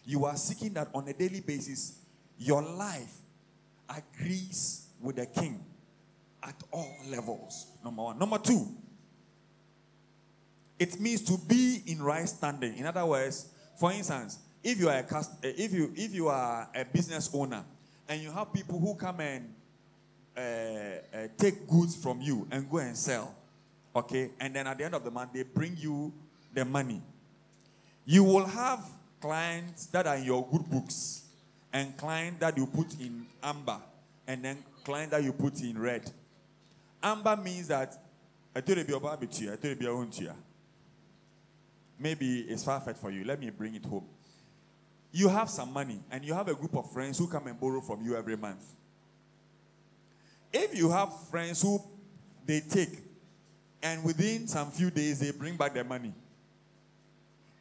[0.08, 1.98] You are seeking that on a daily basis
[2.38, 3.12] your life
[3.94, 5.62] agrees with the king
[6.42, 7.66] at all levels.
[7.84, 8.18] Number 1.
[8.18, 8.66] Number 2,
[10.78, 12.78] it means to be in right standing.
[12.78, 13.48] In other words,
[13.78, 17.28] for instance, if you are a cust- eh, if you if you are a business
[17.34, 17.62] owner
[18.08, 19.52] and you have people who come and
[20.34, 23.34] uh, uh, take goods from you and go and sell,
[23.94, 26.14] okay, and then at the end of the month they bring you
[26.54, 27.02] the money,
[28.06, 28.82] you will have
[29.20, 31.24] clients that are in your good books
[31.72, 33.78] and clients that you put in amber
[34.26, 36.10] and then clients that you put in red.
[37.02, 37.96] Amber means that
[38.54, 40.32] I told you about it I told you
[42.00, 43.24] Maybe it's fetched for you.
[43.24, 44.04] Let me bring it home.
[45.10, 47.80] You have some money and you have a group of friends who come and borrow
[47.80, 48.64] from you every month.
[50.52, 51.82] If you have friends who
[52.46, 52.98] they take
[53.82, 56.12] and within some few days they bring back their money,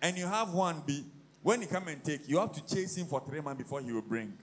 [0.02, 1.04] and you have one be
[1.42, 3.92] when he come and take, you have to chase him for three months before he
[3.92, 4.34] will bring.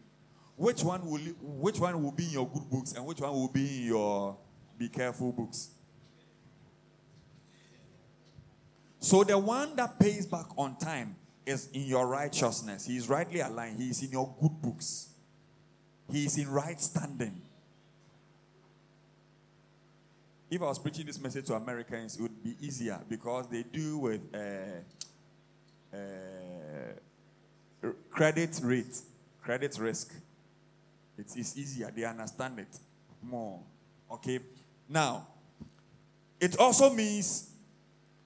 [0.57, 3.49] Which one will which one will be in your good books and which one will
[3.49, 4.37] be in your
[4.79, 5.71] be careful books?
[9.01, 12.87] So the one that pays back on time is in your righteousness.
[12.87, 13.79] He is rightly aligned.
[13.79, 15.09] He is in your good books.
[16.11, 17.43] He is in right standing.
[20.51, 23.99] If I was preaching this message to Americans, it would be easier because they do
[23.99, 24.39] with uh,
[25.93, 25.99] uh,
[26.75, 28.99] Uh, credit rate,
[29.43, 30.13] credit risk.
[31.17, 31.93] It is easier.
[31.95, 32.79] They understand it
[33.23, 33.61] more.
[34.11, 34.41] Okay?
[34.89, 35.29] Now,
[36.41, 37.51] it also means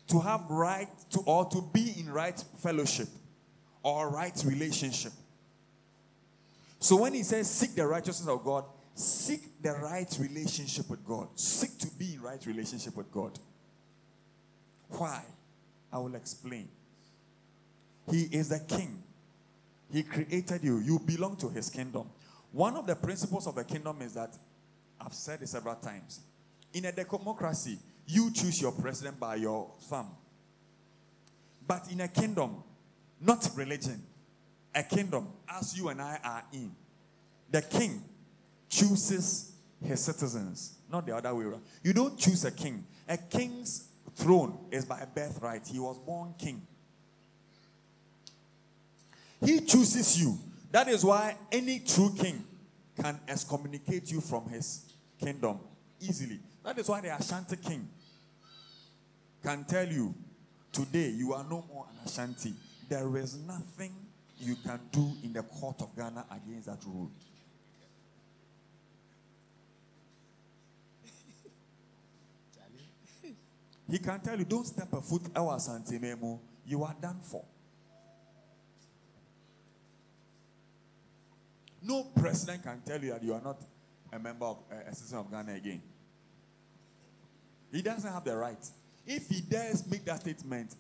[0.09, 3.09] to have right to or to be in right fellowship
[3.83, 5.13] or right relationship.
[6.81, 8.65] So when he says seek the righteousness of God,
[8.95, 11.29] seek the right relationship with God.
[11.35, 13.39] Seek to be in right relationship with God.
[14.89, 15.23] Why?
[15.93, 16.69] I will explain.
[18.11, 19.03] He is the king.
[19.93, 20.79] He created you.
[20.79, 22.09] You belong to his kingdom.
[22.53, 24.37] One of the principles of the kingdom is that
[25.01, 26.21] I've said it several times.
[26.73, 30.11] In a democracy, you choose your president by your thumb.
[31.67, 32.63] But in a kingdom,
[33.21, 34.03] not religion,
[34.75, 36.71] a kingdom, as you and I are in,
[37.51, 38.03] the king
[38.69, 39.53] chooses
[39.83, 41.63] his citizens, not the other way around.
[41.83, 42.85] You don't choose a king.
[43.09, 45.67] A king's throne is by birthright.
[45.67, 46.67] He was born king.
[49.45, 50.39] He chooses you.
[50.71, 52.45] That is why any true king
[53.01, 55.59] can excommunicate you from his kingdom
[56.01, 56.41] easily.
[56.65, 57.89] That is why the Ashanti king
[59.43, 60.15] can tell you
[60.73, 62.53] today you are no more an Ashanti.
[62.89, 63.95] There is nothing
[64.39, 67.11] you can do in the court of Ghana against that rule.
[73.91, 76.39] He can tell you, don't step a foot our Asante Memo.
[76.67, 77.43] You are done for.
[81.89, 83.57] No president can tell you that you are not
[84.13, 85.81] a member of uh, a citizen of Ghana again.
[87.73, 88.63] He doesn't have the right.
[89.07, 90.75] If he dares make that statement,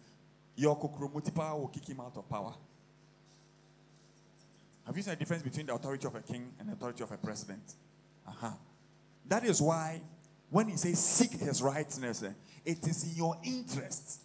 [0.55, 2.55] your Kokromoti power will kick him out of power.
[4.87, 7.11] Have you seen the difference between the authority of a king and the authority of
[7.11, 7.75] a president?
[8.27, 8.51] Uh-huh.
[9.27, 10.03] That is why
[10.51, 12.33] when he says seek his righteousness, eh,
[12.67, 14.21] it is in your interest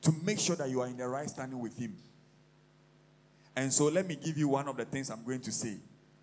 [0.00, 1.94] to make sure that you are in the right standing with him.
[3.56, 5.76] And so let me give you one of the things I'm going to say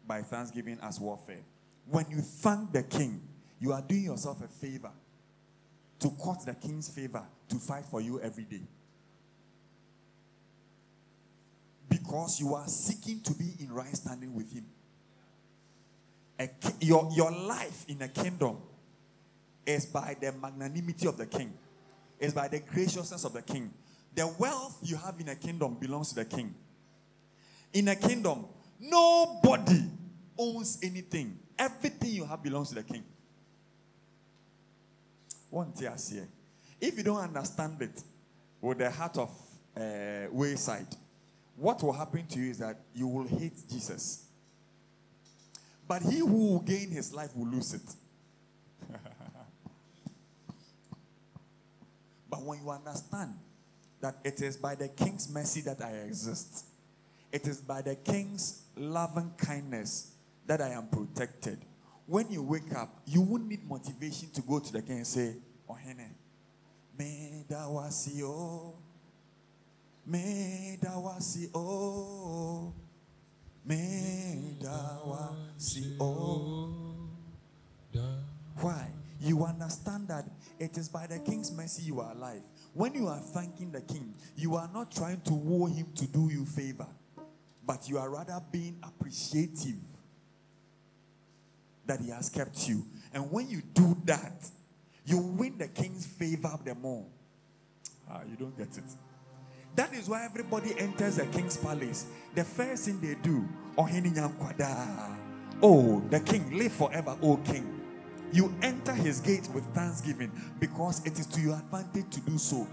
[0.06, 1.42] by thanksgiving as warfare.
[1.90, 3.22] When you thank the king,
[3.60, 4.92] you are doing yourself a favor
[6.00, 8.62] to court the king's favor to fight for you every day.
[11.88, 14.66] Because you are seeking to be in right standing with him.
[16.80, 18.58] Your, your life in a kingdom
[19.66, 21.54] is by the magnanimity of the king,
[22.20, 23.72] is by the graciousness of the king.
[24.16, 26.56] The wealth you have in a kingdom belongs to the king.
[27.74, 28.46] In a kingdom,
[28.80, 29.84] nobody
[30.38, 31.38] owns anything.
[31.58, 33.04] Everything you have belongs to the king.
[35.50, 36.28] One tear here.
[36.80, 38.04] If you don't understand it
[38.60, 39.30] with the heart of
[39.78, 40.88] uh, wayside,
[41.56, 44.26] what will happen to you is that you will hate Jesus.
[45.88, 47.96] But he who will gain his life will lose it.
[52.30, 53.36] but when you understand
[54.00, 56.66] that it is by the king's mercy that I exist,
[57.32, 60.12] it is by the king's loving kindness
[60.46, 61.60] that I am protected.
[62.06, 65.36] When you wake up, you won't need motivation to go to the king and say,
[65.70, 66.10] Oh, Hene,
[66.98, 68.76] me dawasi o,
[70.06, 72.74] me dawasi o,
[73.66, 76.74] me dawasi o.
[78.60, 78.88] Why?
[79.22, 80.26] You understand that
[80.60, 82.42] it is by the king's mercy you are alive.
[82.74, 86.30] When you are thanking the king, you are not trying to woo him to do
[86.30, 86.88] you favor
[87.66, 89.82] but you are rather being appreciative
[91.86, 92.86] that he has kept you.
[93.14, 94.50] And when you do that,
[95.06, 97.06] you win the king's favor the more.
[98.10, 98.84] Ah, you don't get it.
[99.76, 102.06] That is why everybody enters the king's palace.
[102.36, 103.48] The first thing they do,
[103.78, 103.88] oh,
[106.10, 107.80] the king, live forever, oh king.
[108.34, 112.68] You enter his gate with thanksgiving because it is to your advantage to do so.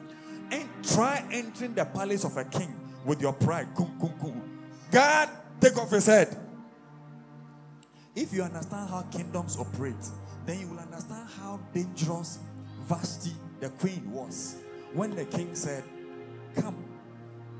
[0.51, 2.75] And try entering the palace of a king
[3.05, 3.69] with your pride.
[4.91, 5.29] God,
[5.61, 6.37] take off his head.
[8.15, 9.95] If you understand how kingdoms operate,
[10.47, 12.39] then you will understand how dangerous
[12.87, 14.57] Vashti, the queen, was.
[14.93, 15.85] When the king said,
[16.57, 16.85] Come,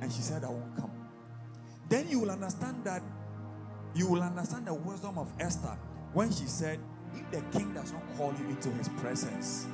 [0.01, 0.91] and she said, I won't come.
[1.89, 3.03] Then you will understand that
[3.95, 5.77] you will understand the wisdom of Esther
[6.13, 6.79] when she said,
[7.15, 9.67] If the king does not call you into his presence,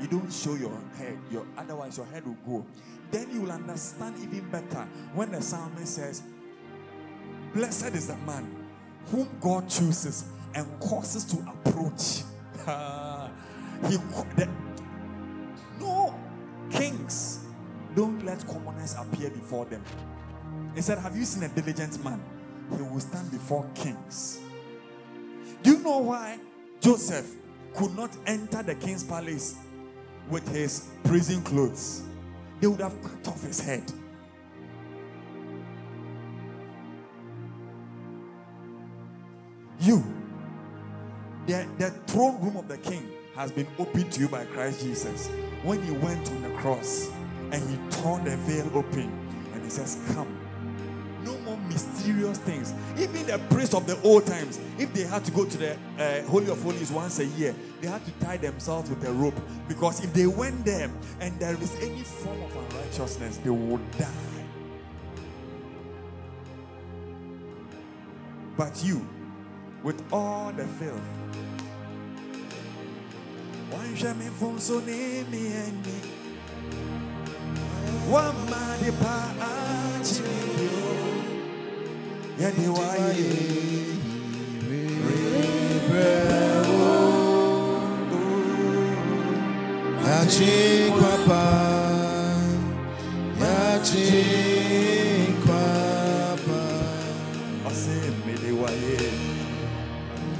[0.00, 2.66] you don't show your head, your otherwise your head will go.
[3.10, 6.22] Then you will understand even better when the psalmist says,
[7.54, 8.48] Blessed is the man
[9.10, 10.24] whom God chooses
[10.54, 12.22] and causes to approach.
[13.88, 13.96] he,
[14.36, 14.48] the,
[15.80, 16.14] no
[16.70, 17.40] kings
[17.94, 19.82] don't let commoners appear before them.
[20.74, 22.22] He said, Have you seen a diligent man?
[22.74, 24.40] He will stand before kings.
[25.62, 26.38] Do you know why
[26.80, 27.34] Joseph
[27.74, 29.56] could not enter the king's palace
[30.30, 32.02] with his prison clothes?
[32.60, 33.82] They would have cut off his head.
[39.82, 40.04] You,
[41.46, 45.26] the, the throne room of the king has been opened to you by Christ Jesus.
[45.64, 47.10] When he went on the cross
[47.50, 49.10] and he torn the veil open
[49.52, 50.38] and he says, Come.
[51.24, 52.74] No more mysterious things.
[52.96, 56.22] Even the priests of the old times, if they had to go to the uh,
[56.28, 60.04] Holy of Holies once a year, they had to tie themselves with a rope because
[60.04, 60.90] if they went there
[61.20, 64.08] and there is any form of unrighteousness, they would die.
[68.56, 69.04] But you,
[69.82, 71.00] with all the filth.
[73.70, 76.06] One jamais font sonner mes ennemis.
[78.08, 79.44] One man pa oh?
[79.98, 80.82] achimio.
[82.38, 83.30] Yadi waye.
[90.06, 91.42] Yachikwapa.
[93.40, 95.11] Yachikwapa.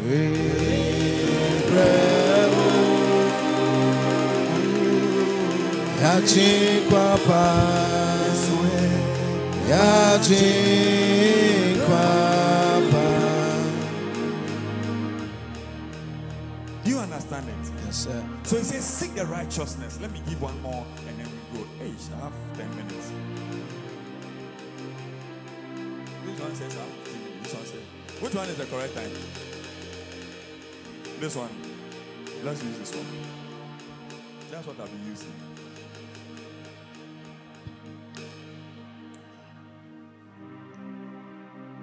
[0.03, 0.09] Do
[16.91, 17.55] you understand it?
[17.85, 18.25] Yes, sir.
[18.43, 20.01] So he says, seek the righteousness.
[20.01, 21.65] Let me give one more and then we go.
[21.79, 23.13] Hey, I have 10 minutes.
[26.25, 27.43] Which one says I have 15 minutes?
[27.45, 27.83] This one says.
[28.21, 29.13] Which one is the correct time?
[31.21, 31.51] This one.
[32.43, 33.07] Let's use this one.
[34.51, 35.33] That's what I'll be using.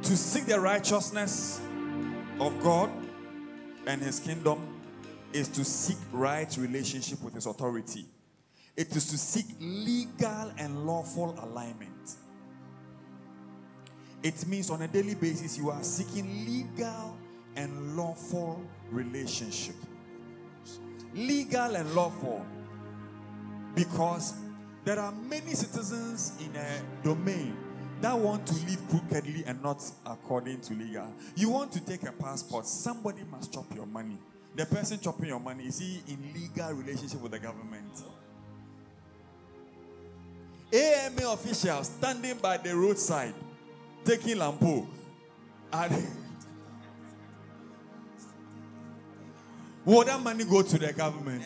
[0.04, 1.62] To seek the righteousness
[2.40, 2.90] of God
[3.86, 4.80] and his kingdom
[5.34, 8.06] is to seek right relationship with his authority.
[8.76, 12.16] It is to seek legal and lawful alignment.
[14.22, 17.18] It means on a daily basis you are seeking legal
[17.56, 18.62] and lawful
[18.92, 19.76] relationship.
[21.14, 22.46] Legal and lawful
[23.76, 24.34] because
[24.86, 27.56] there are many citizens in a domain
[28.02, 31.14] that want to live crookedly and not according to legal.
[31.36, 34.18] You want to take a passport, somebody must chop your money.
[34.56, 37.92] The person chopping your money is he in legal relationship with the government?
[40.72, 43.34] AMA officials standing by the roadside
[44.06, 44.88] taking lampo.
[45.72, 46.08] And
[49.90, 51.44] Will that money go to the government?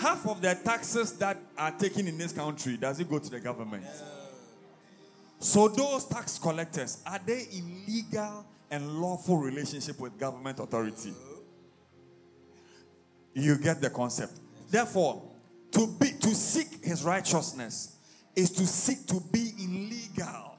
[0.00, 3.38] Half of the taxes that are taken in this country, does it go to the
[3.38, 3.84] government?
[5.40, 11.12] So those tax collectors, are they in legal and lawful relationship with government authority?
[13.34, 14.40] You get the concept.
[14.70, 15.22] Therefore,
[15.72, 17.98] to be to seek his righteousness
[18.34, 20.56] is to seek to be in legal.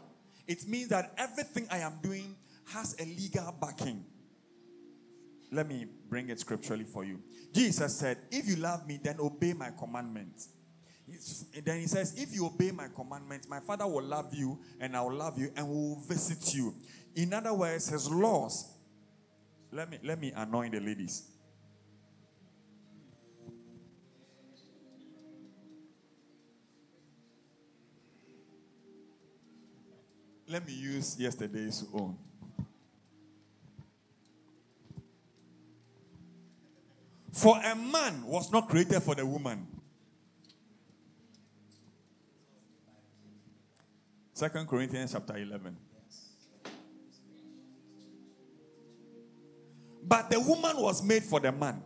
[0.47, 2.35] It means that everything I am doing
[2.65, 4.05] has a legal backing.
[5.51, 7.19] Let me bring it scripturally for you.
[7.53, 10.49] Jesus said, If you love me, then obey my commandments.
[11.63, 15.01] Then he says, If you obey my commandments, my Father will love you, and I
[15.01, 16.73] will love you, and will visit you.
[17.15, 18.69] In other words, his laws.
[19.71, 21.29] Let me let me anoint the ladies.
[30.47, 32.17] Let me use yesterday's own.
[37.33, 39.67] For a man was not created for the woman.
[44.33, 45.75] Second Corinthians chapter 11.
[50.05, 51.81] But the woman was made for the man.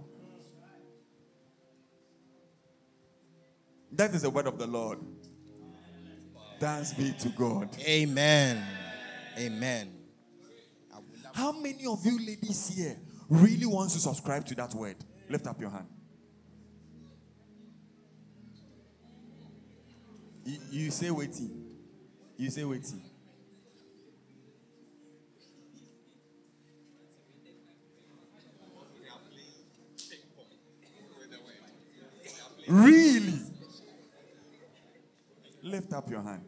[3.93, 4.99] That is the word of the Lord.
[6.59, 7.69] Thanks be to God.
[7.83, 8.65] Amen.
[9.37, 9.93] Amen.
[11.33, 12.97] How many of you ladies here
[13.29, 14.97] really want to subscribe to that word?
[15.29, 15.87] Lift up your hand.
[20.45, 21.65] You, you say waiting.
[22.37, 23.01] You say waiting.
[32.67, 33.39] Really?
[35.63, 36.43] Lift up your hand.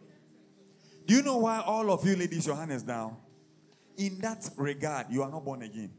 [1.06, 3.18] Do you know why all of you ladies, your hand is down?
[3.98, 5.92] In that regard, you are not born again.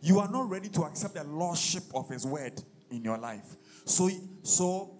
[0.00, 3.56] You are not ready to accept the lordship of His word in your life.
[3.84, 4.10] So,
[4.42, 4.98] so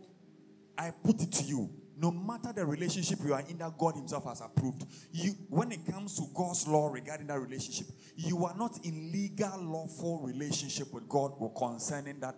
[0.77, 1.71] I put it to you.
[1.97, 5.85] No matter the relationship you are in that God Himself has approved, you when it
[5.87, 11.09] comes to God's law regarding that relationship, you are not in legal, lawful relationship with
[11.09, 12.37] God or concerning that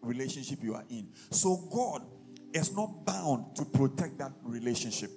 [0.00, 1.08] relationship you are in.
[1.30, 2.02] So God
[2.52, 5.10] is not bound to protect that relationship.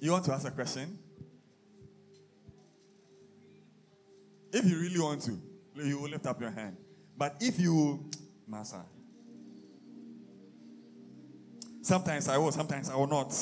[0.00, 0.98] You want to ask a question?
[4.52, 5.38] If you really want to,
[5.76, 6.76] you will lift up your hand.
[7.16, 8.08] But if you,
[8.48, 8.82] Master,
[11.82, 13.34] sometimes I will, sometimes I will not.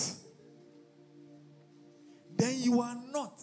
[2.36, 3.40] Then you are not.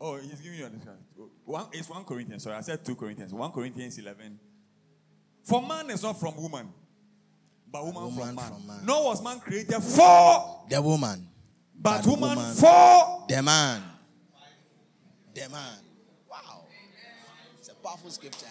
[0.00, 0.98] Oh, he's giving you a discount.
[1.44, 2.42] One, it's 1 Corinthians.
[2.42, 3.32] Sorry, I said 2 Corinthians.
[3.32, 4.38] 1 Corinthians 11.
[5.44, 6.68] For man is not from woman,
[7.70, 8.48] but woman, Woman from, man.
[8.52, 8.80] from man.
[8.84, 11.26] Nor was man created for, The woman.
[11.80, 13.24] But, But woman, woman- for.
[13.28, 13.82] The man.
[15.34, 15.78] The man.
[16.30, 16.64] Wow.
[17.58, 18.46] It's a powerful scripture.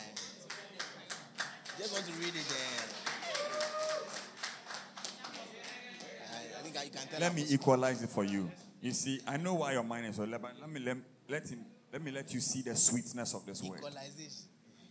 [1.77, 2.97] Just want to read it there.
[6.57, 8.49] I, think I can let me equalize it for you.
[8.81, 10.97] You see, I know why your mind is so but let me let,
[11.29, 13.81] let him let me let you see the sweetness of this word.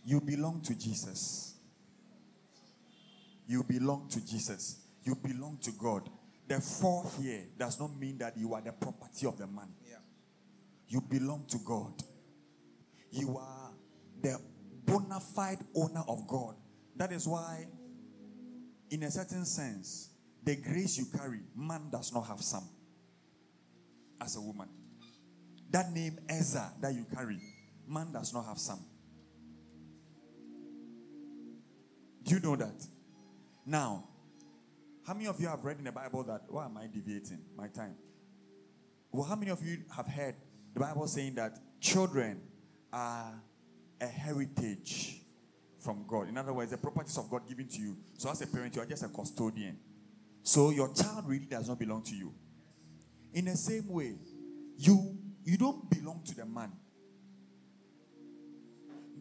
[0.05, 1.55] You belong to Jesus.
[3.47, 4.77] You belong to Jesus.
[5.03, 6.09] You belong to God.
[6.47, 9.69] The four here does not mean that you are the property of the man.
[9.87, 9.97] Yeah.
[10.87, 11.93] You belong to God.
[13.11, 13.71] You are
[14.21, 14.39] the
[14.85, 16.55] bona fide owner of God.
[16.95, 17.67] That is why,
[18.89, 20.09] in a certain sense,
[20.43, 22.67] the grace you carry, man does not have some
[24.21, 24.69] as a woman.
[25.69, 27.39] That name Ezer that you carry,
[27.87, 28.79] man does not have some.
[32.23, 32.85] Do you know that?
[33.65, 34.05] Now,
[35.07, 37.69] how many of you have read in the Bible that why am I deviating my
[37.69, 37.95] time?
[39.09, 40.35] Well, how many of you have heard
[40.73, 42.41] the Bible saying that children
[42.91, 43.41] are
[44.01, 45.21] a heritage
[45.79, 46.27] from God?
[46.27, 47.95] In other words, the properties of God given to you.
[48.17, 49.77] So, as a parent, you are just a custodian.
[50.43, 52.33] So, your child really does not belong to you.
[53.33, 54.17] In the same way,
[54.77, 56.73] you you don't belong to the man.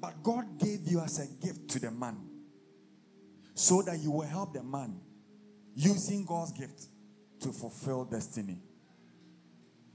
[0.01, 2.19] But God gave you as a gift to the man
[3.55, 5.01] so that you will help the man
[5.77, 6.87] using God's gift
[7.41, 8.59] to fulfill destiny.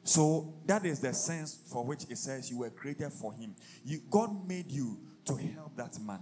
[0.04, 3.56] So that is the sense for which it says you were created for him.
[3.84, 6.22] You, God made you to help that man.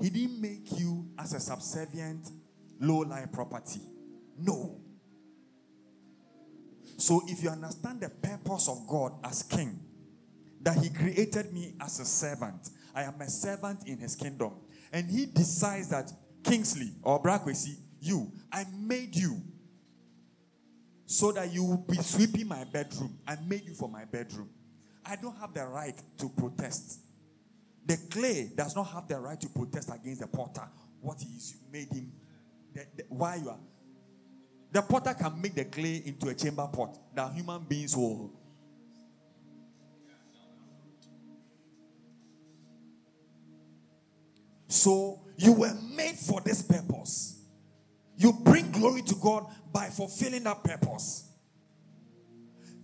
[0.00, 2.30] He didn't make you as a subservient,
[2.80, 3.80] low life property.
[4.38, 4.80] No.
[6.96, 9.80] So if you understand the purpose of God as king,
[10.60, 14.52] that he created me as a servant, I am a servant in his kingdom.
[14.92, 16.12] And he decides that
[16.42, 17.76] Kingsley or Brakwesi,
[18.08, 19.40] you, I made you
[21.06, 23.18] so that you will be sweeping my bedroom.
[23.26, 24.48] I made you for my bedroom.
[25.04, 27.00] I don't have the right to protest.
[27.86, 30.68] The clay does not have the right to protest against the potter.
[31.00, 32.12] What he is, you made him.
[32.74, 33.58] The, the, why you are
[34.70, 38.30] the potter can make the clay into a chamber pot that human beings will.
[44.66, 47.37] So you were made for this purpose.
[48.18, 51.30] You bring glory to God by fulfilling that purpose.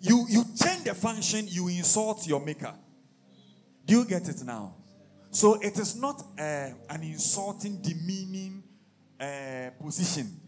[0.00, 2.72] You you change the function, you insult your maker.
[3.84, 4.76] Do you get it now?
[5.30, 8.62] So it is not uh, an insulting, demeaning
[9.20, 10.40] uh, position.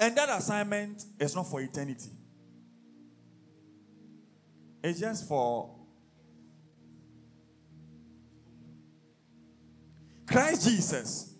[0.00, 2.10] And that assignment is not for eternity.
[4.82, 5.76] It's just for
[10.26, 11.34] Christ Jesus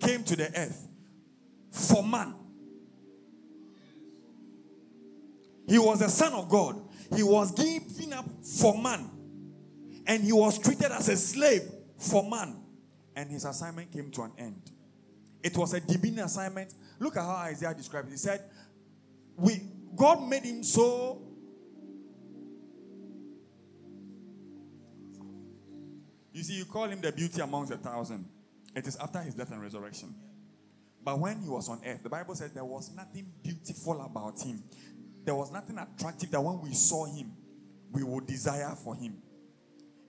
[0.00, 0.86] came to the earth
[1.76, 2.34] for man.
[5.68, 6.80] He was the Son of God.
[7.14, 8.26] He was given up
[8.60, 9.10] for man.
[10.06, 11.62] And he was treated as a slave
[11.98, 12.62] for man.
[13.14, 14.70] And his assignment came to an end.
[15.42, 18.12] It was a divine assignment Look at how Isaiah described it.
[18.12, 18.42] He said,
[19.36, 19.60] We
[19.94, 21.22] God made him so
[26.32, 28.26] You see, you call him the beauty amongst a thousand.
[28.74, 30.14] It is after his death and resurrection.
[31.06, 34.60] But when he was on earth, the Bible says there was nothing beautiful about him.
[35.24, 37.30] There was nothing attractive that when we saw him,
[37.92, 39.22] we would desire for him.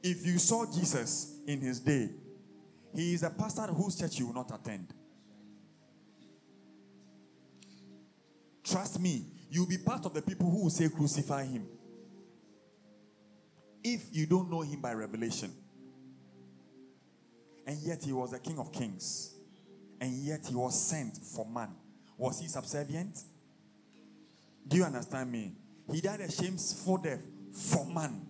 [0.02, 2.10] If you saw Jesus in his day,
[2.96, 4.92] he is a pastor whose church you will not attend.
[8.64, 11.68] Trust me, you'll be part of the people who will say, Crucify him.
[13.84, 15.54] If you don't know him by revelation.
[17.68, 19.37] And yet he was the King of Kings.
[20.00, 21.70] And yet he was sent for man.
[22.18, 23.18] Was he subservient?
[24.68, 25.54] Do you understand me?
[25.92, 27.22] He died a shameful death
[27.54, 28.26] for man.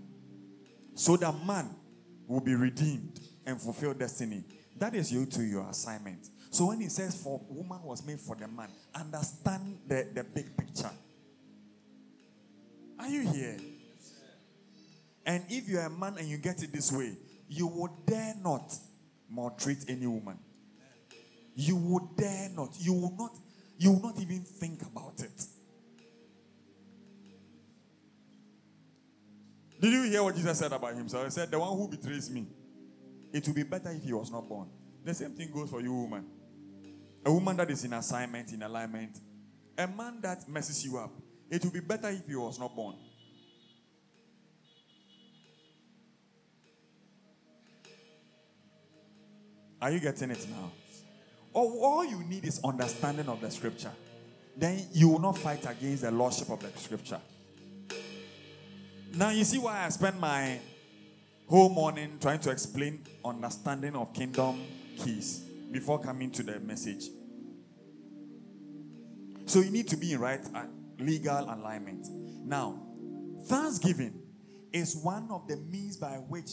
[0.93, 1.69] So that man
[2.27, 4.43] will be redeemed and fulfill destiny.
[4.77, 6.27] That is you to your assignment.
[6.51, 10.55] So when he says for woman was made for the man, understand the, the big
[10.55, 10.91] picture.
[12.99, 13.57] Are you here?
[15.25, 17.17] And if you're a man and you get it this way,
[17.49, 18.73] you would dare not
[19.29, 20.37] maltreat any woman.
[21.59, 22.77] You would dare not.
[22.79, 23.35] You will not.
[23.79, 25.45] You will not even think about it.
[29.81, 31.25] Did you hear what Jesus said about himself?
[31.25, 32.47] He said, "The one who betrays me,
[33.33, 34.69] it would be better if he was not born."
[35.03, 36.29] The same thing goes for you, woman.
[37.25, 39.19] A woman that is in assignment, in alignment,
[39.77, 41.11] a man that messes you up.
[41.49, 42.97] It would be better if he was not born.
[49.81, 50.71] Are you getting it now?
[51.57, 53.91] All, you need is understanding of the scripture.
[54.55, 57.19] Then you will not fight against the lordship of the scripture.
[59.15, 60.59] Now you see why I spend my
[61.47, 64.61] whole morning trying to explain understanding of kingdom
[64.99, 65.39] keys
[65.71, 67.05] before coming to the message.
[69.47, 70.41] So you need to be in right
[70.99, 72.07] legal alignment.
[72.45, 72.83] Now,
[73.45, 74.21] thanksgiving
[74.71, 76.51] is one of the means by which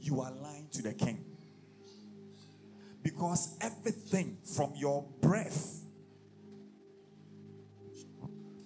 [0.00, 1.35] you align to the king.
[3.06, 5.80] Because everything from your breath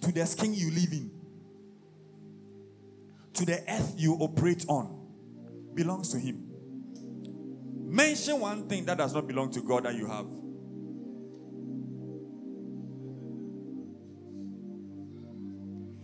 [0.01, 1.11] to the skin you live in,
[3.35, 4.99] to the earth you operate on,
[5.75, 6.49] belongs to Him.
[7.85, 10.25] Mention one thing that does not belong to God that you have.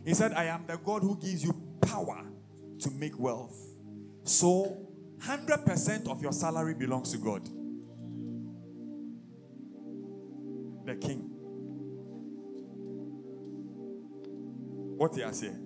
[0.05, 2.23] He said, I am the God who gives you power
[2.81, 3.59] to make wealth.
[4.25, 4.77] So,
[5.21, 7.49] 100% of your salary belongs to God.
[10.87, 11.29] The king.
[14.97, 15.59] What he has here.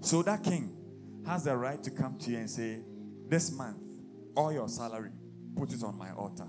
[0.00, 0.76] So that king
[1.24, 2.80] has the right to come to you and say,
[3.28, 3.82] This month,
[4.36, 5.12] all your salary,
[5.56, 6.48] put it on my altar.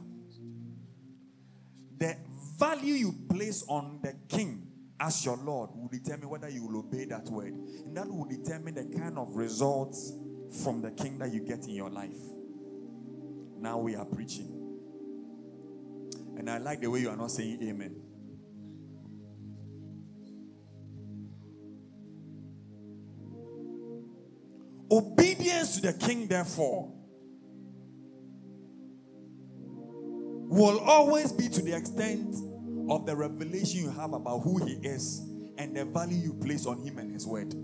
[1.98, 2.18] The
[2.58, 4.68] value you place on the king
[5.00, 7.54] as your Lord will determine whether you will obey that word.
[7.54, 10.14] And that will determine the kind of results
[10.64, 12.18] from the king that you get in your life.
[13.60, 14.61] Now we are preaching.
[16.38, 17.96] And I like the way you are not saying amen.
[24.92, 26.92] Obedience to the king, therefore,
[30.52, 32.36] will always be to the extent
[32.90, 35.22] of the revelation you have about who he is
[35.58, 37.56] and the value you place on him and his word.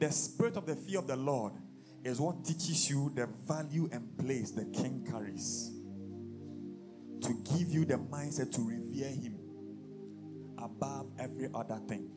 [0.00, 1.52] The spirit of the fear of the Lord
[2.04, 5.72] is what teaches you the value and place the king carries
[7.20, 9.38] to give you the mindset to revere him
[10.56, 12.10] above every other thing.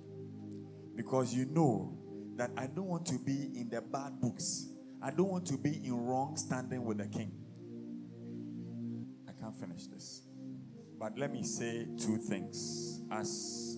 [0.95, 1.97] Because you know
[2.37, 4.67] that I don't want to be in the bad books,
[5.01, 7.33] I don't want to be in wrong standing with the king.
[9.27, 10.21] I can't finish this.
[10.97, 13.77] But let me say two things as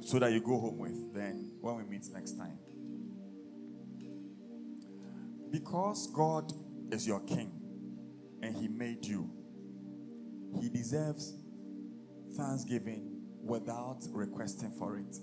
[0.00, 2.58] so that you go home with then when we meet next time.
[5.50, 6.52] Because God
[6.90, 7.52] is your king
[8.42, 9.30] and he made you,
[10.60, 11.34] he deserves
[12.36, 15.16] thanksgiving without requesting for it.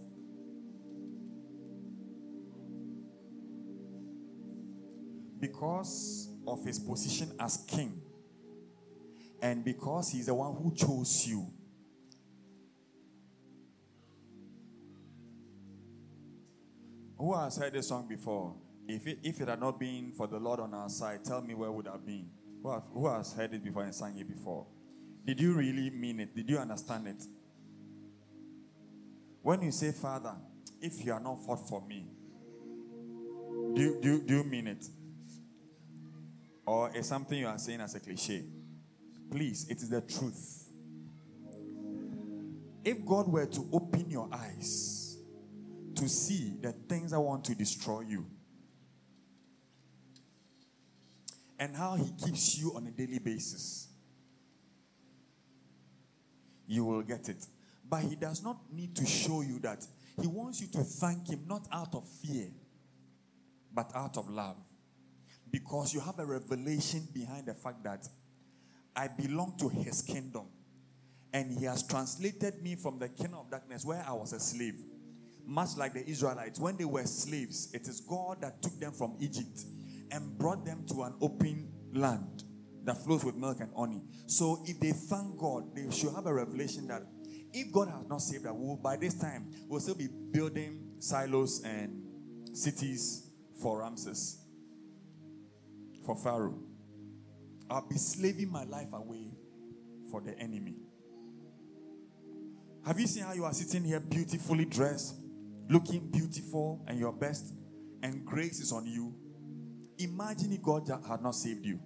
[5.40, 8.02] Because of his position as king,
[9.42, 11.46] and because he's the one who chose you.
[17.18, 18.56] Who has heard this song before?
[18.88, 21.54] If it, if it had not been for the Lord on our side, tell me
[21.54, 22.30] where would I have been.
[22.62, 24.66] Who, have, who has heard it before and sang it before?
[25.26, 26.36] Did you really mean it?
[26.36, 27.24] Did you understand it?
[29.42, 30.36] When you say, Father,
[30.82, 32.08] if you are not fought for me,
[33.74, 34.86] do you, do, you, do you mean it?
[36.66, 38.44] Or is something you are saying as a cliche?
[39.32, 40.70] Please, it is the truth.
[42.86, 45.18] If God were to open your eyes
[45.96, 48.26] to see the things that want to destroy you,
[51.60, 53.88] and how He keeps you on a daily basis,
[56.68, 57.46] you will get it.
[57.90, 59.86] But He does not need to show you that.
[60.20, 62.48] He wants you to thank Him not out of fear,
[63.74, 64.58] but out of love.
[65.52, 68.08] Because you have a revelation behind the fact that
[68.96, 70.46] I belong to His kingdom.
[71.32, 74.76] And He has translated me from the kingdom of darkness where I was a slave.
[75.46, 79.16] Much like the Israelites, when they were slaves, it is God that took them from
[79.20, 79.66] Egypt
[80.14, 82.44] and brought them to an open land
[82.86, 84.02] that flows with milk and honey.
[84.28, 87.02] So if they thank God, they should have a revelation that
[87.52, 91.64] if God has not saved us, we'll, by this time we'll still be building silos
[91.64, 92.04] and
[92.54, 93.32] cities
[93.62, 94.46] for Ramses,
[96.06, 96.60] for Pharaoh.
[97.70, 99.32] I'll be slaving my life away
[100.12, 100.76] for the enemy.
[102.86, 105.16] Have you seen how you are sitting here beautifully dressed,
[105.70, 107.54] looking beautiful and your best,
[108.04, 109.16] and grace is on you?
[110.00, 111.80] Imagine if God had not saved you.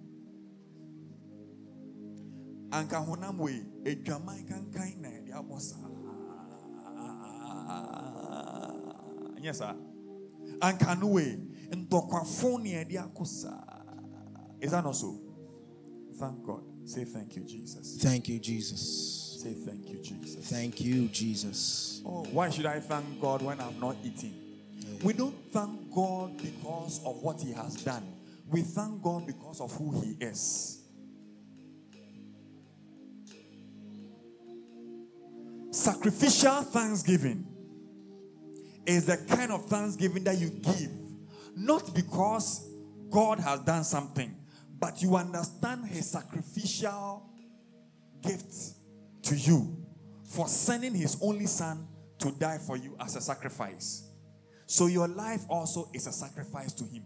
[2.70, 5.58] Anka honam we edwaman kankan na de abɔ
[9.40, 9.74] Yes, sir.
[10.60, 11.36] Anka no we
[11.70, 13.22] ntɔkwafo ne de akɔ
[14.60, 15.20] Is that not so?
[16.18, 16.62] Thank God.
[16.84, 17.98] Say thank you, Jesus.
[18.00, 19.40] Thank you, Jesus.
[19.42, 20.50] Say thank you, Jesus.
[20.50, 22.02] Thank you, Jesus.
[22.04, 24.47] Oh, why should I thank God when I'm not eating?
[25.02, 28.14] We don't thank God because of what He has done.
[28.50, 30.82] We thank God because of who He is.
[35.70, 37.46] Sacrificial thanksgiving
[38.86, 40.90] is the kind of thanksgiving that you give,
[41.54, 42.68] not because
[43.10, 44.34] God has done something,
[44.80, 47.30] but you understand his sacrificial
[48.22, 48.54] gift
[49.22, 49.76] to you
[50.24, 51.86] for sending his only son
[52.18, 54.07] to die for you as a sacrifice.
[54.70, 57.02] So your life also is a sacrifice to him.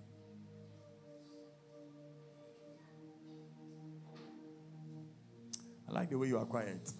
[5.88, 6.90] I like the way you are quiet.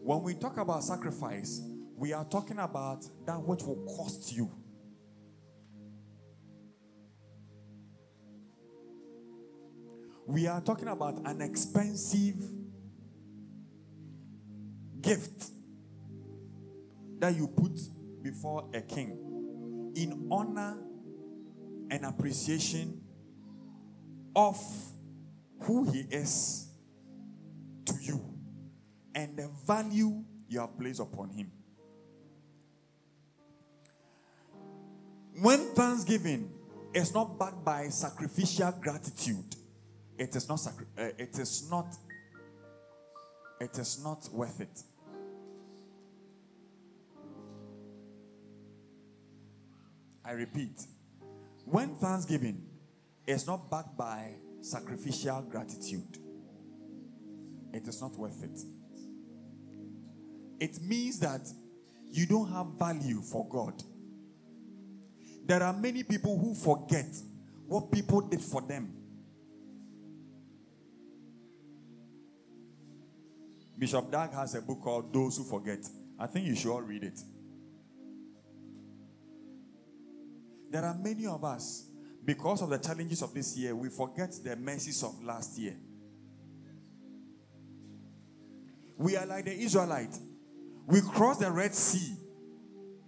[0.00, 1.60] When we talk about sacrifice,
[1.98, 4.50] we are talking about that which will cost you.
[10.26, 12.36] We are talking about an expensive
[15.02, 15.50] gift
[17.22, 17.78] that you put
[18.20, 19.16] before a king
[19.94, 20.76] in honor
[21.88, 23.00] and appreciation
[24.34, 24.60] of
[25.60, 26.66] who he is
[27.84, 28.20] to you
[29.14, 31.48] and the value you have placed upon him.
[35.40, 36.50] When thanksgiving
[36.92, 39.54] is not backed by sacrificial gratitude,
[40.18, 41.86] it is not sacri- uh, it is not
[43.60, 44.82] it is not worth it.
[50.24, 50.86] I repeat,
[51.64, 52.62] when thanksgiving
[53.26, 56.18] is not backed by sacrificial gratitude,
[57.72, 58.60] it is not worth it.
[60.60, 61.48] It means that
[62.10, 63.82] you don't have value for God.
[65.44, 67.08] There are many people who forget
[67.66, 68.92] what people did for them.
[73.76, 75.80] Bishop Dag has a book called Those Who Forget.
[76.16, 77.18] I think you should all read it.
[80.72, 81.84] There are many of us,
[82.24, 85.76] because of the challenges of this year, we forget the mercies of last year.
[88.96, 90.16] We are like the Israelite.
[90.86, 92.16] We crossed the Red Sea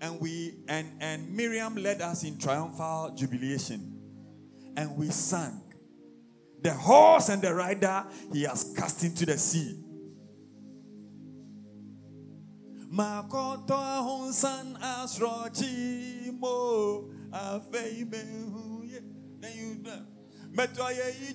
[0.03, 3.99] and we and and Miriam led us in triumphal jubilation
[4.77, 5.63] and we sang
[6.63, 9.81] the horse and the rider he has cast into the sea
[12.93, 16.31] Makoto ahunsan asrochi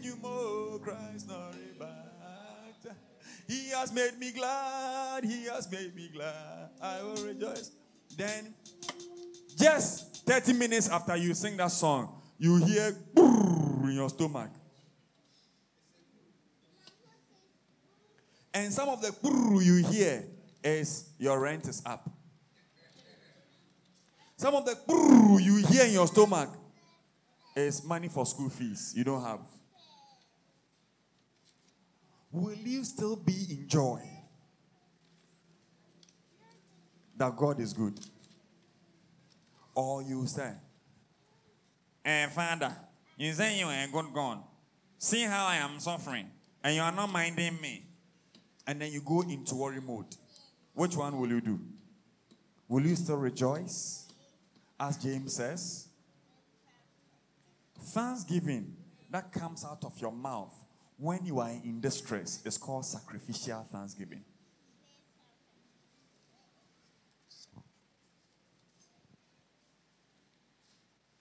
[0.01, 0.15] you
[0.81, 1.53] Christ not
[3.47, 5.23] he has made me glad.
[5.23, 6.69] He has made me glad.
[6.81, 7.71] I will rejoice.
[8.15, 8.53] Then
[9.57, 14.51] just 30 minutes after you sing that song you hear in your stomach.
[18.53, 19.11] And some of the
[19.61, 20.23] you hear
[20.63, 22.09] is your rent is up.
[24.39, 24.73] Some of the
[25.43, 26.49] you hear in your stomach
[27.57, 29.41] is money for school fees you don't have.
[32.31, 33.99] Will you still be in joy
[37.17, 37.99] that God is good?
[39.75, 40.53] Or you say,
[42.05, 42.73] Eh, Father,
[43.17, 44.41] you say you are a good God.
[44.97, 46.31] See how I am suffering,
[46.63, 47.85] and you are not minding me.
[48.65, 50.15] and then you go into worry mode.
[50.75, 51.59] Which one will you do?
[52.69, 54.08] Will you still rejoice?
[54.79, 55.87] As James says,
[57.81, 58.75] thanksgiving
[59.11, 60.53] that comes out of your mouth
[60.97, 64.23] when you are in distress is called sacrificial thanksgiving.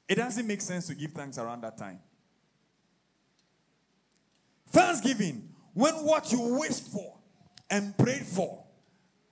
[0.08, 1.98] It doesn't make sense to give thanks around that time.
[4.70, 7.14] Thanksgiving, when what you wish for
[7.70, 8.64] and prayed for,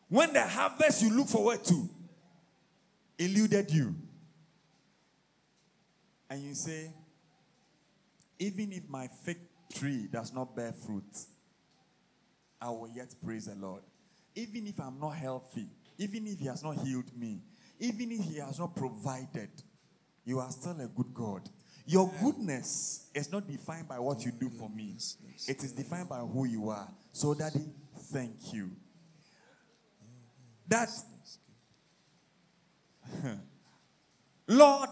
[0.09, 1.89] when the harvest you look forward to
[3.19, 3.95] eluded you,
[6.29, 6.93] and you say,
[8.39, 9.39] even if my fig
[9.73, 11.05] tree does not bear fruit,
[12.61, 13.83] I will yet praise the Lord.
[14.35, 17.41] Even if I'm not healthy, even if He has not healed me,
[17.79, 19.51] even if He has not provided,
[20.25, 21.49] you are still a good God.
[21.87, 24.97] Your goodness is not defined by what you do for me,
[25.49, 26.89] it is defined by who you are.
[27.13, 27.65] So, Daddy,
[28.13, 28.71] thank you.
[30.69, 30.89] That,
[34.49, 34.89] Lord,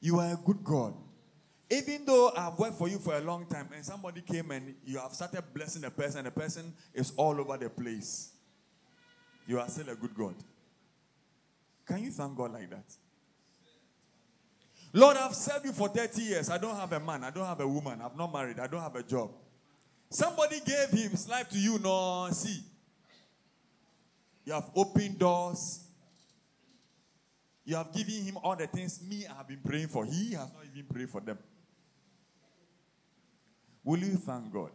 [0.00, 0.94] you are a good God.
[1.70, 4.98] Even though I've worked for you for a long time and somebody came and you
[4.98, 8.30] have started blessing the person, the person is all over the place,
[9.46, 10.34] you are still a good God.
[11.86, 12.84] Can you thank God like that?
[14.92, 16.48] Lord, I've served you for 30 years.
[16.48, 17.24] I don't have a man.
[17.24, 18.00] I don't have a woman.
[18.02, 18.58] I've not married.
[18.58, 19.30] I don't have a job.
[20.10, 21.78] Somebody gave his life to you.
[21.78, 22.62] No, see.
[24.46, 25.87] You have opened doors.
[27.68, 30.06] You have given him all the things me I have been praying for.
[30.06, 31.36] He has not even prayed for them.
[33.84, 34.70] Will you thank God?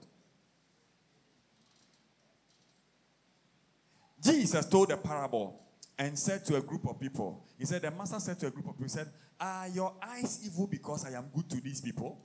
[4.23, 5.59] Jesus told a parable
[5.97, 8.67] and said to a group of people, he said, the master said to a group
[8.67, 9.07] of people, he said,
[9.39, 12.19] Are your eyes evil because I am good to these people?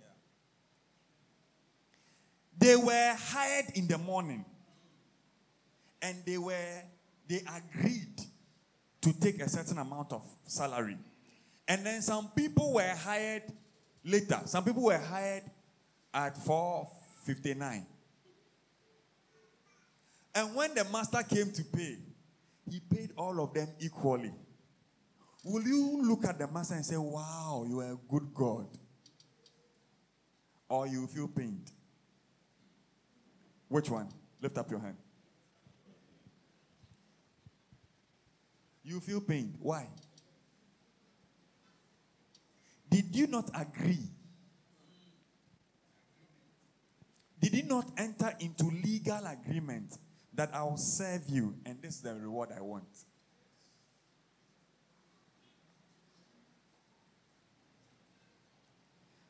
[2.58, 4.44] They were hired in the morning
[6.02, 6.82] and they were
[7.26, 8.20] they agreed
[9.00, 10.96] to take a certain amount of salary.
[11.66, 13.42] And then some people were hired
[14.04, 14.40] later.
[14.46, 15.44] Some people were hired
[16.12, 17.86] at 459.
[20.34, 21.98] And when the master came to pay,
[22.70, 24.32] he paid all of them equally.
[25.44, 28.66] Will you look at the master and say, Wow, you are a good God?
[30.68, 31.70] Or you feel pained?
[33.68, 34.08] Which one?
[34.40, 34.96] Lift up your hand.
[38.88, 39.52] You feel pain.
[39.60, 39.86] Why?
[42.88, 44.08] Did you not agree?
[47.38, 49.94] Did you not enter into legal agreement
[50.32, 52.86] that I'll serve you and this is the reward I want?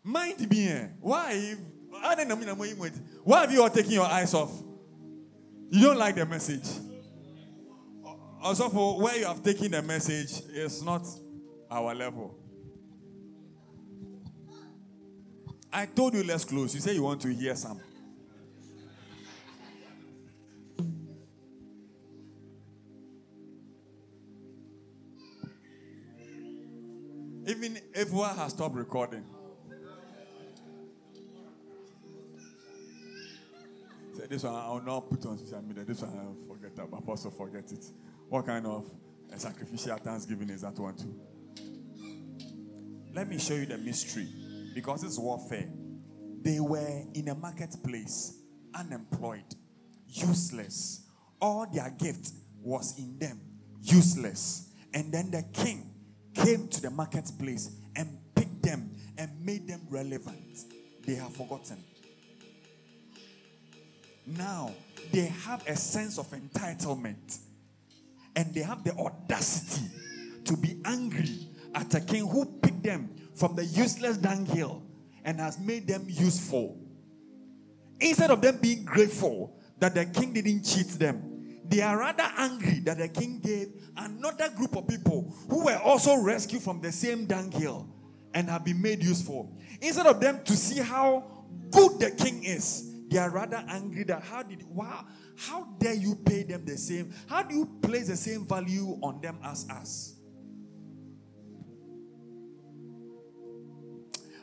[0.05, 0.87] Mind me, eh?
[1.01, 1.57] why?
[3.25, 4.53] Why have you all taken your eyes off?
[5.71, 6.88] You don't like the message.
[8.41, 11.07] Also, for where you have taken the message, is not
[11.71, 12.35] our level.
[15.73, 16.75] I told you let's close.
[16.75, 17.81] You say you want to hear some.
[27.47, 29.25] Even if one has stopped recording.
[34.29, 35.85] This one I'll not put on social media.
[35.85, 36.99] This one I'll forget about.
[36.99, 37.87] Apostle forget it.
[38.29, 38.87] What kind of
[39.33, 41.19] a sacrificial thanksgiving is that one too?
[43.15, 44.29] Let me show you the mystery.
[44.75, 45.69] Because it's warfare.
[46.43, 48.39] They were in a marketplace,
[48.75, 49.55] unemployed,
[50.07, 51.07] useless.
[51.41, 52.33] All their gift
[52.63, 53.41] was in them,
[53.83, 54.71] useless.
[54.95, 55.95] And then the king
[56.35, 60.65] came to the marketplace and picked them and made them relevant.
[61.05, 61.83] They have forgotten.
[64.27, 64.75] Now
[65.11, 67.39] they have a sense of entitlement
[68.39, 69.91] and they have the audacity
[70.45, 74.81] to be angry at a king who picked them from the useless dunghill
[75.25, 76.79] and has made them useful.
[77.99, 82.79] Instead of them being grateful that the king didn't cheat them, they are rather angry
[82.79, 87.27] that the king gave another group of people who were also rescued from the same
[87.27, 87.89] dunghill
[88.35, 89.53] and have been made useful.
[89.81, 91.25] Instead of them to see how
[91.73, 95.05] good the king is, they are rather angry that how did wow
[95.39, 97.15] how dare you pay them the same?
[97.29, 100.15] How do you place the same value on them as us?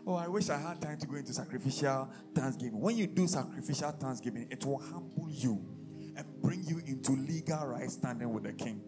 [0.08, 2.80] Oh, I wish I had time to go into sacrificial thanksgiving.
[2.80, 5.66] When you do sacrificial thanksgiving, it will humble you
[6.16, 8.82] and bring you into legal right standing with the king.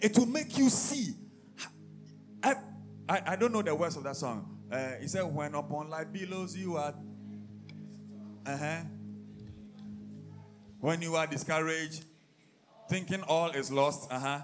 [0.00, 1.14] It will make you see.
[3.08, 4.58] I, I, don't know the words of that song.
[4.70, 6.94] Uh, he said, When upon life billows you are.
[8.44, 8.80] Uh huh.
[10.80, 12.04] When you are discouraged,
[12.88, 14.10] thinking all is lost.
[14.10, 14.40] Uh huh.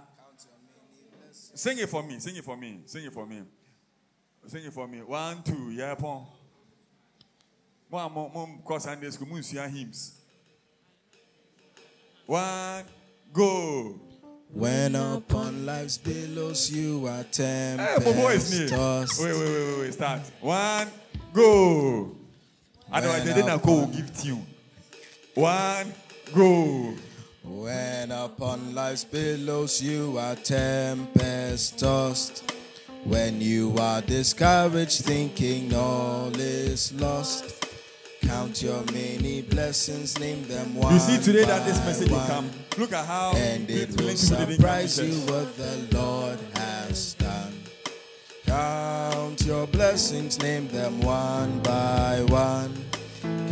[1.31, 2.19] Sing it for me.
[2.19, 2.81] Sing it for me.
[2.87, 3.43] Sing it for me.
[4.47, 5.03] Sing it for me.
[5.03, 5.71] One, two.
[5.71, 6.27] Yeah, pon.
[7.89, 10.19] One more, more, because Sunday school, hymns.
[12.27, 12.85] One,
[13.33, 14.01] go.
[14.53, 19.23] When upon life's billows you are eh, tempest Hey, voice tossed.
[19.23, 19.95] Wait, wait, wait, wait, wait.
[19.95, 20.21] Start.
[20.41, 20.89] One,
[21.33, 22.15] go.
[22.93, 24.43] Otherwise, they didn't go give you.
[25.35, 25.95] One,
[26.35, 26.93] go.
[27.43, 32.53] When upon life's billows you are tempest tossed.
[33.05, 37.72] When you are discouraged, thinking all is lost.
[38.33, 40.95] Count your many blessings, name them one.
[40.95, 42.51] You see today that this message will come.
[42.79, 45.99] Look at how And it will plenty people didn't come to surprise you what the
[45.99, 47.53] Lord has done.
[48.47, 52.73] Count your blessings, name them one by one.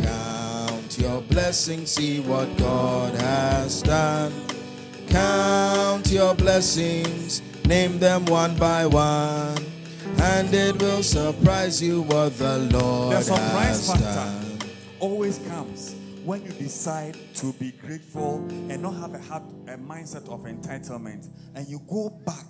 [0.01, 4.33] Count your blessings, see what God has done.
[5.09, 9.63] Count your blessings, name them one by one.
[10.17, 14.50] And it will surprise you what the Lord The surprise has factor done.
[15.01, 18.37] Always comes when you decide to be grateful
[18.69, 22.45] and not have a heart, a mindset of entitlement, and you go back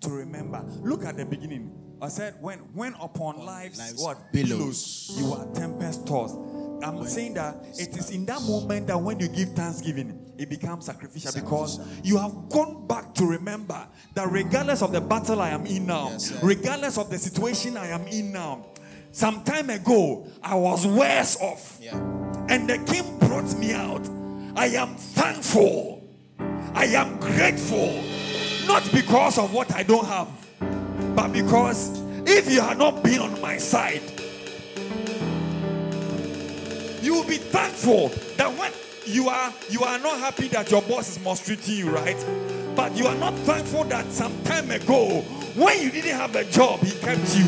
[0.00, 0.64] to remember.
[0.82, 1.72] Look at the beginning.
[2.00, 5.14] I said, when when upon life's, life's what billows.
[5.18, 6.36] you are tempest tossed.
[6.82, 10.84] I'm saying that it is in that moment that when you give thanksgiving, it becomes
[10.84, 15.64] sacrificial because you have gone back to remember that regardless of the battle I am
[15.64, 18.66] in now, Yes, regardless of the situation I am in now,
[19.12, 21.78] some time ago I was worse off.
[21.80, 21.96] Yeah.
[22.48, 24.08] and the king brought me out.
[24.56, 26.02] I am thankful.
[26.74, 28.02] I am grateful.
[28.66, 30.28] Not because of what I don't have,
[31.14, 34.02] but because if you had not been on my side,
[37.02, 38.72] you will be thankful that when
[39.04, 42.16] you are you are not happy that your boss is mistreating you, right?
[42.74, 45.20] But you are not thankful that some time ago,
[45.54, 47.46] when you didn't have a job, he kept you.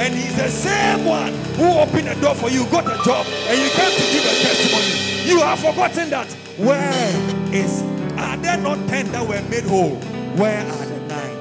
[0.00, 3.58] And he's the same one who opened the door for you, got a job, and
[3.58, 5.28] you came to give a testimony.
[5.28, 6.26] You have forgotten that.
[6.58, 7.82] Where is
[8.18, 9.96] are there not ten that were made whole?
[10.36, 11.38] Where are the nine?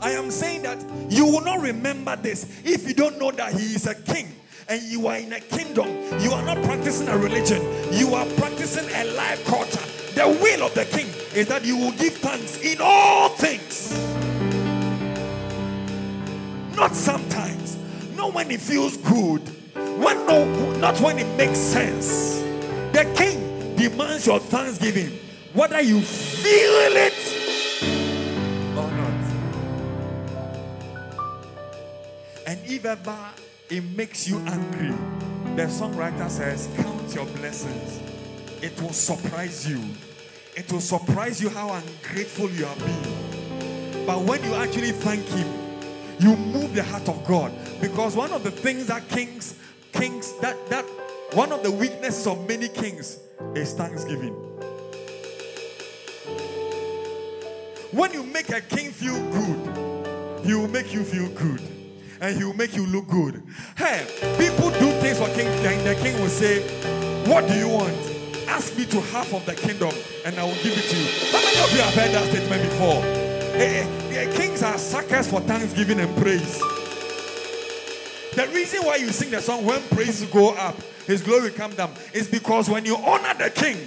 [0.00, 3.74] I am saying that you will not remember this if you don't know that he
[3.74, 4.34] is a king
[4.68, 5.88] and you are in a kingdom.
[6.20, 7.62] You are not practicing a religion,
[7.92, 9.80] you are practicing a life culture.
[10.14, 13.92] The will of the king is that you will give thanks in all things.
[16.76, 17.76] Not sometimes,
[18.16, 19.40] not when it feels good,
[19.74, 22.40] when no, not when it makes sense.
[22.92, 25.18] The king demands your thanksgiving,
[25.52, 27.14] whether you feel it
[28.76, 29.14] or not.
[32.46, 33.18] And if ever
[33.70, 34.90] it makes you angry,
[35.56, 38.00] the songwriter says, Count your blessings.
[38.62, 39.80] It will surprise you.
[40.56, 44.06] It will surprise you how ungrateful you are being.
[44.06, 45.63] But when you actually thank Him,
[46.18, 47.52] you move the heart of God.
[47.80, 49.58] Because one of the things that kings,
[49.92, 50.84] kings, that that
[51.32, 53.18] one of the weaknesses of many kings
[53.54, 54.32] is thanksgiving.
[57.92, 61.60] When you make a king feel good, he will make you feel good
[62.20, 63.42] and he will make you look good.
[63.76, 64.06] Hey,
[64.38, 66.62] people do things for king, and the king will say,
[67.30, 68.14] What do you want?
[68.48, 69.92] Ask me to half of the kingdom
[70.24, 71.06] and I will give it to you.
[71.32, 73.23] How many of you have heard that statement before?
[73.56, 76.58] Hey, kings are suckers for thanksgiving and praise.
[78.34, 80.74] The reason why you sing the song when praise go up,
[81.06, 83.78] his glory come down, is because when you honor the king,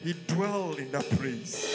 [0.00, 1.74] he dwell in the praise.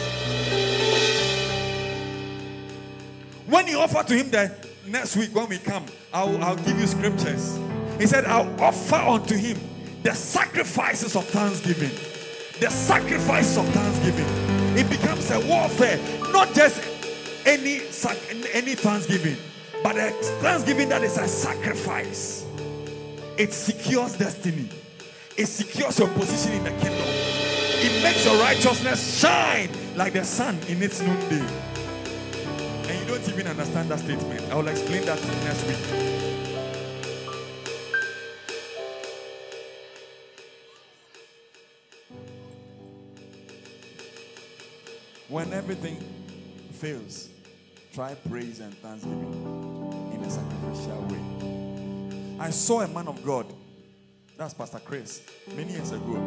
[3.47, 4.55] When you offer to him the
[4.87, 7.59] next week when we come, I'll, I'll give you scriptures.
[7.99, 9.59] He said, I'll offer unto him
[10.03, 11.91] the sacrifices of thanksgiving.
[12.61, 14.54] The sacrifice of thanksgiving.
[14.77, 15.97] It becomes a warfare,
[16.33, 16.81] not just
[17.45, 17.81] any
[18.53, 19.37] any thanksgiving,
[19.81, 20.11] but a
[20.41, 22.45] thanksgiving that is a sacrifice.
[23.37, 24.69] It secures destiny.
[25.37, 27.07] It secures your position in the kingdom.
[27.07, 31.45] It makes your righteousness shine like the sun in its noonday.
[32.87, 34.41] And you don't even understand that statement.
[34.51, 36.24] I will explain that next week.
[45.27, 45.97] When everything
[46.73, 47.29] fails,
[47.93, 52.37] try praise and thanksgiving in a sacrificial way.
[52.39, 53.51] I saw a man of God,
[54.37, 55.23] that's Pastor Chris,
[55.55, 56.21] many years ago.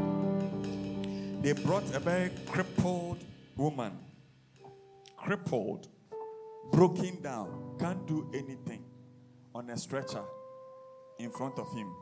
[1.43, 3.23] They brought a very crippled
[3.57, 3.97] woman,
[5.17, 5.87] crippled,
[6.73, 8.83] broken down, can't do anything,
[9.55, 10.25] on a stretcher
[11.21, 11.95] in front of him.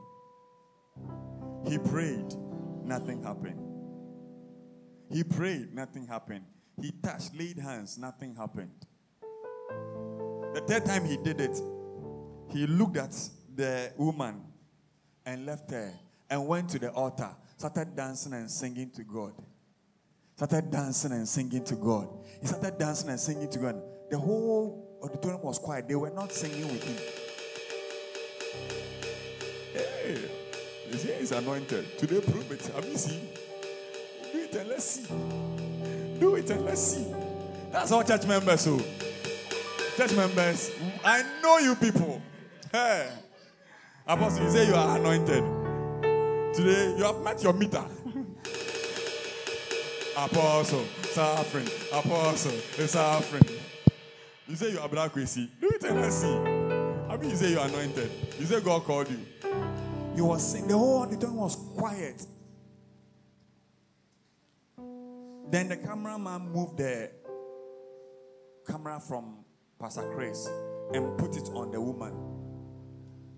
[1.69, 2.35] He prayed,
[2.85, 3.61] nothing happened.
[5.11, 6.47] He prayed, nothing happened.
[6.81, 8.71] He touched, laid hands, nothing happened.
[10.55, 11.61] The third time he did it,
[12.51, 13.15] he looked at
[13.55, 14.43] the woman
[15.25, 15.93] and left her
[16.29, 19.33] and went to the altar, started dancing and singing to God.
[20.37, 22.09] Started dancing and singing to God.
[22.43, 23.83] He started dancing and singing to God.
[24.11, 25.89] The whole auditorium was quiet.
[25.89, 26.97] They were not singing with him.
[29.73, 30.31] Hey,
[30.91, 31.99] this is anointed.
[31.99, 32.67] Today, prove it.
[32.75, 33.29] Have you seen?
[34.31, 35.56] Do it and let's see.
[36.19, 37.07] Do it and let's see.
[37.73, 38.81] That's all church members who.
[39.97, 40.73] Church members,
[41.05, 42.21] I know you people.
[42.71, 43.11] Hey.
[44.07, 45.43] Apostle, you say you are anointed.
[46.55, 47.85] Today, you have met your meter.
[50.17, 51.69] Apostle, suffering.
[51.93, 52.53] Apostle,
[52.87, 53.59] suffering.
[54.49, 55.51] You say you are black crazy.
[55.61, 56.29] Do it and let's see.
[56.29, 58.11] I mean, you say you are anointed.
[58.39, 59.19] You say God called you.
[60.15, 62.25] You were saying the whole auditorium was quiet.
[65.49, 67.11] Then the cameraman moved the
[68.67, 69.45] camera from
[69.81, 70.49] Pastor Chris
[70.93, 72.13] and put it on the woman.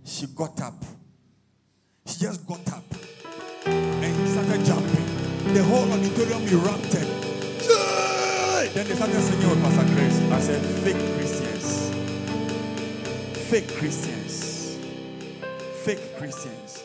[0.04, 0.82] She got up.
[2.06, 2.84] She just got up
[3.66, 5.04] and started jumping.
[5.52, 7.06] The whole auditorium erupted.
[8.74, 10.20] Then they started singing with Pastor Chris.
[10.32, 11.90] I said, fake Christians.
[13.50, 14.78] Fake Christians.
[15.84, 16.84] Fake Christians.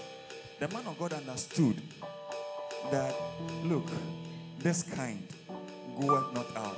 [0.59, 1.81] The man of God understood
[2.91, 3.15] that,
[3.63, 3.89] look,
[4.63, 5.21] this kind
[5.99, 6.77] goeth not out,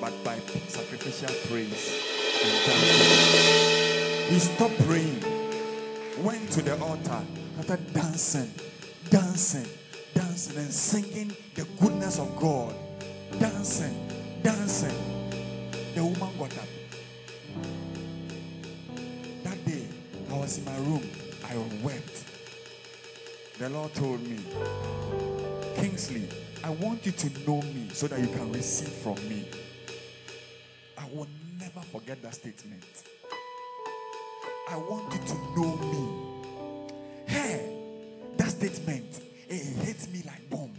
[0.00, 0.38] but by
[0.68, 2.02] sacrificial praise
[2.42, 4.32] and.
[4.32, 5.22] He stopped praying
[6.22, 7.22] went to the altar,
[7.60, 8.50] started dancing,
[9.10, 9.66] dancing,
[10.14, 12.74] dancing, and singing the goodness of God.
[13.38, 13.94] Dancing,
[14.42, 14.96] dancing.
[15.94, 16.68] The woman got up.
[19.44, 19.86] That day,
[20.30, 21.08] I was in my room.
[21.44, 22.24] I wept.
[23.58, 24.38] The Lord told me,
[25.76, 26.28] Kingsley,
[26.66, 29.46] I want you to know me so that you can receive from me.
[30.98, 31.28] I will
[31.60, 32.82] never forget that statement.
[34.68, 36.08] I want you to know me.
[37.26, 37.72] Hey,
[38.36, 40.74] that statement, it hits me like bomb.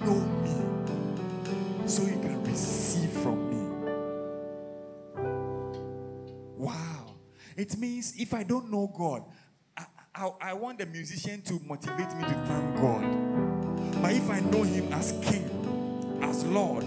[0.00, 3.58] Know me so you can receive from me.
[6.56, 7.14] Wow.
[7.58, 9.24] It means if I don't know God,
[9.76, 9.84] I,
[10.14, 13.27] I, I want the musician to motivate me to thank God.
[14.00, 16.84] But if I know Him as King, as Lord,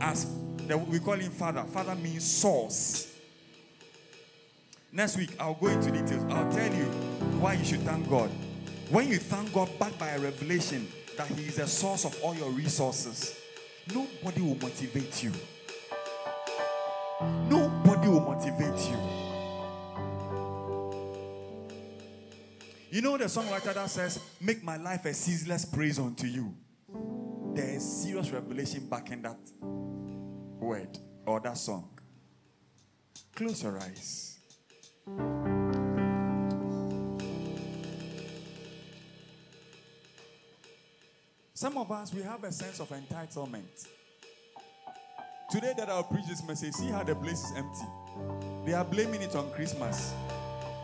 [0.00, 0.26] as
[0.66, 3.12] the, we call Him Father, Father means source.
[4.92, 6.24] Next week, I'll go into details.
[6.32, 6.84] I'll tell you
[7.40, 8.30] why you should thank God.
[8.90, 10.86] When you thank God backed by a revelation
[11.16, 13.36] that He is the source of all your resources,
[13.92, 15.32] nobody will motivate you.
[17.48, 17.63] Nobody
[22.94, 26.54] You know the songwriter that says, Make my life a ceaseless praise unto you.
[27.52, 30.96] There is serious revelation back in that word
[31.26, 31.98] or that song.
[33.34, 34.38] Close your eyes.
[41.52, 43.88] Some of us, we have a sense of entitlement.
[45.50, 47.86] Today, that I'll preach this message, see how the place is empty.
[48.64, 50.14] They are blaming it on Christmas.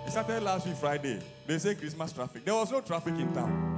[0.07, 1.21] It started last week, Friday.
[1.47, 2.45] They say Christmas traffic.
[2.45, 3.77] There was no traffic in town.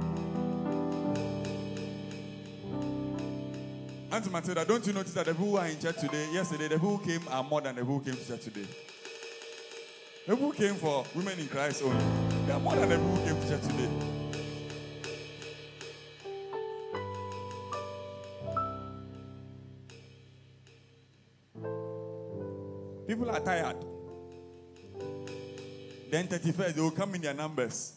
[4.11, 6.75] Auntie Matilda, don't you notice that the people who are in church today, yesterday, the
[6.75, 8.65] people who came are more than the people who came to church today?
[10.27, 12.05] The people who came for women in Christ only,
[12.45, 13.89] they are more than the people who came to church today.
[23.07, 23.92] People are tired.
[26.13, 27.93] Then 31st, they will come in their numbers.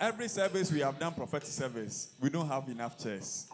[0.00, 3.46] Every service we have done prophetic service, we don't have enough chairs.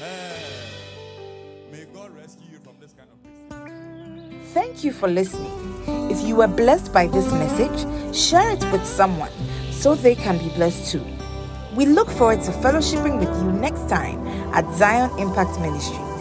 [0.00, 0.36] Hey,
[1.70, 4.52] may God rescue you from this kind of place.
[4.52, 5.52] Thank you for listening.
[6.10, 9.30] If you were blessed by this message, share it with someone
[9.70, 11.13] so they can be blessed too.
[11.74, 14.24] We look forward to fellowshipping with you next time
[14.54, 16.13] at Zion Impact Ministry.